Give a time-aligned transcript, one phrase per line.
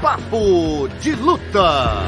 [0.00, 2.06] Papo de Luta.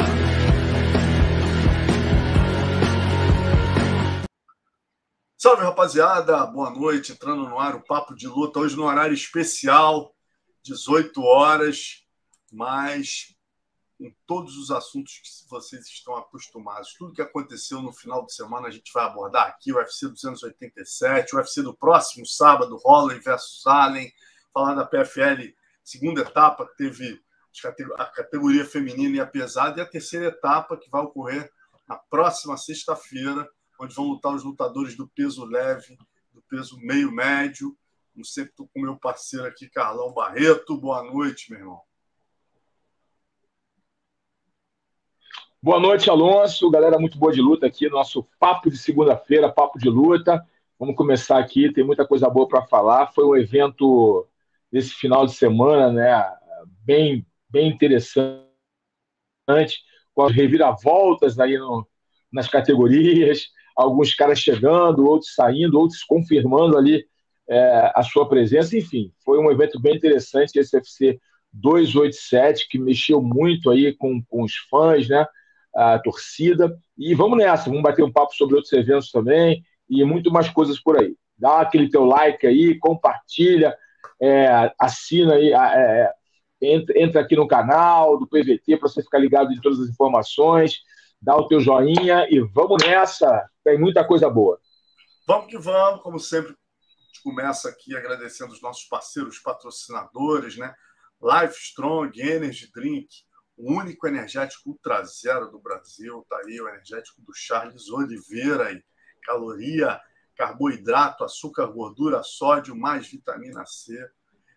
[5.37, 7.11] Salve rapaziada, boa noite.
[7.11, 10.15] Entrando no ar o Papo de Luta, hoje no horário especial,
[10.63, 12.07] 18 horas,
[12.53, 13.35] mas
[13.99, 16.95] com todos os assuntos que vocês estão acostumados.
[16.97, 21.35] Tudo que aconteceu no final de semana a gente vai abordar aqui: o UFC 287,
[21.35, 24.13] o UFC do próximo sábado, Holloway versus Allen,
[24.55, 27.21] falar da PFL, segunda etapa, que teve
[27.97, 31.51] a categoria feminina e a pesada, e a terceira etapa, que vai ocorrer
[31.89, 33.49] na próxima sexta-feira,
[33.81, 35.99] onde vão lutar os lutadores do peso leve,
[36.33, 37.77] do peso meio-médio.
[38.13, 40.77] Como sempre, estou com meu parceiro aqui, Carlão Barreto.
[40.77, 41.81] Boa noite, meu irmão.
[45.63, 46.71] Boa noite, Alonso.
[46.71, 47.89] Galera, muito boa de luta aqui.
[47.89, 50.47] Nosso papo de segunda-feira, papo de luta.
[50.79, 51.73] Vamos começar aqui.
[51.73, 53.13] Tem muita coisa boa para falar.
[53.13, 54.27] Foi um evento
[54.73, 56.37] desse final de semana, né?
[56.83, 58.25] Bem, bem interessante,
[60.15, 61.87] com as reviravoltas aí no,
[62.33, 63.49] nas categorias.
[63.77, 67.05] Alguns caras chegando, outros saindo, outros confirmando ali
[67.49, 68.77] é, a sua presença.
[68.77, 71.21] Enfim, foi um evento bem interessante esse UFC
[71.53, 75.27] 287 que mexeu muito aí com, com os fãs, né?
[75.75, 76.77] a torcida.
[76.97, 80.81] E vamos nessa, vamos bater um papo sobre outros eventos também e muito mais coisas
[80.81, 81.15] por aí.
[81.37, 83.77] Dá aquele teu like aí, compartilha,
[84.21, 86.13] é, assina aí, é,
[86.61, 90.83] entra, entra, aqui no canal do PVT para você ficar ligado em todas as informações,
[91.21, 94.61] dá o teu joinha e vamos nessa, tem muita coisa boa.
[95.27, 100.75] Vamos que vamos, como sempre, a gente começa aqui agradecendo os nossos parceiros, patrocinadores, né?
[101.23, 103.09] Life Strong, Energy Drink,
[103.61, 106.25] o único energético ultra zero do Brasil.
[106.29, 108.69] Tá aí o energético do Charles Oliveira.
[108.69, 108.83] Aí.
[109.23, 110.01] Caloria,
[110.35, 113.95] carboidrato, açúcar, gordura, sódio, mais vitamina C.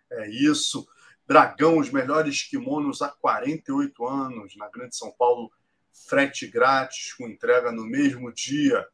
[0.09, 0.87] É isso.
[1.27, 4.55] Dragão, os melhores kimonos há 48 anos.
[4.57, 5.51] Na Grande São Paulo,
[6.07, 8.85] frete grátis, com entrega no mesmo dia.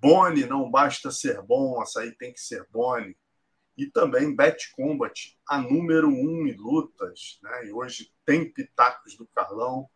[0.00, 3.16] Boni, não basta ser bom, açaí tem que ser Boni
[3.76, 7.38] e também Bet Combat, a número um em lutas.
[7.42, 7.66] Né?
[7.66, 9.88] E hoje tem pitacos do Carlão.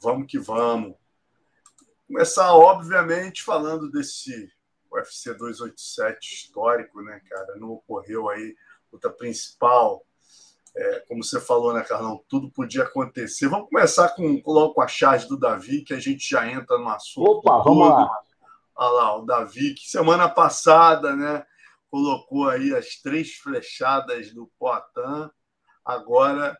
[0.00, 0.96] Vamos que vamos.
[2.06, 4.52] Começar, obviamente, falando desse
[4.90, 7.56] UFC 287 histórico, né, cara?
[7.56, 8.56] Não ocorreu aí
[8.92, 10.04] luta principal.
[10.74, 12.24] É, como você falou, né, Carlão?
[12.28, 13.48] Tudo podia acontecer.
[13.48, 16.88] Vamos começar com, logo com a charge do Davi, que a gente já entra no
[16.88, 17.28] assunto.
[17.28, 18.10] Opa, vamos lá.
[18.74, 21.44] Olha lá, o Davi, que semana passada, né?
[21.92, 25.30] colocou aí as três flechadas do Poitin.
[25.84, 26.58] Agora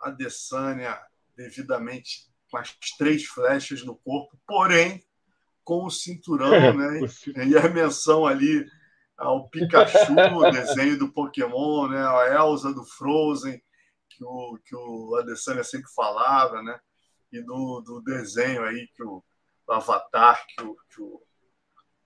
[0.00, 0.96] a Dessânia
[1.36, 5.04] devidamente com as três flechas no corpo, porém
[5.64, 7.00] com o cinturão, né?
[7.44, 8.64] E a menção ali
[9.16, 12.06] ao Pikachu, o desenho do Pokémon, né?
[12.06, 13.60] A Elsa do Frozen,
[14.08, 16.78] que o, que o Adesanya sempre falava, né?
[17.32, 19.22] E do, do desenho aí que o,
[19.66, 21.22] o Avatar, que o, que o,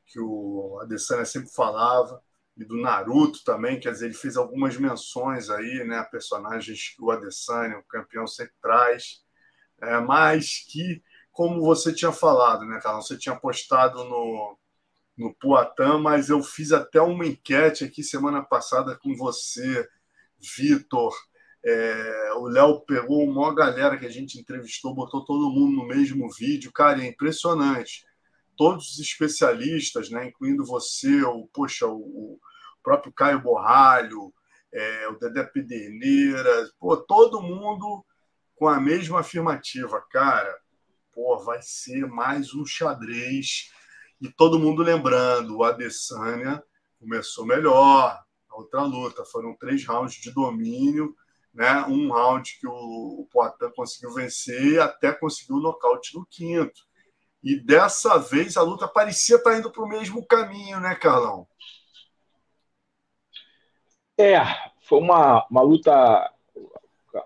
[0.06, 2.22] que o Adesanya sempre falava
[2.56, 7.03] e do Naruto também, quer dizer, ele fez algumas menções aí, né, a personagens que
[7.03, 9.25] o Adesanya, o campeão, sempre traz,
[9.81, 14.59] é, mas que, como você tinha falado, né, Carlão, você tinha postado no,
[15.21, 19.87] no Puatã, mas eu fiz até uma enquete aqui semana passada com você,
[20.57, 21.15] Vitor,
[21.63, 26.27] é, o Léo pegou uma galera que a gente entrevistou, botou todo mundo no mesmo
[26.33, 28.07] vídeo, cara, é impressionante.
[28.57, 32.41] Todos os especialistas, né, incluindo você, o, poxa, o,
[32.83, 34.33] próprio Caio Borralho,
[34.73, 38.03] é, o Dedé Pederneira, pô, todo mundo
[38.57, 40.57] com a mesma afirmativa, cara,
[41.13, 43.71] pô, vai ser mais um xadrez.
[44.21, 46.63] E todo mundo lembrando, o Adesanya
[46.99, 51.17] começou melhor, a outra luta, foram três rounds de domínio,
[51.55, 51.83] né?
[51.89, 56.83] um round que o, o Poitin conseguiu vencer e até conseguiu o nocaute no quinto.
[57.43, 61.47] E dessa vez a luta parecia estar indo para o mesmo caminho, né, Carlão?
[64.19, 64.41] É,
[64.83, 66.31] foi uma, uma luta.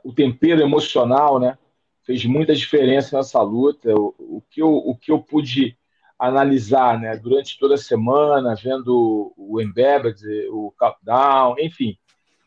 [0.04, 1.58] O tempero emocional, né?
[2.04, 3.92] Fez muita diferença nessa luta.
[3.92, 5.76] O, o, que, eu, o que eu pude
[6.18, 7.16] analisar, né?
[7.16, 10.20] Durante toda a semana, vendo o Embedded,
[10.50, 11.96] o Countdown, enfim.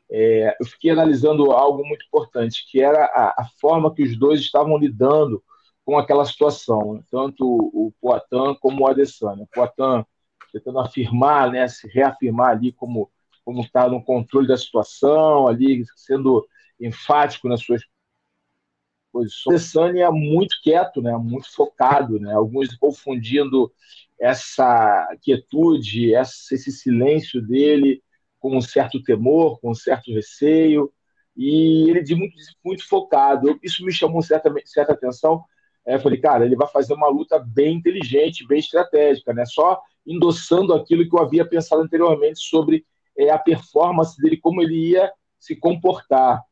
[0.09, 4.39] É, eu fiquei analisando algo muito importante, que era a, a, forma que os dois
[4.39, 5.43] estavam lidando
[5.83, 7.03] com aquela situação, né?
[7.11, 9.43] tanto o, o Poitin como o Adesanya.
[9.43, 10.05] O Poitin
[10.51, 13.09] tentando afirmar, né, se reafirmar ali como
[13.47, 16.45] como está no controle da situação, ali sendo
[16.77, 17.81] enfático nas suas
[19.11, 19.75] posições.
[19.75, 21.15] O é muito quieto, né?
[21.17, 22.33] muito focado, né?
[22.33, 23.71] alguns confundindo
[24.19, 28.01] essa quietude, esse silêncio dele
[28.39, 30.91] com um certo temor, com um certo receio.
[31.35, 33.59] e ele de muito, muito focado.
[33.63, 35.43] Isso me chamou certa, certa atenção.
[35.85, 39.45] É, falei, cara, ele vai fazer uma luta bem inteligente, bem estratégica, né?
[39.45, 42.85] Só endossando aquilo que eu havia pensado anteriormente sobre
[43.17, 46.43] é, a performance dele, como ele ia se comportar.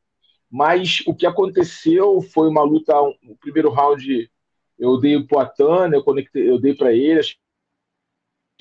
[0.56, 4.32] Mas o que aconteceu foi uma luta, o primeiro round
[4.80, 7.36] eu dei o Poitin, eu, conectei, eu dei para ele, acho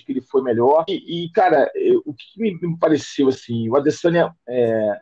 [0.04, 0.84] que ele foi melhor.
[0.88, 5.00] E, e cara, eu, o que me, me, pareceu assim, o Adesanya é,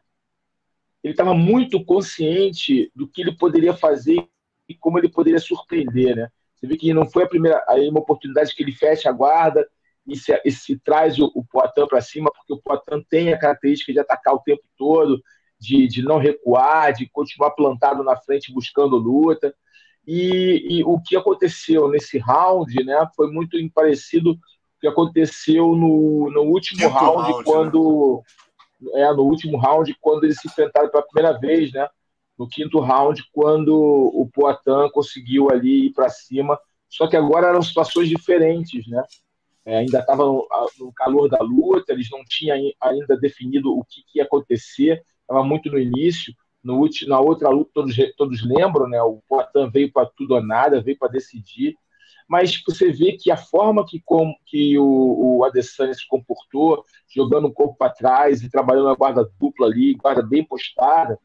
[1.02, 4.28] ele estava muito consciente do que ele poderia fazer
[4.68, 6.28] e como ele poderia surpreender, né?
[6.54, 9.66] Você vê que não foi a primeira, aí uma oportunidade que ele fecha a guarda
[10.06, 13.38] e se, e se traz o, o Poitin para cima, porque o Poitin tem a
[13.38, 15.22] característica de atacar o tempo todo,
[15.62, 19.55] de, de não recuar, de continuar plantado na frente buscando luta.
[20.05, 25.76] E, e, o que aconteceu nesse round, né, foi muito parecido com o que aconteceu
[25.76, 28.23] no, no último round, round, quando
[28.81, 29.03] né?
[29.03, 31.88] é no último round quando eles se enfrentaram pela primeira vez, né?
[32.37, 37.62] No quinto round, quando o Poitin conseguiu ali ir para cima, só que agora eram
[37.62, 39.05] situações diferentes, né?
[39.64, 40.44] É, ainda estava no,
[40.81, 45.44] no, calor da luta, eles não tinham ainda definido o que, que ia acontecer, estava
[45.44, 46.34] muito no início.
[46.62, 49.02] No, na outra luta, todos, todos lembram, né?
[49.02, 51.76] O Poitin veio para tudo ou nada, veio para decidir.
[52.29, 57.46] Mas você vê que a forma que, com, que o, o Adesanya se comportou, jogando
[57.46, 61.19] o corpo para trás e trabalhando a guarda dupla ali, guarda bem postada,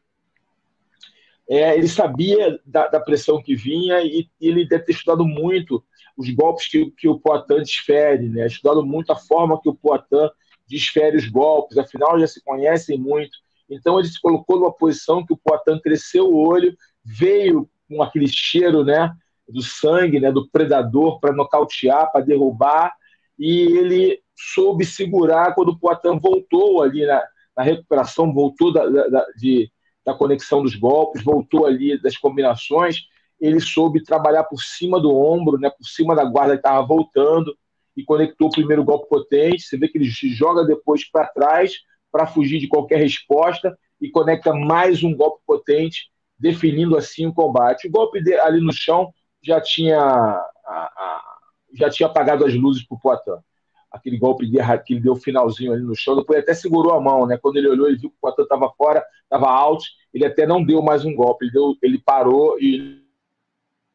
[1.48, 5.82] é, ele sabia da, da, pressão que vinha e, e, ele deve ter estudado muito
[6.14, 8.46] os golpes que, que o Poitin desfere, né?
[8.46, 10.28] estudado muito a forma que o Poitin
[10.68, 13.38] desfere os golpes, afinal já se conhecem muito.
[13.68, 18.26] Então ele se colocou numa posição que o Poitin cresceu o olho, veio com aquele
[18.28, 19.12] cheiro né,
[19.48, 22.94] do sangue, né, do predador para nocautear, para derrubar,
[23.38, 27.22] e ele soube segurar quando o Poitin voltou ali na,
[27.56, 29.70] na recuperação, voltou da, da, de,
[30.04, 33.06] da conexão dos golpes, voltou ali das combinações,
[33.40, 37.56] ele soube trabalhar por cima do ombro, né, por cima da guarda que estava voltando,
[37.96, 39.62] e conectou o primeiro golpe potente.
[39.62, 41.72] Você vê que ele joga depois para trás,
[42.10, 47.88] para fugir de qualquer resposta e conecta mais um golpe potente, definindo assim o combate.
[47.88, 49.12] O golpe de, ali no chão
[49.42, 51.38] já tinha, a, a,
[51.74, 53.42] já tinha apagado as luzes para o Poitin.
[53.90, 57.26] Aquele golpe de, que ele deu finalzinho ali no chão, depois até segurou a mão,
[57.26, 57.38] né?
[57.38, 60.62] Quando ele olhou, ele viu que o Poitin estava fora, estava alto, ele até não
[60.62, 63.02] deu mais um golpe, ele, deu, ele parou e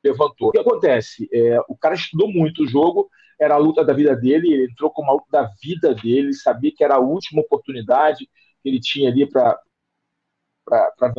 [0.04, 0.50] levantou.
[0.50, 1.30] O que acontece?
[1.32, 3.10] É, o cara estudou muito o jogo,
[3.44, 6.72] era a luta da vida dele, ele entrou com uma luta da vida dele, sabia
[6.76, 8.30] que era a última oportunidade
[8.62, 9.60] que ele tinha ali para
[10.66, 11.14] para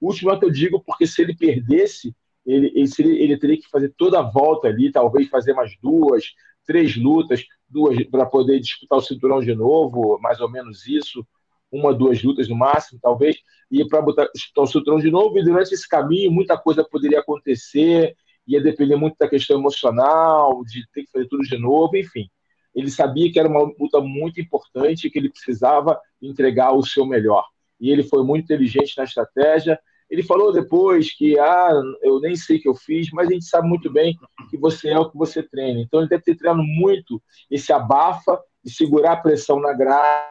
[0.00, 2.14] última que eu digo porque se ele perdesse
[2.44, 6.24] ele, ele, ele, teria que fazer toda a volta ali talvez fazer mais duas
[6.66, 11.24] três lutas duas para poder disputar o cinturão de novo mais ou menos isso
[11.70, 13.36] uma duas lutas no máximo talvez
[13.70, 14.04] e para
[14.34, 18.16] disputar o cinturão de novo e durante esse caminho muita coisa poderia acontecer
[18.48, 22.28] ia depender muito da questão emocional, de ter que fazer tudo de novo, enfim.
[22.74, 27.44] Ele sabia que era uma luta muito importante, que ele precisava entregar o seu melhor.
[27.80, 29.78] E ele foi muito inteligente na estratégia.
[30.10, 31.70] Ele falou depois que, ah,
[32.02, 34.16] eu nem sei o que eu fiz, mas a gente sabe muito bem
[34.50, 35.80] que você é o que você treina.
[35.80, 40.22] Então ele deve ter treinado muito esse abafa e segurar a pressão na grade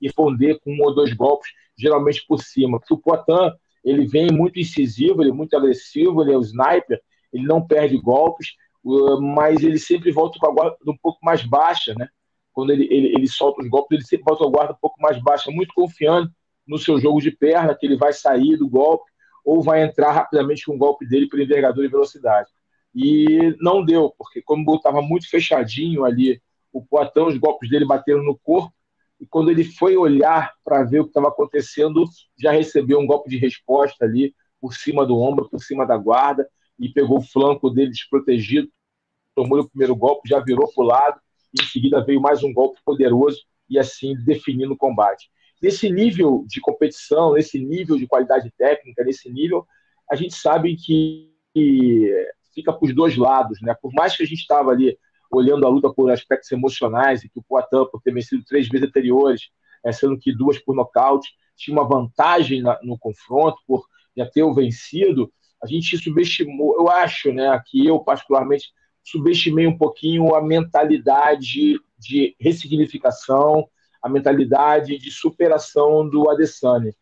[0.00, 2.78] e responder com um ou dois golpes, geralmente por cima.
[2.78, 3.54] Porque o Poitin,
[3.84, 7.00] ele vem muito incisivo, ele é muito agressivo, ele é o sniper,
[7.32, 8.54] ele não perde golpes,
[9.20, 12.08] mas ele sempre volta com a guarda um pouco mais baixa, né?
[12.52, 15.00] Quando ele, ele, ele solta os golpes, ele sempre volta com a guarda um pouco
[15.00, 16.30] mais baixa, muito confiando
[16.66, 19.10] no seu jogo de perna, que ele vai sair do golpe
[19.44, 22.48] ou vai entrar rapidamente com o golpe dele por envergadura e velocidade.
[22.94, 26.40] E não deu, porque como estava muito fechadinho ali,
[26.72, 28.72] o Poitão, os golpes dele bateram no corpo,
[29.20, 32.04] e quando ele foi olhar para ver o que estava acontecendo,
[32.38, 36.48] já recebeu um golpe de resposta ali por cima do ombro, por cima da guarda,
[36.82, 38.68] e pegou o flanco dele desprotegido,
[39.36, 41.20] tomou o primeiro golpe, já virou para o lado,
[41.56, 45.30] e em seguida veio mais um golpe poderoso e assim definindo o combate.
[45.62, 49.64] Nesse nível de competição, nesse nível de qualidade técnica, nesse nível,
[50.10, 51.32] a gente sabe que
[52.52, 53.74] fica para os dois lados, né?
[53.80, 54.98] Por mais que a gente estava ali
[55.30, 58.88] olhando a luta por aspectos emocionais e que o Poitin, por ter vencido três vezes
[58.88, 59.50] anteriores,
[59.84, 63.86] é, sendo que duas por nocaute, tinha uma vantagem no confronto por
[64.16, 65.32] já ter o vencido,
[65.62, 68.72] a gente subestimou, eu acho, né, que eu particularmente
[69.04, 73.68] subestimei um pouquinho a mentalidade de ressignificação,
[74.02, 76.92] a mentalidade de superação do Adesanya.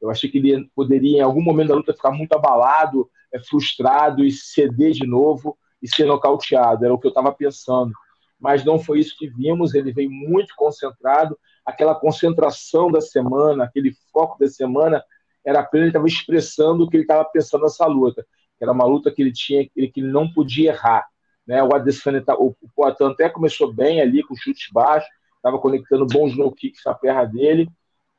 [0.00, 4.24] Eu achei que ele poderia, em algum momento da luta, ficar muito abalado, é, frustrado
[4.24, 6.84] e ceder de novo e ser nocauteado.
[6.84, 7.92] Era o que eu estava pensando.
[8.38, 9.74] Mas não foi isso que vimos.
[9.74, 11.38] Ele veio muito concentrado.
[11.66, 15.02] Aquela concentração da semana, aquele foco da semana,
[15.48, 18.26] era pleno, ele estava expressando o que ele estava pensando nessa luta.
[18.60, 21.06] Era uma luta que ele tinha, que ele não podia errar.
[21.46, 21.62] Né?
[21.62, 26.06] O Adesanya, tá, o, o Poitin até começou bem ali, com chutes baixos, estava conectando
[26.06, 27.66] bons no kicks na perna dele,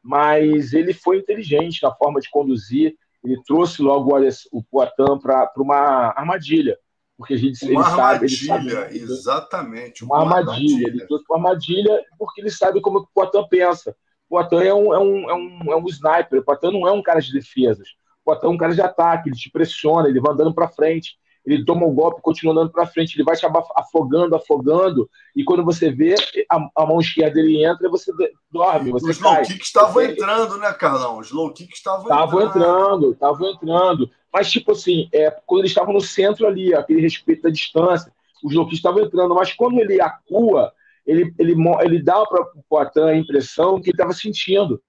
[0.02, 5.52] mas ele foi inteligente na forma de conduzir, ele trouxe logo o, o Poitin para
[5.58, 6.80] uma armadilha,
[7.16, 10.04] porque a gente uma ele armadilha, sabe, ele sabe, exatamente.
[10.04, 10.54] Uma, uma armadilha.
[10.54, 10.88] armadilha.
[10.88, 13.96] Ele trouxe uma armadilha porque ele sabe como o Poitin pensa.
[14.30, 16.92] O Poitin é um, é, um, é, um, é um sniper, o Poitin não é
[16.92, 17.90] um cara de defesas.
[18.22, 21.18] O Poitin é um cara de ataque, ele te pressiona, ele vai andando para frente
[21.46, 25.44] ele toma o um golpe, continua andando para frente, ele vai acabar afogando, afogando, e
[25.44, 26.16] quando você vê,
[26.50, 28.12] a, a mão esquerda dele entra e você
[28.52, 28.92] dorme.
[28.92, 31.18] Você Os low kicks estavam entrando, né, Carlão?
[31.18, 32.24] Os low kicks estavam entrando.
[32.24, 34.12] Estavam entrando, estavam entrando.
[34.32, 38.12] Mas, tipo assim, é, quando eles estavam no centro ali, aquele respeito da distância,
[38.44, 40.72] os low kicks estavam entrando, mas quando ele acua,
[41.06, 44.82] ele, ele, ele dá para o Poitin a impressão que ele estava sentindo.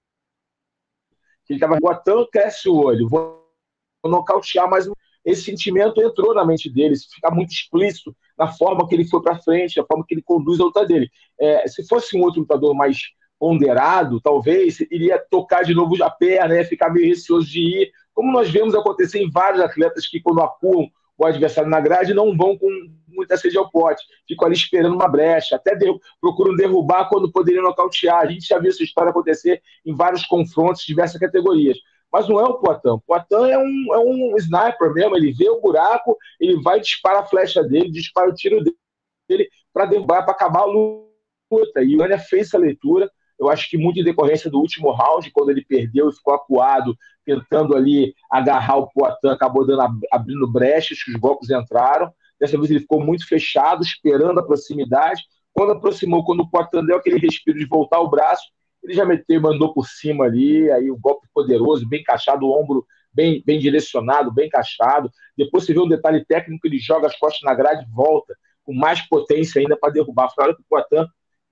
[1.45, 3.41] Que ele estava, Poitin cresce o olho, vou
[4.05, 4.93] nocautear mais um
[5.25, 9.41] esse sentimento entrou na mente dele, fica muito explícito na forma que ele foi para
[9.41, 11.11] frente, na forma que ele conduz a luta dele.
[11.39, 12.99] É, se fosse um outro lutador mais
[13.39, 18.33] ponderado, talvez iria tocar de novo a perna, né, ficar meio receoso de ir, como
[18.33, 20.91] nós vemos acontecer em vários atletas que, quando acuam
[21.25, 22.69] o adversário na grade, não vão com
[23.09, 25.77] muita sede ao pote, ficam ali esperando uma brecha, até
[26.21, 28.21] procuram derrubar quando poderiam nocautear.
[28.21, 31.77] A gente já viu essa história acontecer em vários confrontos, diversas categorias.
[32.13, 32.89] Mas não é o Poitin.
[32.89, 35.17] O Poitin é um, é um sniper mesmo.
[35.17, 38.63] Ele vê o buraco, ele vai disparar a flecha dele, dispara o tiro
[39.29, 41.83] dele para derrubar, para acabar a luta.
[41.83, 43.11] E o Ania fez essa leitura.
[43.41, 46.95] Eu acho que muito em decorrência do último round, quando ele perdeu e ficou acuado,
[47.25, 52.13] tentando ali agarrar o Poitin, acabou dando, abrindo brechas, que os golpes entraram.
[52.39, 55.23] Dessa vez ele ficou muito fechado, esperando a proximidade.
[55.55, 58.45] Quando aproximou, quando o Poitin deu aquele respiro de voltar o braço,
[58.83, 62.85] ele já meteu, mandou por cima ali, aí o golpe poderoso, bem encaixado, o ombro
[63.13, 65.11] bem, bem direcionado, bem encaixado.
[65.37, 68.75] Depois você vê um detalhe técnico, ele joga as costas na grade e volta, com
[68.75, 70.31] mais potência ainda para derrubar.
[70.35, 71.07] Foi a hora que o Poitin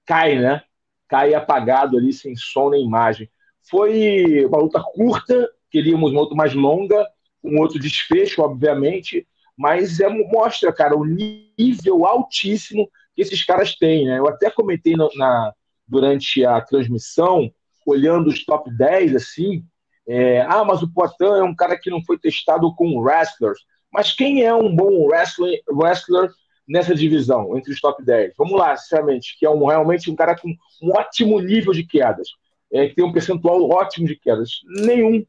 [0.07, 0.63] cai, né?
[1.09, 3.31] Cai apagado ali, sem som nem imagem.
[3.71, 7.07] Foi uma luta curta, queríamos uma luta mais longa,
[7.43, 14.07] um outro desfecho, obviamente, mas é, mostra, cara, o nível altíssimo que esses caras têm,
[14.07, 14.19] né?
[14.19, 15.53] Eu até comentei na, na
[15.87, 17.51] durante a transmissão,
[17.87, 19.65] olhando os top 10, assim,
[20.09, 23.59] é, ah, mas o Poitin é um cara que não foi testado com wrestlers.
[23.93, 26.31] Mas quem é um bom wrestler, wrestler
[26.69, 28.35] nessa divisão, entre os top 10?
[28.37, 30.49] Vamos lá, sinceramente, que é um, realmente um cara com
[30.83, 32.29] um ótimo nível de quedas,
[32.73, 34.61] é, que tem um percentual ótimo de quedas.
[34.85, 35.25] Nenhum.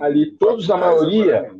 [0.00, 1.54] Ali, todos, a maioria.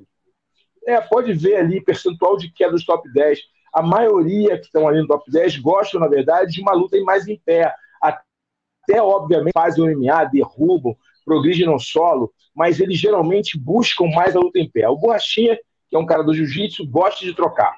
[0.87, 3.41] É, pode ver ali percentual de queda dos top 10.
[3.75, 7.29] A maioria que estão ali no top 10 gostam, na verdade, de uma luta mais
[7.29, 14.07] em pé até obviamente fazem o MMA, derrubam, progridem no solo, mas eles geralmente buscam
[14.07, 14.89] mais a luta em pé.
[14.89, 15.59] O Borrachinha,
[15.89, 17.77] que é um cara do jiu-jitsu, gosta de trocar.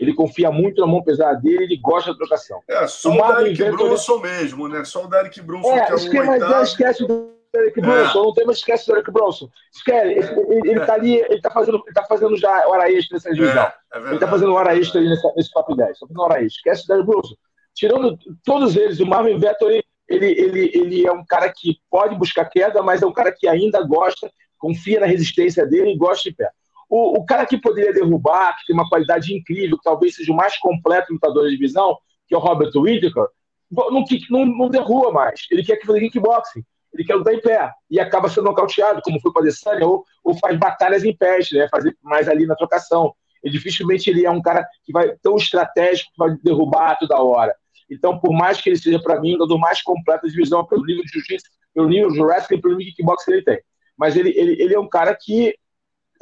[0.00, 2.60] Ele confia muito na mão pesada dele, ele gosta da trocação.
[2.68, 4.84] É, só o, o Derek Brunson mesmo, né?
[4.84, 6.62] Só o Derek Brunson é, que é o esquema, oitavo.
[6.62, 8.22] esquece do Derek Brunson, é.
[8.22, 9.48] não tem mais esquece do Derek Brunson.
[9.72, 13.16] Esquece, ele, ele, ele tá ali, ele tá fazendo, ele tá fazendo já hora extra
[13.16, 13.62] nessa divisão.
[13.92, 16.44] É, é ele tá fazendo hora extra aí nesse, nesse top 10, tá fazendo hora
[16.44, 16.58] extra.
[16.58, 17.34] Esquece o Derek Brunson.
[17.74, 22.44] Tirando todos eles, o Marvin Vettori ele, ele, ele é um cara que pode buscar
[22.46, 26.36] queda, mas é um cara que ainda gosta, confia na resistência dele e gosta de
[26.36, 26.50] pé.
[26.96, 30.36] O, o cara que poderia derrubar, que tem uma qualidade incrível, que talvez seja o
[30.36, 31.98] mais completo lutador de divisão,
[32.28, 33.26] que é o Robert Whittaker,
[33.68, 33.90] não,
[34.30, 35.44] não, não derruba mais.
[35.50, 36.62] Ele quer que fazer kickboxing.
[36.92, 40.04] Ele quer lutar em pé e acaba sendo nocauteado, como foi com a Adesanya, ou,
[40.22, 41.66] ou faz batalhas em pés, né?
[41.68, 43.12] fazer mais ali na trocação.
[43.42, 47.56] E dificilmente ele é um cara que vai tão estratégico que vai derrubar toda hora.
[47.90, 50.86] Então, por mais que ele seja, para mim, um dos mais completos da divisão, pelo
[50.86, 53.58] nível de jiu-jitsu, pelo nível de wrestling, pelo nível de kickbox que ele tem.
[53.98, 55.56] Mas ele, ele, ele é um cara que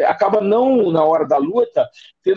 [0.00, 1.88] acaba não, na hora da luta,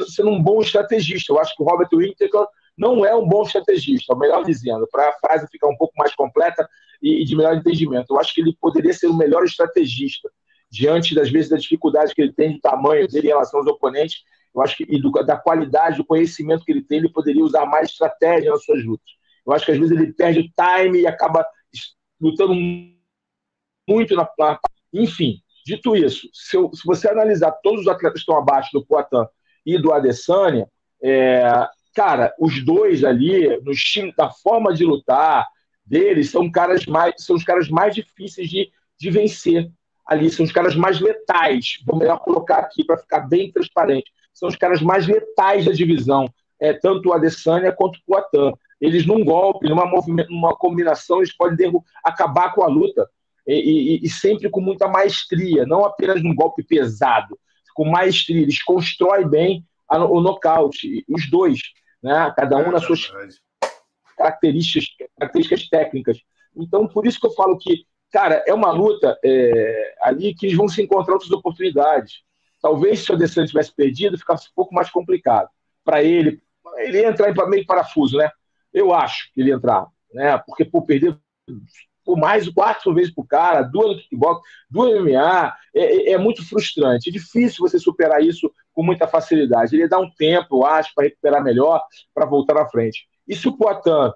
[0.08, 1.32] sendo um bom estrategista.
[1.32, 2.46] Eu acho que o Robert Whittaker
[2.78, 6.14] não é um bom estrategista, é melhor dizendo, para a frase ficar um pouco mais
[6.14, 6.68] completa
[7.02, 8.14] e, e, de melhor entendimento.
[8.14, 10.30] Eu acho que ele poderia ser o melhor estrategista
[10.70, 14.24] diante das vezes da dificuldade que ele tem de tamanho dele em relação aos oponentes.
[14.54, 17.66] Eu acho que e do, da qualidade, do conhecimento que ele tem, ele poderia usar
[17.66, 19.12] mais estratégia nas suas lutas.
[19.46, 21.46] Eu acho que às vezes ele perde o time e acaba
[22.20, 22.54] lutando
[23.88, 24.28] muito na.
[24.38, 24.60] na
[24.94, 28.86] enfim, dito isso, se, eu, se, você analisar todos os atletas que estão abaixo do
[28.86, 29.26] Poitin
[29.66, 30.68] e do Adesanya,
[31.02, 35.48] é, cara, os dois ali, no estilo, da forma de lutar
[35.86, 38.70] deles, são caras mais, são os caras mais difíceis de,
[39.00, 39.72] de vencer
[40.06, 41.80] ali, são os caras mais letais.
[41.86, 46.28] Vou melhor colocar aqui para ficar bem transparente são os caras mais letais da divisão,
[46.60, 48.54] é, tanto o Adesanya quanto o Poitin.
[48.80, 49.90] Eles, num golpe, numa,
[50.30, 51.72] numa combinação, eles podem
[52.04, 53.10] acabar com a luta.
[53.48, 57.38] E, e, e, sempre com muita maestria, não apenas um golpe pesado,
[57.74, 58.42] com maestria.
[58.42, 61.60] Eles constroem bem a, o nocaute, os dois,
[62.02, 62.34] né?
[62.36, 63.12] cada um é nas suas
[64.18, 64.88] características,
[65.18, 66.18] características técnicas.
[66.56, 70.58] Então, por isso que eu falo que, cara, é uma luta é, ali que eles
[70.58, 72.24] vão se encontrar outras oportunidades.
[72.62, 75.50] Talvez se o Adesanya tivesse perdido, ficasse um pouco mais complicado
[75.84, 76.42] para ele.
[76.78, 78.32] Ele ia entrar meio parafuso, né?
[78.74, 80.38] Eu acho que ele ia entrar, né?
[80.40, 81.16] Porque, por perder
[82.08, 87.10] mais quatro vezes pro cara, duas no kickbox, duas MMA, é, é, é, muito frustrante.
[87.10, 89.76] É difícil você superar isso com muita facilidade.
[89.76, 91.82] Ele dá um tempo, eu acho, para recuperar melhor,
[92.14, 93.08] para voltar à frente.
[93.28, 94.12] E se o Poitin,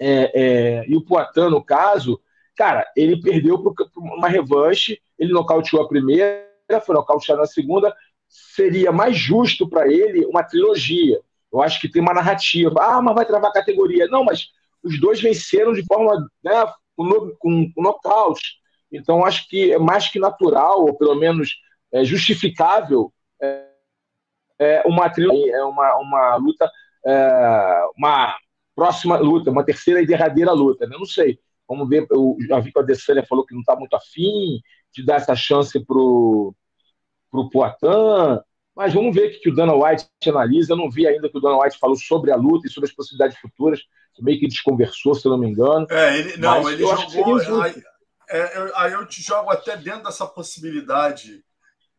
[0.00, 2.20] é, é, e o Poitin, no caso,
[2.56, 6.44] cara, ele perdeu para uma revanche, ele nocauteou a primeira,
[6.84, 7.94] foi nocauteado na segunda,
[8.28, 11.20] seria mais justo para ele uma trilogia.
[11.52, 12.74] Eu acho que tem uma narrativa.
[12.80, 14.08] Ah, mas vai travar categoria.
[14.08, 14.48] Não, mas
[14.84, 18.58] os dois venceram de forma né, com, com, com nocaute.
[18.92, 21.56] Então, acho que é mais que natural, ou pelo menos
[21.92, 23.12] é, justificável,
[23.42, 23.66] é,
[24.58, 26.70] é uma, é uma, uma luta,
[27.04, 28.36] é, uma
[28.74, 30.86] próxima luta, uma terceira e derradeira luta.
[30.86, 30.96] Né?
[30.96, 31.38] Não sei.
[31.68, 32.06] Vamos ver.
[32.10, 34.60] Eu já vi que a Adesanya falou que não está muito afim
[34.92, 36.54] de dar essa chance para o
[37.50, 38.44] Poitin.
[38.74, 40.72] Mas vamos ver o que o Dana White analisa.
[40.72, 42.94] Eu não vi ainda que o Dana White falou sobre a luta e sobre as
[42.94, 43.80] possibilidades futuras.
[44.20, 45.86] Meio que desconversou, se eu não me engano.
[45.90, 47.62] É, ele, não, ele jogou.
[47.62, 47.82] Aí,
[48.28, 51.44] é, aí eu te jogo até dentro dessa possibilidade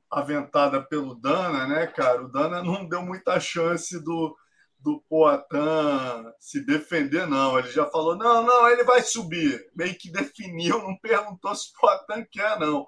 [0.10, 2.24] aventada pelo Dana, né, cara?
[2.24, 4.36] O Dana não deu muita chance do,
[4.80, 7.58] do Poatan se defender, não.
[7.60, 9.66] Ele já falou: não, não, ele vai subir.
[9.76, 12.86] Meio que definiu, não perguntou se o Poatan quer, não.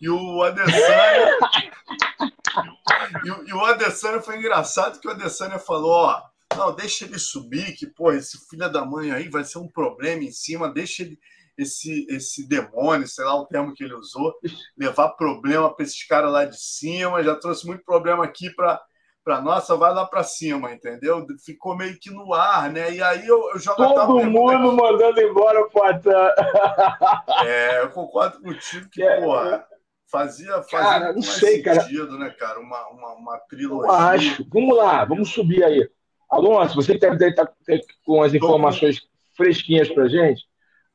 [0.00, 1.38] E o Adesanya.
[3.24, 6.22] e, e, o Adesanya foi engraçado que o Adesanya falou: ó,
[6.56, 10.24] não, deixa ele subir, que, pô, esse filho da mãe aí vai ser um problema
[10.24, 11.18] em cima, deixa ele,
[11.56, 14.34] esse, esse demônio, sei lá o termo que ele usou,
[14.76, 18.80] levar problema para esses caras lá de cima, já trouxe muito problema aqui para
[19.24, 21.26] para nossa, vai lá para cima, entendeu?
[21.44, 22.94] Ficou meio que no ar, né?
[22.94, 24.74] E aí eu, eu jogo Todo mundo aqui.
[24.74, 26.08] mandando embora o Poitin.
[27.44, 29.66] É, eu concordo contigo que, é, porra,
[30.10, 32.18] Fazia, fazia cara, não sei, sentido, cara.
[32.18, 32.60] né, cara?
[32.60, 33.88] Uma, uma, uma trilogia.
[33.88, 34.46] Eu acho.
[34.50, 35.86] Vamos lá, vamos subir aí.
[36.30, 37.50] Alonso, você deve estar
[38.04, 39.02] com as informações
[39.36, 40.46] fresquinhas pra gente.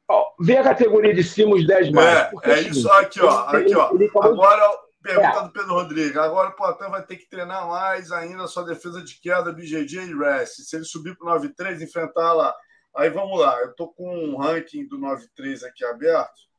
[0.07, 2.07] Ó, vê a categoria de cima os 10 mais.
[2.07, 3.47] É, é, é isso aqui, ó.
[3.47, 3.91] Aqui, ó.
[4.21, 5.43] Agora, pergunta é.
[5.43, 6.17] do Pedro Rodrigues.
[6.17, 10.01] Agora o Poitin vai ter que treinar mais ainda a sua defesa de queda, BJJ
[10.05, 10.61] e rest.
[10.61, 12.53] Se ele subir para o 9-3, enfrentar lá.
[12.95, 13.59] Aí vamos lá.
[13.61, 16.52] Eu tô com um ranking do 9-3 aqui aberto.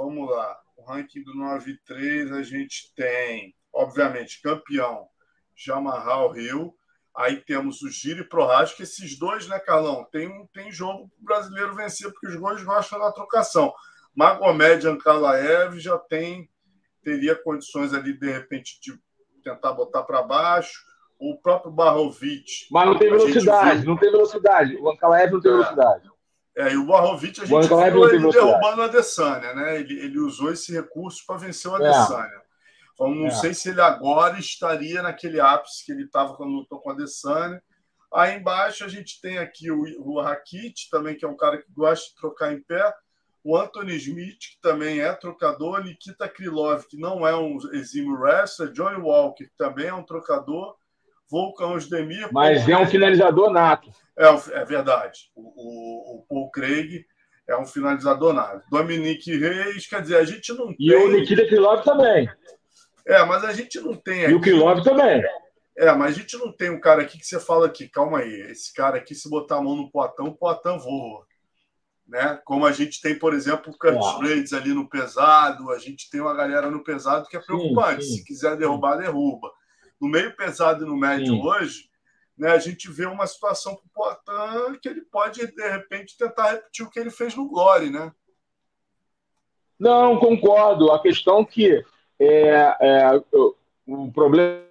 [0.00, 0.58] Vamos lá.
[0.78, 5.06] O ranking do 9-3 a gente tem, obviamente, campeão
[5.54, 6.74] Jamarral Rio.
[7.14, 10.08] Aí temos o Giro e Prohas, que esses dois, né, Carlão?
[10.10, 13.74] Tem, tem jogo para o brasileiro vencer, porque os dois gostam da trocação.
[14.16, 16.48] Magomed Ankalaev já tem,
[17.04, 18.98] teria condições ali, de repente, de
[19.44, 20.82] tentar botar para baixo.
[21.18, 22.66] O próprio Barrovic.
[22.70, 24.76] Mas não tem velocidade, não tem velocidade.
[24.76, 25.54] O Ankalaev não tem é.
[25.56, 26.09] velocidade.
[26.56, 29.80] É, e o Borrovic, a gente viu ele derrubando o Adesanya, né?
[29.80, 31.88] Ele, ele usou esse recurso para vencer o é.
[31.88, 32.34] Adesanya.
[32.34, 32.40] É.
[32.92, 33.30] Então, não é.
[33.30, 37.62] sei se ele agora estaria naquele ápice que ele estava quando lutou com o Adesanya.
[38.12, 41.72] Aí embaixo a gente tem aqui o, o Rakit, também, que é um cara que
[41.72, 42.92] gosta de trocar em pé.
[43.42, 45.82] O Anthony Smith, que também é trocador.
[45.82, 48.72] Nikita Krylov, que não é um exímio wrestler.
[48.72, 50.76] Johnny Walker, que também é um trocador.
[51.30, 52.28] Volkan Osdemir.
[52.32, 53.90] Mas é um finalizador nato.
[54.18, 54.26] É,
[54.60, 55.30] é verdade.
[55.34, 57.06] O, o, o, Paul Craig
[57.48, 58.66] é um finalizador nato.
[58.68, 60.86] Dominique Reis, quer dizer, a gente não e tem.
[60.88, 62.28] E o Nikita Krylov também.
[63.06, 64.24] É, mas a gente não tem.
[64.24, 64.32] Aqui...
[64.32, 65.22] E o Krylov também.
[65.78, 68.50] É, mas a gente não tem um cara aqui que você fala aqui, calma aí,
[68.50, 71.24] esse cara aqui, se botar a mão no potão, o potão voa.
[72.06, 72.38] Né?
[72.44, 76.20] Como a gente tem, por exemplo, o Curtis Blades ali no pesado, a gente tem
[76.20, 78.02] uma galera no pesado que é preocupante.
[78.02, 78.16] Sim, sim.
[78.18, 79.48] Se quiser derrubar, derruba
[80.00, 81.42] no meio pesado e no médio Sim.
[81.42, 81.90] hoje,
[82.36, 86.52] né, a gente vê uma situação para o Poitin que ele pode, de repente, tentar
[86.52, 88.10] repetir o que ele fez no Glory, né?
[89.78, 90.90] Não, concordo.
[90.90, 91.84] A questão que
[92.18, 93.22] é, é,
[93.86, 94.64] o problema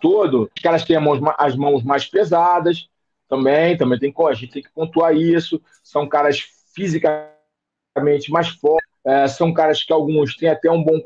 [0.00, 2.88] todo, os caras têm mãos, as mãos mais pesadas
[3.28, 5.60] também, também tem, a gente tem que pontuar isso.
[5.82, 6.40] São caras
[6.74, 11.00] fisicamente mais fortes, é, são caras que alguns têm até um bom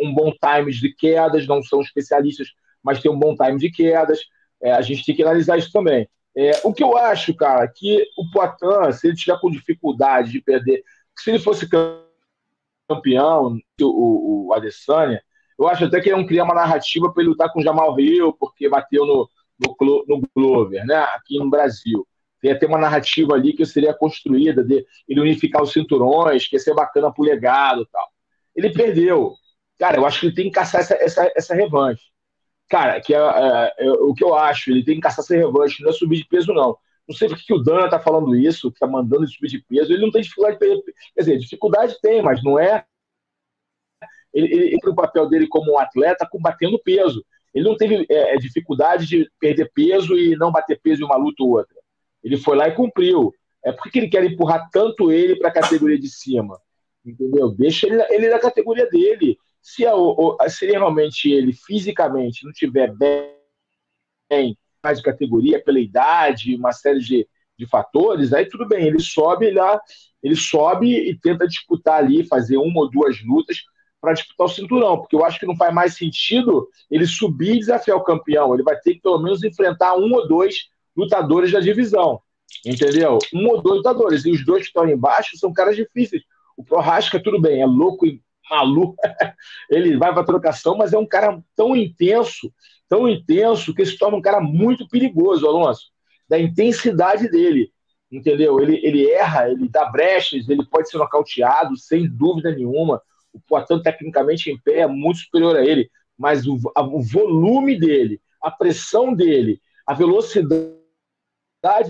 [0.00, 2.48] um bom time de quedas, não são especialistas,
[2.82, 4.20] mas tem um bom time de quedas.
[4.62, 6.08] É, a gente tem que analisar isso também.
[6.36, 10.40] É, o que eu acho, cara, que o Poitin, se ele tiver com dificuldade de
[10.40, 10.82] perder,
[11.16, 11.68] se ele fosse
[12.88, 15.22] campeão, o, o Adesanya,
[15.58, 18.32] eu acho até que iam criar uma narrativa para ele lutar com o Jamal Hill,
[18.32, 19.28] porque bateu no,
[19.60, 22.06] no, no Glover, né, aqui no Brasil.
[22.40, 26.60] Tem até uma narrativa ali que seria construída de ele unificar os cinturões, que ia
[26.60, 28.06] ser bacana pro legado e tal.
[28.54, 29.34] Ele perdeu.
[29.78, 32.02] Cara, eu acho que ele tem que caçar essa, essa, essa revanche.
[32.68, 35.82] Cara, que é, é, é, o que eu acho, ele tem que caçar essa revanche,
[35.82, 36.76] não é subir de peso, não.
[37.06, 39.62] Não sei por que o Dana tá falando isso, que tá mandando ele subir de
[39.62, 39.92] peso.
[39.92, 40.94] Ele não tem dificuldade de perder.
[41.14, 42.84] Quer dizer, dificuldade tem, mas não é.
[44.32, 47.24] Ele, ele, ele o papel dele como um atleta combatendo peso.
[47.52, 51.16] Ele não teve é, é, dificuldade de perder peso e não bater peso em uma
[51.16, 51.76] luta ou outra.
[52.22, 53.32] Ele foi lá e cumpriu.
[53.64, 56.60] É por que ele quer empurrar tanto ele para a categoria de cima?
[57.04, 57.50] Entendeu?
[57.50, 59.38] Deixa ele, ele na categoria dele.
[59.64, 59.94] Se, a,
[60.46, 67.26] se realmente ele fisicamente não tiver bem, mais de categoria, pela idade, uma série de,
[67.58, 69.80] de fatores, aí tudo bem, ele sobe lá,
[70.22, 73.62] ele sobe e tenta disputar ali, fazer uma ou duas lutas
[74.02, 77.60] para disputar o cinturão, porque eu acho que não faz mais sentido ele subir e
[77.60, 78.52] desafiar o campeão.
[78.52, 82.20] Ele vai ter que pelo menos enfrentar um ou dois lutadores da divisão.
[82.66, 83.18] Entendeu?
[83.32, 84.26] Um ou dois lutadores.
[84.26, 86.22] E os dois que estão embaixo são caras difíceis.
[86.54, 88.04] O Prohaska, tudo bem, é louco
[88.50, 88.96] maluco.
[89.70, 92.52] ele vai para trocação, mas é um cara tão intenso,
[92.88, 95.90] tão intenso, que se torna um cara muito perigoso, Alonso.
[96.28, 97.72] Da intensidade dele.
[98.10, 98.60] Entendeu?
[98.60, 103.02] Ele, ele erra, ele dá brechas, ele pode ser nocauteado, sem dúvida nenhuma
[103.34, 107.78] o Poitin, tecnicamente, em pé, é muito superior a ele, mas o, a, o volume
[107.78, 110.78] dele, a pressão dele, a velocidade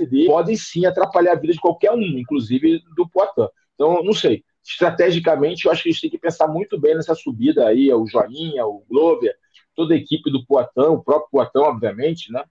[0.09, 3.49] dele podem sim atrapalhar a vida de qualquer um, inclusive do Poitin.
[3.75, 4.43] Então, não sei.
[4.65, 8.07] Estrategicamente, eu acho que a gente tem que pensar muito bem nessa subida aí, o
[8.07, 9.35] Joinha, o Glover,
[9.75, 12.43] toda a equipe do Poitin, o próprio Poitin, obviamente, né?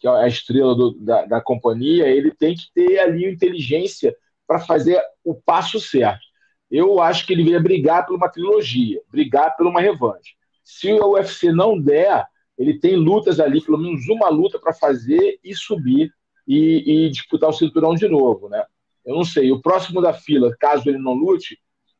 [0.00, 4.58] que é a estrela do, da, da companhia, ele tem que ter ali inteligência para
[4.58, 6.30] fazer o passo certo
[6.70, 10.34] eu acho que ele deveria brigar por uma trilogia, brigar por uma revanche.
[10.62, 12.24] Se o UFC não der,
[12.56, 16.12] ele tem lutas ali, pelo menos uma luta para fazer e subir
[16.46, 18.64] e, e, disputar o cinturão de novo, né?
[19.04, 19.50] Eu não sei.
[19.50, 21.58] O próximo da fila, caso ele não lute,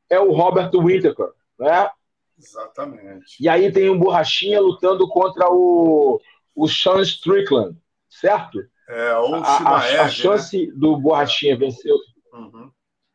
[0.08, 1.90] é o Robert Whittaker, né?
[2.38, 3.36] Exatamente.
[3.38, 6.20] E aí tem um Borrachinha lutando contra o,
[6.54, 7.76] o Sean Strickland,
[8.08, 8.58] certo?
[8.88, 10.72] É, ou o a, a, a chance né?
[10.74, 11.92] do Borrachinha vencer.
[12.32, 12.70] Uhum.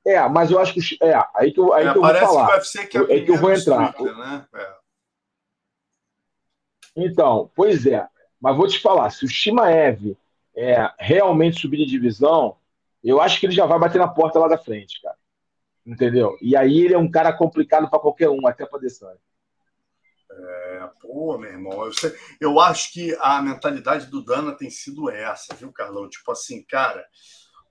[0.05, 0.79] É, mas eu acho que.
[1.01, 2.45] É, aí que eu, aí é, que eu vou falar.
[2.45, 3.95] Que o UFC que é, é que eu vou entrar.
[3.99, 4.45] Né?
[4.55, 4.75] é.
[6.95, 8.07] Então, pois é.
[8.39, 10.15] Mas vou te falar, se o Shimaev
[10.55, 12.57] é, realmente subir de divisão,
[13.09, 15.17] eu acho que ele já vai bater na porta lá da frente, cara.
[15.85, 16.35] Entendeu?
[16.41, 19.19] E aí ele é um cara complicado para qualquer um, até para Desani.
[20.31, 25.09] É, pô, meu irmão, eu, sei, eu acho que a mentalidade do Dana tem sido
[25.09, 26.09] essa, viu, Carlão?
[26.09, 27.05] Tipo assim, cara,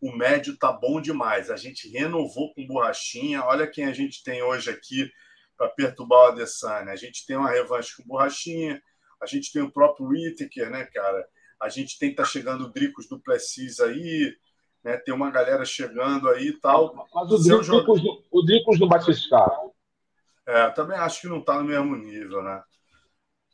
[0.00, 1.50] o médio tá bom demais.
[1.50, 3.42] A gente renovou com borrachinha.
[3.42, 5.10] Olha quem a gente tem hoje aqui
[5.56, 6.92] para perturbar o Adesanya.
[6.92, 8.80] A gente tem uma revanche com borrachinha.
[9.20, 11.26] A gente tem o próprio Whittaker, né, cara?
[11.60, 14.36] A gente tem que tá chegando o Dricos do Plessis aí,
[14.84, 14.98] né?
[14.98, 16.94] Tem uma galera chegando aí e tal.
[17.12, 18.22] Mas o Dricos, jogo...
[18.30, 19.52] o Dricos não bate esse cara.
[20.46, 22.62] É, também acho que não está no mesmo nível, né?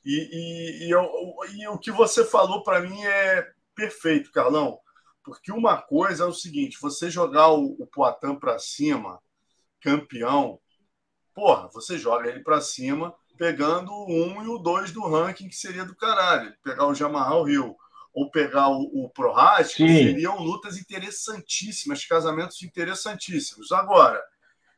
[0.04, 1.08] E, e, e, eu,
[1.54, 4.78] e o que você falou para mim é perfeito, Carlão.
[5.22, 9.20] Porque uma coisa é o seguinte: você jogar o, o Poitin para cima,
[9.80, 10.58] campeão,
[11.34, 15.54] porra, você joga ele para cima, pegando o 1 e o 2 do ranking, que
[15.54, 16.52] seria do caralho.
[16.64, 17.76] Pegar o Jamarral Rio
[18.12, 23.70] ou pegar o, o Prohas, seriam lutas interessantíssimas, casamentos interessantíssimos.
[23.72, 24.20] Agora,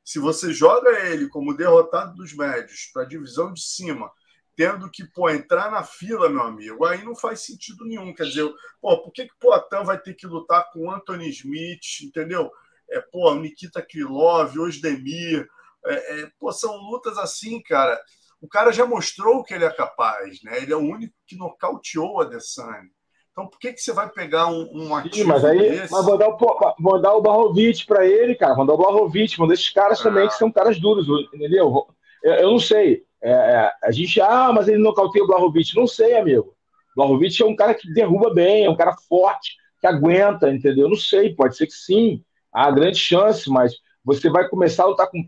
[0.04, 4.10] se você joga ele como derrotado dos médios para a divisão de cima
[4.56, 8.14] tendo que pô, entrar na fila, meu amigo, aí não faz sentido nenhum.
[8.14, 12.50] Quer dizer, pô, por que, que Poitin vai ter que lutar com Anthony Smith, entendeu?
[12.90, 15.48] É, pô, Nikita Krylov, Osdemir,
[15.86, 18.00] é, é, pô, são lutas assim, cara.
[18.40, 20.58] O cara já mostrou que ele é capaz, né?
[20.58, 22.90] Ele é o único que nocauteou a Adesanya.
[23.32, 25.92] Então, por que, que você vai pegar um, um ativo Sim, mas aí, desse?
[25.92, 26.36] Mas vou dar o,
[26.78, 28.54] vou dar o Barrovic para ele, cara.
[28.54, 30.02] Vou dar o Barrovic, um desses caras é.
[30.02, 31.88] também que são caras duros, entendeu?
[32.22, 33.04] Eu, eu não sei.
[33.22, 35.74] É, é, a gente, ah, mas ele nocauteia o Blahovic.
[35.74, 36.54] Não sei, amigo.
[36.94, 40.88] O Blahovic é um cara que derruba bem, é um cara forte, que aguenta, entendeu?
[40.88, 42.22] Não sei, pode ser que sim.
[42.52, 43.72] Há grande chance, mas
[44.04, 45.24] você vai começar a lutar com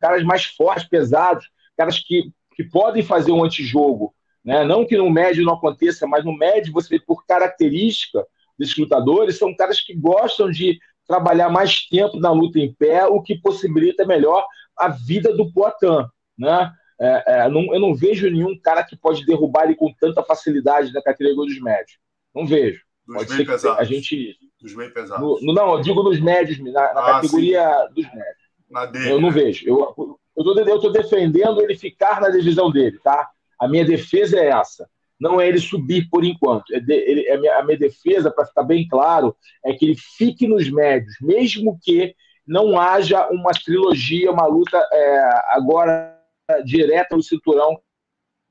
[0.00, 4.14] caras mais fortes, pesados, caras que, que podem fazer um antijogo.
[4.46, 4.64] Né?
[4.64, 8.24] Não que no médio não aconteça, mas no médio, você por característica
[8.56, 13.20] desses lutadores, são caras que gostam de trabalhar mais tempo na luta em pé, o
[13.20, 14.46] que possibilita melhor
[14.78, 16.08] a vida do Poitin.
[16.38, 16.72] Né?
[17.00, 20.92] É, é, não, eu não vejo nenhum cara que pode derrubar ele com tanta facilidade
[20.92, 21.98] na categoria dos médios.
[22.32, 22.80] Não vejo.
[23.06, 23.78] Dos pode ser pesados.
[23.78, 24.36] a gente.
[24.60, 25.42] Dos bem pesados.
[25.42, 27.94] No, não, eu digo nos médios, na, na ah, categoria sim.
[27.94, 28.46] dos médios.
[28.70, 29.34] Na dele, eu não né?
[29.34, 29.68] vejo.
[29.68, 33.30] Eu estou eu defendendo ele ficar na divisão dele, tá?
[33.58, 34.88] A minha defesa é essa.
[35.18, 36.74] não é ele subir por enquanto.
[36.74, 40.46] É de, ele, é a minha defesa, para ficar bem claro, é que ele fique
[40.46, 42.14] nos médios, mesmo que
[42.46, 46.16] não haja uma trilogia, uma luta é, agora
[46.64, 47.80] direta no cinturão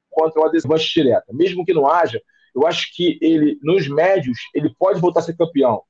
[0.09, 1.25] contra o adesivante direta.
[1.31, 2.21] Mesmo que não haja,
[2.55, 5.83] eu acho que ele, nos médios, ele pode voltar a ser campeão.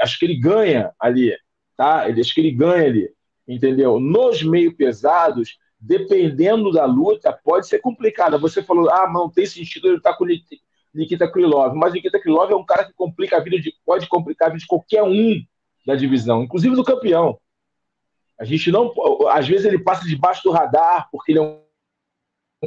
[0.00, 1.36] Acho que ele ganha ali,
[1.76, 2.08] tá?
[2.08, 3.10] Ele, acho que ele ganha ali,
[3.46, 4.00] entendeu?
[4.00, 8.38] Nos meio pesados, dependendo da luta, pode ser complicada.
[8.38, 10.26] Você falou, ah, não tem sentido ele estar com
[10.94, 14.48] Nikita Krylov, mas Nikita Krylov é um cara que complica a vida de, pode complicar
[14.48, 15.40] a vida de qualquer um
[15.86, 17.38] da divisão, inclusive do campeão.
[18.38, 18.92] A gente não,
[19.30, 21.60] às vezes ele passa debaixo do radar porque ele é um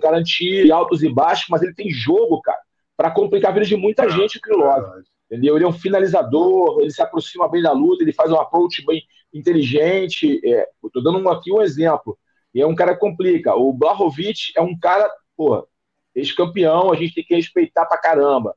[0.01, 2.59] garantia altos e baixos, mas ele tem jogo, cara,
[2.95, 5.03] para complicar a vida de muita gente, o Krylov.
[5.25, 5.55] Entendeu?
[5.55, 9.03] Ele é um finalizador, ele se aproxima bem da luta, ele faz um approach bem
[9.33, 10.41] inteligente.
[10.43, 12.17] É, Estou dando aqui um exemplo.
[12.53, 13.55] E é um cara que complica.
[13.55, 15.67] O Blahovic é um cara, pô,
[16.15, 18.55] ex-campeão, a gente tem que respeitar pra caramba.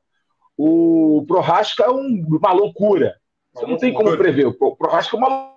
[0.57, 3.15] O Prohaska é um, uma loucura.
[3.53, 4.47] Você não tem como prever.
[4.47, 5.53] O Prohaska é uma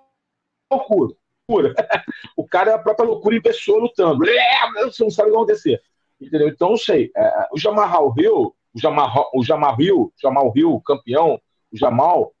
[0.71, 1.13] loucura.
[2.35, 4.27] O cara é a própria loucura em pessoa lutando.
[4.27, 5.81] É, você não sabe o que vai acontecer.
[6.19, 6.49] Entendeu?
[6.49, 7.09] Então, não sei.
[7.15, 11.39] É, o Jamal Hill, o Jamal, o Jamal Hill, Jamal Hill, campeão,
[11.71, 12.33] o Jamal,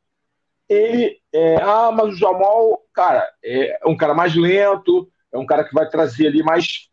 [0.67, 1.19] ele.
[1.33, 5.73] É, ah, mas o Jamal, cara, é um cara mais lento, é um cara que
[5.73, 6.89] vai trazer ali mais.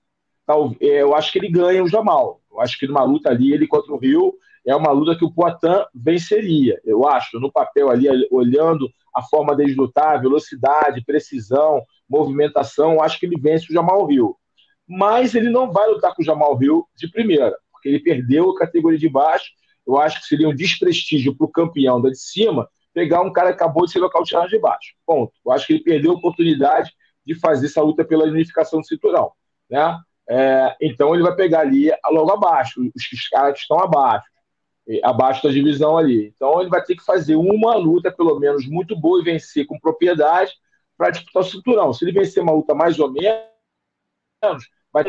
[0.81, 2.41] É, eu acho que ele ganha o Jamal.
[2.51, 4.35] Eu acho que numa luta ali, ele contra o Rio,
[4.67, 6.81] é uma luta que o Poitin venceria.
[6.85, 13.27] Eu acho, no papel ali, olhando a forma dele lutar, velocidade, precisão, movimentação, acho que
[13.27, 14.37] ele vence o Jamal Rio.
[14.87, 18.59] Mas ele não vai lutar com o Jamal Rio de primeira, porque ele perdeu a
[18.59, 19.47] categoria de baixo.
[19.87, 23.49] Eu acho que seria um desprestígio para o campeão da de cima pegar um cara
[23.49, 24.95] que acabou de ser nocauteado de baixo.
[25.07, 25.33] Ponto.
[25.45, 26.93] Eu acho que ele perdeu a oportunidade
[27.27, 29.33] de fazer essa luta pela unificação do cinturão.
[29.71, 29.99] Né?
[30.29, 34.27] É, então ele vai pegar ali logo abaixo, os, caras que estão abaixo,
[35.03, 36.33] abaixo da divisão ali.
[36.35, 39.79] Então ele vai ter que fazer uma luta, pelo menos, muito boa e vencer com
[39.79, 40.53] propriedade
[40.97, 41.93] para disputar o cinturão.
[41.93, 43.43] Se ele vencer uma luta mais ou menos,
[44.93, 45.05] vai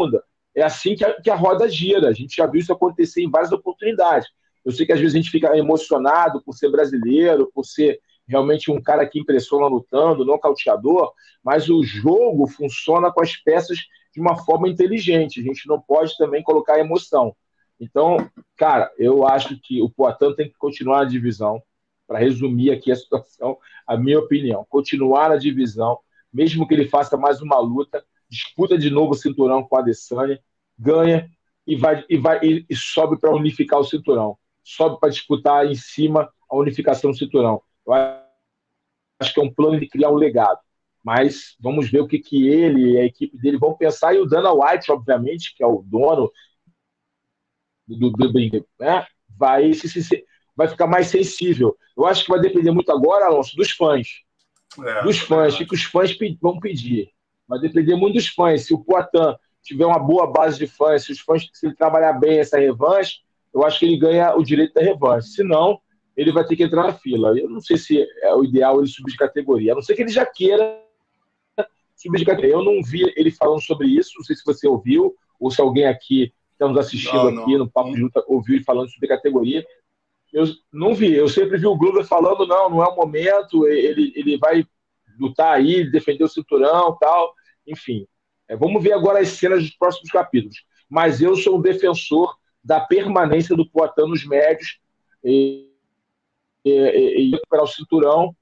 [0.56, 2.10] É assim que a, que a roda gira.
[2.10, 4.30] A gente já viu isso acontecer em várias oportunidades.
[4.64, 8.72] Eu sei que às vezes a gente fica emocionado por ser brasileiro, por ser realmente
[8.72, 13.80] um cara que impressiona lutando, não cauteador, mas o jogo funciona com as peças
[14.14, 15.40] de uma forma inteligente.
[15.40, 17.36] A gente não pode também colocar emoção.
[17.80, 18.18] Então,
[18.56, 21.62] cara, eu acho que o Poitin tem que continuar na divisão.
[22.08, 23.58] Para resumir aqui a situação,
[23.88, 25.98] a minha opinião, continuar na divisão,
[26.32, 30.40] mesmo que ele faça mais uma luta, disputa de novo o cinturão com a Adesanya,
[30.78, 31.28] ganha
[31.66, 35.74] e vai e vai e, e sobe para unificar o cinturão, sobe para disputar em
[35.74, 37.60] cima a unificação do cinturão.
[37.86, 40.60] Eu acho que é um plano de criar um legado.
[41.04, 44.16] Mas vamos ver o que, que ele e a equipe dele vão pensar.
[44.16, 46.32] E o Dana White, obviamente, que é o dono
[47.88, 49.06] do, do, né,
[49.38, 51.78] vai, se, se, vai ficar mais sensível.
[51.96, 54.08] Eu acho que vai depender muito agora, Alonso, dos fãs.
[54.84, 55.66] É, dos fãs, o é.
[55.66, 57.12] que os fãs vão pedir.
[57.48, 58.66] Vai depender muito dos fãs.
[58.66, 62.14] Se o Poitin tiver uma boa base de fãs, se os fãs se ele trabalhar
[62.14, 63.20] bem essa revanche,
[63.54, 65.30] eu acho que ele ganha o direito da revanche.
[65.30, 65.80] Se não,
[66.16, 67.38] ele vai ter que entrar na fila.
[67.38, 70.02] Eu não sei se é o ideal ele subir de categoria, a não ser que
[70.02, 70.82] ele já queira
[71.96, 72.56] subir de categoria.
[72.56, 75.86] Eu não vi ele falando sobre isso, não sei se você ouviu, ou se alguém
[75.86, 77.60] aqui que está nos assistindo não, aqui não.
[77.60, 79.66] no Papo de Luta ouviu ele falando sobre categoria.
[80.32, 84.12] Eu não vi, eu sempre vi o Glover falando, não, não é o momento, ele,
[84.16, 84.66] ele vai
[85.18, 87.34] lutar aí, defender o cinturão tal,
[87.66, 88.06] enfim.
[88.48, 90.64] É, vamos ver agora as cenas dos próximos capítulos.
[90.90, 94.80] Mas eu sou um defensor da permanência do Poitin nos médios.
[95.24, 95.65] E,
[96.66, 98.36] e, e recuperar o cinturão.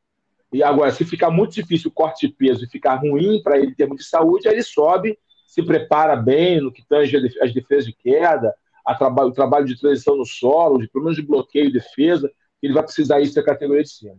[0.51, 3.71] E agora, se ficar muito difícil o corte de peso e ficar ruim para ele
[3.71, 7.85] em termos de saúde, aí ele sobe, se prepara bem no que tange as defesas
[7.85, 8.53] de queda,
[8.97, 12.31] traba o trabalho de transição no solo, de, pelo menos de bloqueio e defesa,
[12.61, 14.17] ele vai precisar isso da categoria de cima.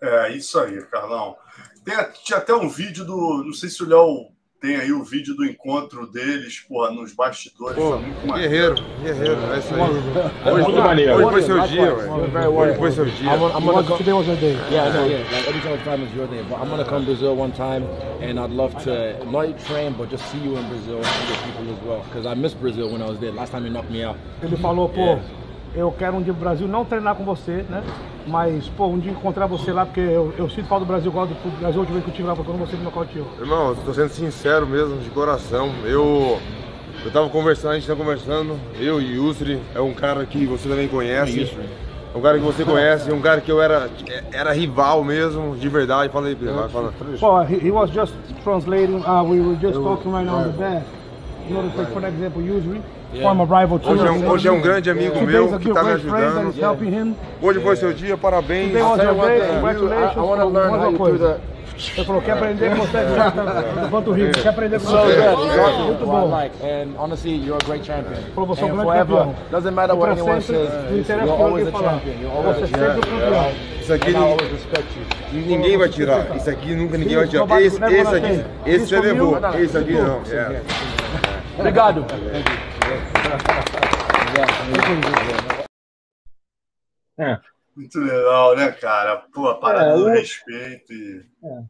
[0.00, 1.36] É, isso aí, Carlão.
[1.84, 3.42] Tem, tinha até um vídeo do.
[3.44, 7.76] Não sei se o Léo tem aí o vídeo do encontro deles, porra, nos bastidores.
[7.76, 10.52] Pô, muito guerreiro, guerreiro, é isso aí.
[10.52, 11.14] Hoje, muito maneiro.
[11.14, 12.54] Hoje foi seu dia, velho.
[12.56, 13.30] Hoje foi seu dia.
[13.30, 14.56] I'm, I'm gonna, today was your day.
[14.70, 15.24] Yeah, no, yeah.
[15.30, 16.42] Like every single time is your day.
[16.48, 17.84] But I'm gonna come to Brazil one time,
[18.20, 21.70] and I'd love to not train, but just see you in Brazil and other people
[21.70, 22.02] as well.
[22.04, 23.32] Because I missed Brazil when I was there.
[23.32, 24.16] Last time you knocked me out.
[24.42, 25.00] Ele falou, pô.
[25.00, 25.43] Yeah
[25.74, 27.82] eu quero um dia pro Brasil não treinar com você, né?
[28.26, 31.34] Mas, pô, um dia encontrar você lá, porque eu, eu sinto falta do Brasil, gosto
[31.34, 33.26] do Brasil, a última vez que eu estive lá quando você me nocauteou.
[33.38, 35.70] Irmão, eu tô sendo sincero mesmo, de coração.
[35.84, 36.38] Eu.
[37.04, 40.66] Eu tava conversando, a gente tá conversando, eu e Yusri, é um cara que você
[40.66, 41.54] também conhece.
[42.14, 43.90] É um cara que você conhece, um cara que eu era,
[44.32, 46.10] era rival mesmo, de verdade.
[46.10, 46.94] Fala aí, Pedro, fala.
[47.20, 50.86] Well, he, was just translating, uh, we were just talking right now in the back.
[51.46, 52.80] You know, for example, Yusri.
[53.14, 57.16] Hoje é um, hoje é um grande amigo meu que está me ajudando.
[57.40, 58.72] Hoje foi seu dia, parabéns.
[58.72, 60.16] Congratulations.
[60.16, 61.54] I, I want to learn how you do the
[61.96, 62.98] Ele falou, quer aprender com você
[63.82, 65.82] do panturrilha, quer aprender com você.
[65.84, 66.28] Muito bom.
[66.28, 68.14] Like, and honestly, you're a great champion.
[68.34, 69.34] Falou, você é um grande campeão.
[69.50, 70.68] Doesn't matter what anyone says,
[71.08, 72.20] you're always a champion.
[72.20, 73.54] You're always a champion.
[73.80, 74.14] Isso aqui
[75.32, 76.36] ninguém vai tirar.
[76.36, 77.60] Isso aqui nunca ninguém vai tirar.
[77.60, 79.38] Esse, esse aqui, esse você levou.
[79.58, 80.22] Esse aqui não.
[81.58, 82.04] Obrigado.
[87.18, 87.40] É.
[87.76, 89.16] Muito legal, né, cara?
[89.32, 90.92] Pô, a parada é, do respeito.
[90.92, 91.26] E...
[91.44, 91.64] É.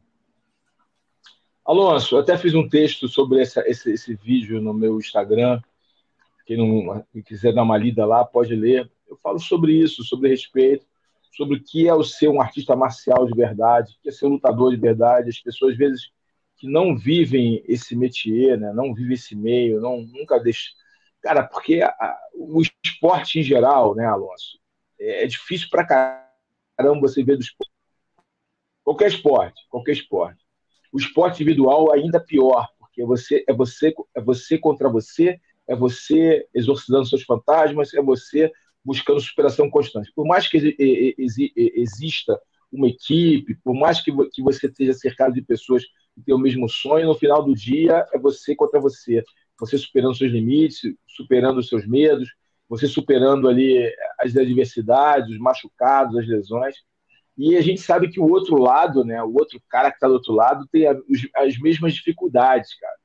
[1.65, 5.59] Alonso, eu até fiz um texto sobre essa, esse, esse vídeo no meu Instagram.
[6.45, 8.89] Quem não quem quiser dar uma lida lá, pode ler.
[9.07, 10.85] Eu falo sobre isso, sobre respeito,
[11.31, 14.27] sobre o que é o ser um artista marcial de verdade, o que é ser
[14.27, 15.29] um lutador de verdade.
[15.29, 16.11] As pessoas, às vezes,
[16.57, 18.71] que não vivem esse métier, né?
[18.73, 20.73] não vivem esse meio, não, nunca deixam.
[21.25, 24.59] Cara, porque a, o esporte em geral, né, Alonso,
[24.99, 27.73] é, é difícil pra caramba você ver do esporte.
[28.83, 30.45] Qualquer esporte, qualquer esporte.
[30.93, 36.47] O esporte individual ainda pior, porque você é você é você contra você, é você
[36.53, 38.51] exorcizando seus fantasmas, é você
[38.83, 40.11] buscando superação constante.
[40.15, 40.75] Por mais que
[41.75, 42.39] exista
[42.71, 44.11] uma equipe, por mais que
[44.43, 45.83] você esteja cercado de pessoas
[46.13, 49.23] que têm o mesmo sonho, no final do dia é você contra você.
[49.59, 52.29] Você superando seus limites, superando os seus medos,
[52.67, 56.75] você superando ali as adversidades, os machucados, as lesões.
[57.37, 60.13] E a gente sabe que o outro lado, né, o outro cara que está do
[60.13, 62.95] outro lado, tem as mesmas dificuldades, cara.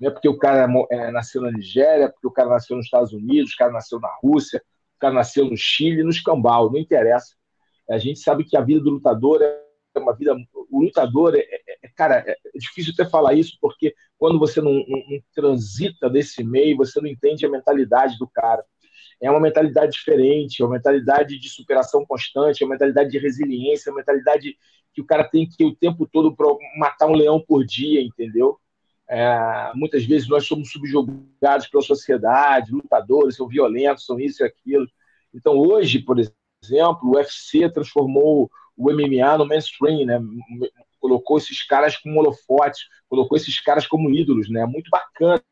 [0.00, 3.12] Não é porque o cara é, nasceu na Nigéria, porque o cara nasceu nos Estados
[3.12, 4.62] Unidos, o cara nasceu na Rússia,
[4.96, 7.34] o cara nasceu no Chile, no Escambau, não interessa.
[7.88, 9.63] A gente sabe que a vida do lutador é
[10.00, 10.34] uma vida.
[10.70, 14.72] O lutador, é, é, é cara, é difícil até falar isso, porque quando você não,
[14.72, 18.64] não, não transita desse meio, você não entende a mentalidade do cara
[19.20, 23.88] é uma mentalidade diferente, é uma mentalidade de superação constante, é uma mentalidade de resiliência,
[23.88, 24.56] é uma mentalidade
[24.92, 26.46] que o cara tem que o tempo todo para
[26.78, 28.58] matar um leão por dia, entendeu?
[29.08, 34.86] É, muitas vezes nós somos subjugados pela sociedade, lutadores são violentos, são isso e aquilo.
[35.32, 40.20] Então hoje, por exemplo, o UFC transformou o MMA no mainstream, né?
[41.00, 44.64] colocou esses caras como holofotes, colocou esses caras como ídolos, né?
[44.64, 45.42] Muito bacana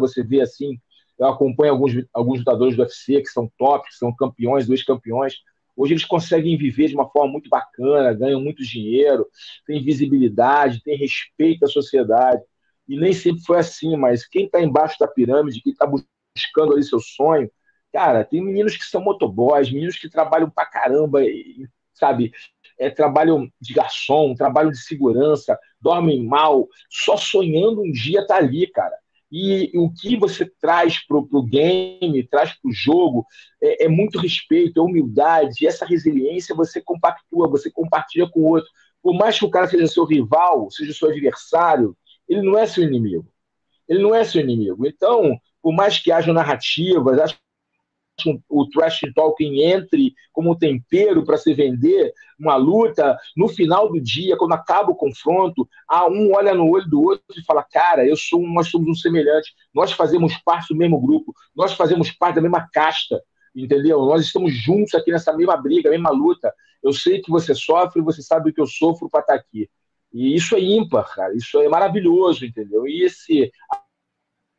[0.00, 0.76] você ver assim
[1.18, 5.34] eu acompanho alguns, alguns lutadores do UFC que são top, que são campeões, dois campeões.
[5.76, 9.26] Hoje eles conseguem viver de uma forma muito bacana, ganham muito dinheiro,
[9.66, 12.42] têm visibilidade, têm respeito à sociedade.
[12.88, 16.82] E nem sempre foi assim, mas quem está embaixo da pirâmide, quem está buscando ali
[16.82, 17.50] seu sonho,
[17.92, 21.20] cara, tem meninos que são motoboys, meninos que trabalham pra caramba,
[21.94, 22.32] sabe?
[22.78, 28.40] É, trabalham de garçom, trabalham de segurança, dormem mal, só sonhando um dia estar tá
[28.40, 28.94] ali, cara.
[29.30, 33.26] E o que você traz para o game, traz para o jogo,
[33.60, 38.48] é, é, muito respeito, é humildade, e essa resiliência você compactua, você compartilha com o
[38.50, 38.68] outro.
[39.02, 41.96] Por mais que o cara seja seu rival, seja seu adversário,
[42.28, 43.26] ele não é seu inimigo.
[43.88, 44.86] Ele não é seu inimigo.
[44.86, 47.38] Então, por mais que haja narrativas, acho
[48.48, 54.36] o trash talking entre como tempero para se vender uma luta, no final do dia,
[54.36, 58.16] quando acaba o confronto, a um olha no olho do outro e fala: Cara, eu
[58.16, 62.42] sou, nós somos um semelhante, nós fazemos parte do mesmo grupo, nós fazemos parte da
[62.42, 63.22] mesma casta,
[63.54, 64.00] entendeu?
[64.04, 66.52] Nós estamos juntos aqui nessa mesma briga, mesma luta.
[66.82, 69.68] Eu sei que você sofre, você sabe que eu sofro para estar tá aqui.
[70.12, 72.86] E isso é ímpar, cara, isso é maravilhoso, entendeu?
[72.86, 73.50] E esse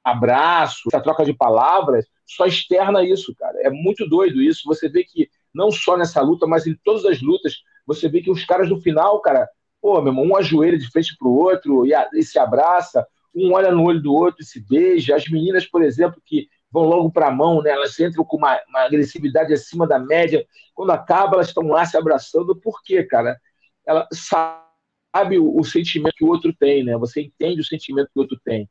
[0.07, 3.57] abraço, essa troca de palavras, só externa isso, cara.
[3.61, 4.63] É muito doido isso.
[4.65, 8.31] Você vê que não só nessa luta, mas em todas as lutas, você vê que
[8.31, 9.47] os caras no final, cara,
[9.81, 13.53] pô, meu irmão, um ajoelha de frente pro outro e, a, e se abraça, um
[13.53, 15.15] olha no olho do outro e se beija.
[15.15, 17.71] As meninas, por exemplo, que vão logo para a mão, né?
[17.71, 20.45] Elas entram com uma, uma, agressividade acima da média.
[20.73, 22.55] Quando acaba, elas estão lá se abraçando.
[22.55, 23.37] Por quê, cara?
[23.85, 26.97] Ela sabe o, o, sentimento que o outro tem, né?
[26.97, 28.69] Você entende o sentimento que o outro tem.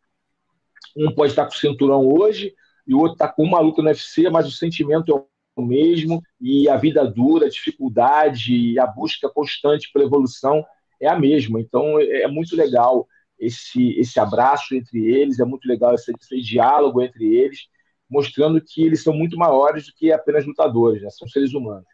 [0.97, 2.55] Um pode estar com o cinturão hoje
[2.87, 6.23] e o outro está com uma luta no UFC, mas o sentimento é o mesmo
[6.40, 10.65] e a vida dura, a dificuldade e a busca constante pela evolução
[11.01, 11.61] é a mesma.
[11.61, 13.07] Então é, é muito legal
[13.38, 17.69] esse, esse abraço entre eles, é muito legal esse, esse diálogo entre eles,
[18.09, 21.11] mostrando que eles são muito maiores do que apenas lutadores, né?
[21.11, 21.87] são seres humanos.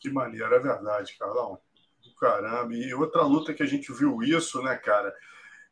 [0.00, 1.58] Que maneiro, é verdade, Carlão.
[2.18, 5.12] Caramba, e outra luta que a gente viu isso, né, cara?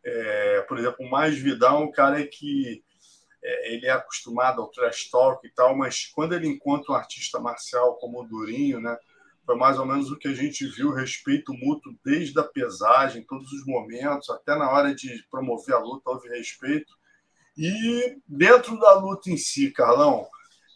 [0.05, 2.83] É, por exemplo, o Mais Vidal é um cara que
[3.43, 7.39] é, ele é acostumado ao trash talk e tal, mas quando ele encontra um artista
[7.39, 8.97] marcial como o Durinho, né,
[9.45, 13.51] foi mais ou menos o que a gente viu, respeito mútuo desde a pesagem, todos
[13.53, 16.93] os momentos, até na hora de promover a luta houve respeito.
[17.57, 20.27] E dentro da luta em si, Carlão,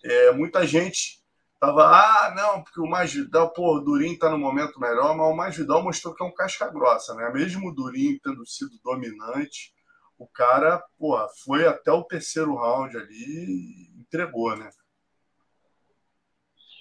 [0.05, 1.24] é, muita gente
[1.64, 5.34] tava, ah, não, porque o Masvidal, pô, o Durin tá no momento melhor, mas o
[5.36, 7.30] Masvidal mostrou que é um casca grossa, né?
[7.32, 9.72] Mesmo o Durin tendo sido dominante,
[10.18, 14.68] o cara, pô, foi até o terceiro round ali e entregou, né?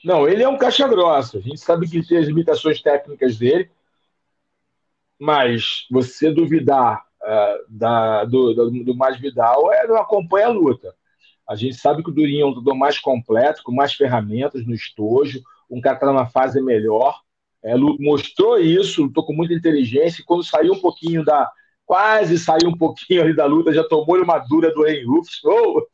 [0.03, 1.38] Não, ele é um caixa grossa.
[1.38, 3.71] A gente sabe que tem as limitações técnicas dele,
[5.17, 10.93] mas você duvidar uh, da, do, do, do Masvidal é, não acompanha a luta.
[11.48, 14.74] A gente sabe que o Durinho é um lutador mais completo, com mais ferramentas no
[14.74, 17.20] estojo, um cara que está numa fase melhor.
[17.64, 21.50] É, mostrou isso, lutou com muita inteligência, e quando saiu um pouquinho da.
[21.86, 25.06] Quase saiu um pouquinho ali da luta, já tomou uma dura do Henry
[25.46, 25.86] oh!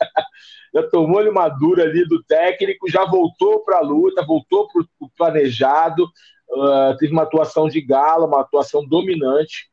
[0.72, 5.10] já tomou uma dura ali do técnico, já voltou para a luta, voltou para o
[5.18, 6.06] planejado,
[6.52, 9.68] uh, teve uma atuação de gala, uma atuação dominante.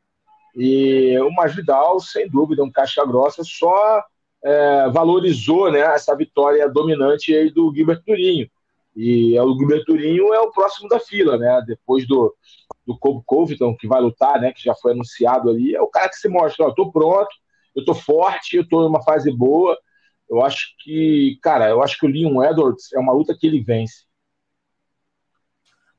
[0.56, 4.02] E o Masvidal, sem dúvida, um caixa grossa, só
[4.46, 8.48] é, valorizou né, essa vitória dominante do Gilbert Durinho.
[8.94, 11.62] E o Gilbert Durinho é o próximo da fila, né?
[11.66, 12.34] Depois do,
[12.86, 14.52] do Kobe Covington, que vai lutar, né?
[14.52, 15.74] Que já foi anunciado ali.
[15.74, 17.28] É o cara que se mostra, ó, tô pronto,
[17.74, 19.76] eu tô forte, eu tô numa fase boa.
[20.30, 23.62] Eu acho que, cara, eu acho que o Leon Edwards é uma luta que ele
[23.62, 24.04] vence.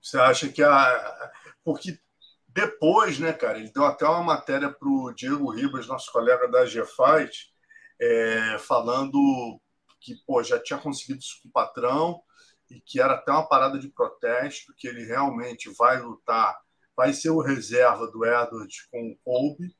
[0.02, 1.32] Você acha que a.
[1.64, 2.00] Porque
[2.48, 6.66] depois, né, cara, ele deu até uma matéria para o Diego Ribas, nosso colega da
[6.66, 7.52] G-Fight,
[8.00, 9.60] é, falando
[10.00, 12.22] que pô, já tinha conseguido isso com o patrão
[12.70, 16.58] e que era até uma parada de protesto, que ele realmente vai lutar,
[16.96, 19.76] vai ser o reserva do Edward com o Colby,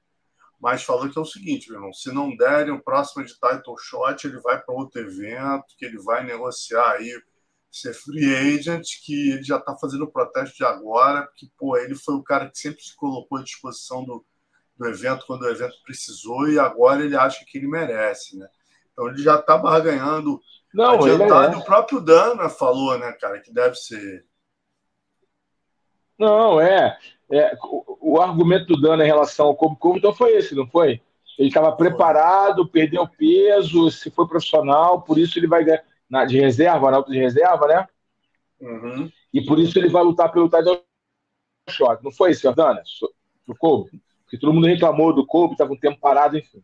[0.60, 3.78] mas falou que é o seguinte, meu irmão, se não derem o próximo de title
[3.78, 7.12] shot, ele vai para outro evento, que ele vai negociar aí,
[7.72, 12.16] ser free agent, que ele já está fazendo protesto de agora, porque pô, ele foi
[12.16, 14.26] o cara que sempre se colocou à disposição do,
[14.78, 18.48] do evento quando o evento precisou e agora ele acha que ele merece, né?
[18.92, 20.42] Então ele já está barganhando
[20.74, 21.56] Não, adiantado.
[21.56, 21.58] É.
[21.58, 24.26] O próprio Dana falou, né, cara, que deve ser.
[26.18, 26.98] Não, é.
[27.32, 31.02] é o, o, argumento do Dana em relação ao Kobe então foi esse, não foi?
[31.38, 36.40] Ele estava preparado, perdeu peso, se foi profissional, por isso ele vai ganhar na, de
[36.40, 37.88] reserva, na alta de reserva, né?
[38.60, 39.12] Uhum.
[39.32, 40.82] E por isso ele vai lutar pelo title
[41.70, 42.04] shot.
[42.04, 42.82] Não foi isso, Dana?
[43.46, 44.02] Do Kobe?
[44.28, 46.62] Porque todo mundo reclamou do Kobe, estava um tempo parado, enfim.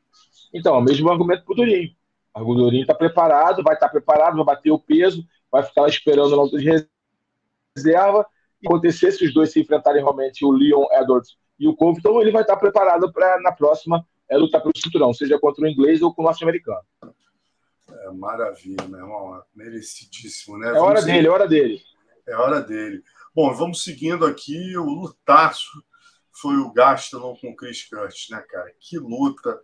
[0.54, 1.96] Então, é o mesmo argumento para o Durinho.
[2.36, 6.36] O Durinho está preparado, vai estar tá preparado, vai bater o peso, vai ficar esperando
[6.36, 6.86] luta de
[7.78, 8.28] reserva.
[8.62, 12.20] E acontecer se os dois se enfrentarem realmente, o Leon Edwards e o Kobe, então
[12.20, 15.68] ele vai estar tá preparado para na próxima é, lutar pelo cinturão, seja contra o
[15.68, 16.82] inglês ou com o norte-americano.
[17.90, 19.42] É, maravilha, meu irmão.
[19.56, 20.70] Merecidíssimo, né?
[20.70, 21.82] É hora dele, é hora dele.
[22.28, 23.04] É hora dele.
[23.34, 25.84] Bom, vamos seguindo aqui o lutaço
[26.34, 28.72] foi o Gastelum com o Chris Curtis, né, cara?
[28.80, 29.60] Que luta.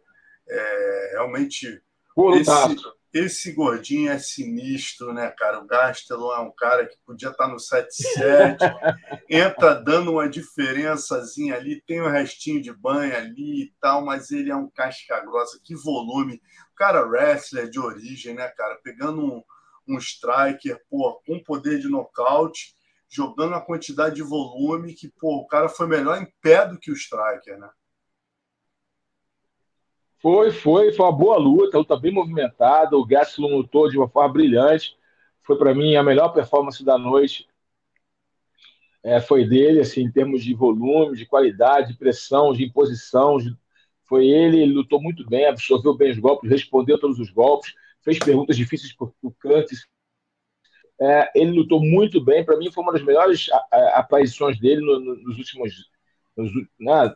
[0.48, 1.82] É, realmente.
[2.36, 2.76] Esse,
[3.14, 5.60] esse gordinho é sinistro, né, cara?
[5.60, 8.58] O Gastelum é um cara que podia estar no 7-7,
[9.30, 14.52] entra dando uma diferençazinha ali, tem um restinho de banho ali e tal, mas ele
[14.52, 16.42] é um casca grossa, que volume.
[16.74, 18.78] O cara wrestler de origem, né, cara?
[18.84, 19.44] Pegando um,
[19.88, 22.78] um striker, pô, com poder de nocaute
[23.10, 26.92] jogando uma quantidade de volume que, pô, o cara foi melhor em pé do que
[26.92, 27.70] o striker, né?
[30.22, 34.34] Foi, foi, foi uma boa luta, luta bem movimentada, o Gastelum lutou de uma forma
[34.34, 34.96] brilhante,
[35.42, 37.48] foi para mim a melhor performance da noite,
[39.02, 43.56] é, foi dele, assim, em termos de volume, de qualidade, de pressão, de imposição, de...
[44.04, 48.20] foi ele, ele lutou muito bem, absorveu bem os golpes, respondeu todos os golpes, fez
[48.20, 49.88] perguntas difíceis para o Curtis,
[51.02, 52.44] é, ele lutou muito bem.
[52.44, 53.48] Para mim, foi uma das melhores
[53.94, 55.74] aparições dele no, no, nos últimos.
[56.36, 57.16] Nos, né?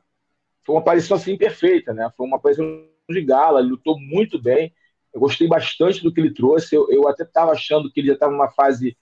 [0.65, 2.09] Foi uma aparição assim perfeita, né?
[2.15, 2.65] Foi uma aparição
[3.09, 3.59] de gala.
[3.59, 4.73] Ele lutou muito bem.
[5.13, 6.75] Eu gostei bastante do que ele trouxe.
[6.75, 8.97] Eu, eu até estava achando que ele já estava numa fase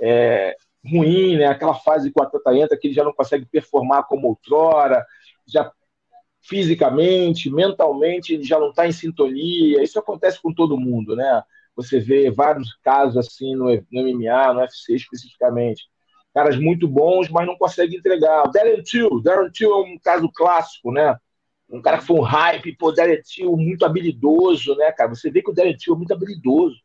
[0.00, 1.46] é, ruim, né?
[1.46, 5.04] Aquela fase com a atleta entra que ele já não consegue performar como outrora,
[5.46, 5.70] já
[6.40, 9.82] fisicamente, mentalmente, ele já não está em sintonia.
[9.82, 11.42] Isso acontece com todo mundo, né?
[11.76, 15.84] Você vê vários casos assim no, no MMA, no UFC especificamente.
[16.34, 18.50] Caras muito bons, mas não conseguem entregar.
[18.50, 21.16] Darren Till, Darren Till é um caso clássico, né?
[21.70, 25.10] Um cara que foi um hype, pô, Darren Till muito habilidoso, né, cara?
[25.10, 26.76] Você vê que o Darren Till é muito habilidoso,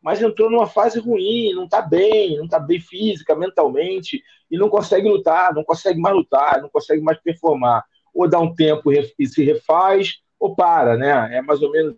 [0.00, 4.68] mas entrou numa fase ruim, não tá bem, não tá bem física, mentalmente, e não
[4.68, 7.84] consegue lutar, não consegue mais lutar, não consegue mais performar.
[8.14, 11.36] Ou dá um tempo e se refaz, ou para, né?
[11.36, 11.96] É mais ou menos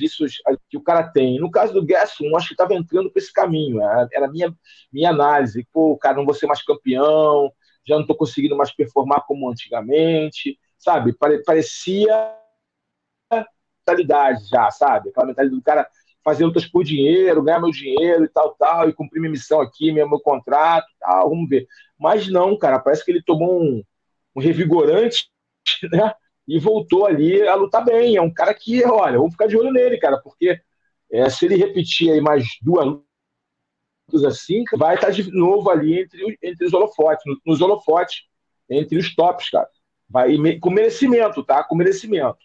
[0.00, 0.24] isso
[0.68, 1.38] que o cara tem.
[1.38, 3.80] No caso do Gasson, acho que estava entrando por esse caminho.
[4.12, 4.54] Era a minha,
[4.92, 5.66] minha análise.
[5.72, 7.52] Pô, cara, não vou ser mais campeão,
[7.86, 11.14] já não estou conseguindo mais performar como antigamente, sabe?
[11.44, 12.36] Parecia
[13.86, 15.10] mentalidade já, sabe?
[15.10, 15.88] Aquela mentalidade do cara
[16.24, 19.90] fazer lutas por dinheiro, ganhar meu dinheiro e tal, tal, e cumprir minha missão aqui,
[19.92, 21.66] meu, meu contrato, tal, vamos ver.
[21.98, 23.82] Mas não, cara, parece que ele tomou um,
[24.36, 25.28] um revigorante,
[25.92, 26.14] né?
[26.46, 28.16] E voltou ali a lutar bem.
[28.16, 30.60] É um cara que, olha, vamos ficar de olho nele, cara, porque
[31.10, 36.38] é, se ele repetir aí mais duas lutas assim, vai estar de novo ali entre,
[36.42, 38.22] entre os holofotes, nos holofotes,
[38.68, 39.68] entre os tops, cara.
[40.08, 41.64] Vai, com merecimento, tá?
[41.64, 42.38] Com merecimento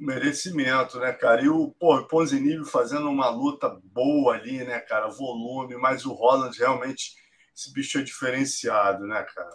[0.00, 1.42] merecimento, né, cara?
[1.42, 5.08] E o, pô, o Ponzinibbio fazendo uma luta boa ali, né, cara?
[5.08, 7.14] Volume, mas o Holland realmente,
[7.54, 9.50] esse bicho é diferenciado, né, cara?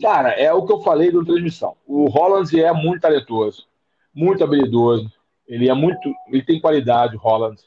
[0.00, 1.76] Cara, é o que eu falei na transmissão.
[1.86, 3.66] O Holland é muito talentoso,
[4.12, 5.10] muito habilidoso.
[5.46, 6.12] Ele é muito.
[6.28, 7.60] Ele tem qualidade, o Holland.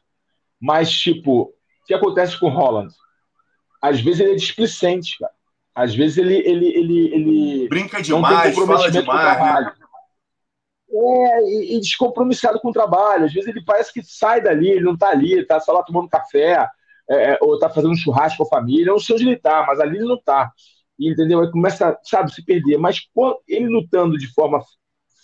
[0.60, 1.54] Mas, tipo, o
[1.86, 2.94] que acontece com o Holland?
[3.82, 5.32] Às vezes ele é displicente, cara.
[5.74, 6.36] Às vezes ele.
[6.38, 9.66] ele, ele, ele Brinca demais, fala demais.
[9.66, 9.74] Né?
[10.90, 13.26] É, e, e, descompromissado com o trabalho.
[13.26, 16.10] Às vezes ele parece que sai dali, ele não está ali, está só lá tomando
[16.10, 16.68] café,
[17.10, 18.90] é, é ou está fazendo um churrasco com a família.
[18.90, 20.16] Eu não sei onde ele está, mas ali ele não
[21.00, 21.12] está.
[21.14, 21.42] Entendeu?
[21.42, 22.78] Aí começa, sabe, se perder.
[22.78, 23.02] Mas
[23.48, 24.62] ele lutando de forma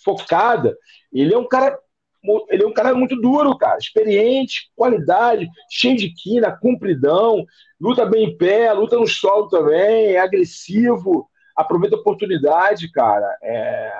[0.04, 0.76] focada,
[1.12, 1.78] ele é um cara.
[2.48, 3.76] Ele é um cara muito duro, cara.
[3.78, 7.44] Experiente, qualidade, cheio de quina, cumpridão,
[7.78, 13.26] luta bem em pé, luta no solo também, é agressivo, aproveita a oportunidade, cara.
[13.42, 13.92] É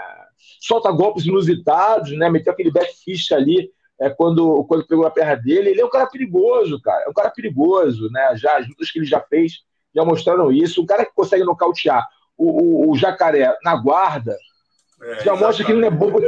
[0.60, 2.28] solta golpes inusitados, né?
[2.28, 3.70] Meteu aquele backfist ali
[4.00, 5.70] é, quando, quando pegou a perna dele.
[5.70, 7.04] Ele é um cara perigoso, cara.
[7.06, 8.34] É um cara perigoso, né?
[8.36, 9.62] Já, as lutas que ele já fez
[9.94, 10.82] já mostraram isso.
[10.82, 14.36] Um cara que consegue nocautear o, o, o jacaré na guarda
[15.02, 16.20] é, já mostra que ele não é bobo.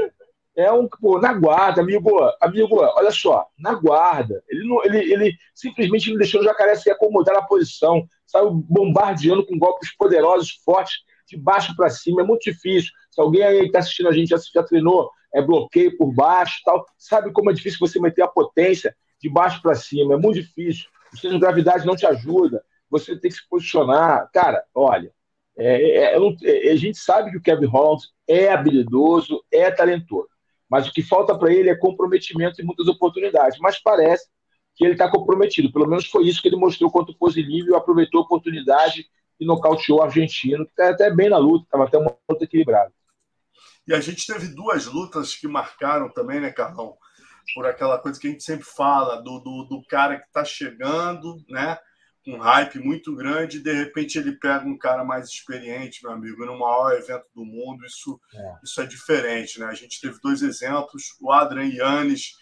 [0.56, 2.10] É um, pô, na guarda, amigo,
[2.40, 4.42] amigo, olha só, na guarda.
[4.48, 9.44] Ele, não, ele, ele simplesmente não deixou o jacaré se acomodar na posição, saiu bombardeando
[9.44, 10.94] com golpes poderosos, fortes,
[11.28, 12.22] de baixo para cima.
[12.22, 12.90] É muito difícil.
[13.10, 16.60] Se alguém aí que está assistindo a gente já, já treinou é bloqueio por baixo
[16.64, 20.14] tal, sabe como é difícil você meter a potência de baixo para cima.
[20.14, 20.86] É muito difícil.
[21.12, 22.64] O centro de gravidade não te ajuda.
[22.90, 24.30] Você tem que se posicionar.
[24.32, 25.12] Cara, olha,
[25.56, 30.28] é, é, é, a gente sabe que o Kevin Holland é habilidoso, é talentoso.
[30.68, 33.58] Mas o que falta para ele é comprometimento e muitas oportunidades.
[33.58, 34.28] Mas parece
[34.74, 35.72] que ele está comprometido.
[35.72, 39.06] Pelo menos foi isso que ele mostrou contra o Posilívio, aproveitou a oportunidade
[39.40, 42.92] e nocauteou o argentino, que está até bem na luta, estava até uma luta equilibrada.
[43.86, 46.96] E a gente teve duas lutas que marcaram também, né, Carlão?
[47.54, 51.36] Por aquela coisa que a gente sempre fala, do, do, do cara que está chegando,
[51.48, 51.78] né?
[52.26, 56.44] Um hype muito grande, e de repente ele pega um cara mais experiente, meu amigo,
[56.44, 57.86] no maior evento do mundo.
[57.86, 59.66] Isso é, isso é diferente, né?
[59.66, 62.32] A gente teve dois exemplos: o Adrian Yannis,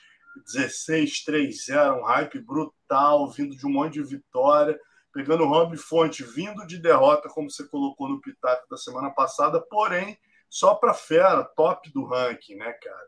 [0.57, 4.79] 16-3-0, um hype brutal, vindo de um monte de vitória
[5.15, 9.61] pegando o Rob Fonte, vindo de derrota, como você colocou no Pitaco da semana passada,
[9.71, 10.19] porém
[10.51, 13.07] só para fera, top do ranking, né, cara?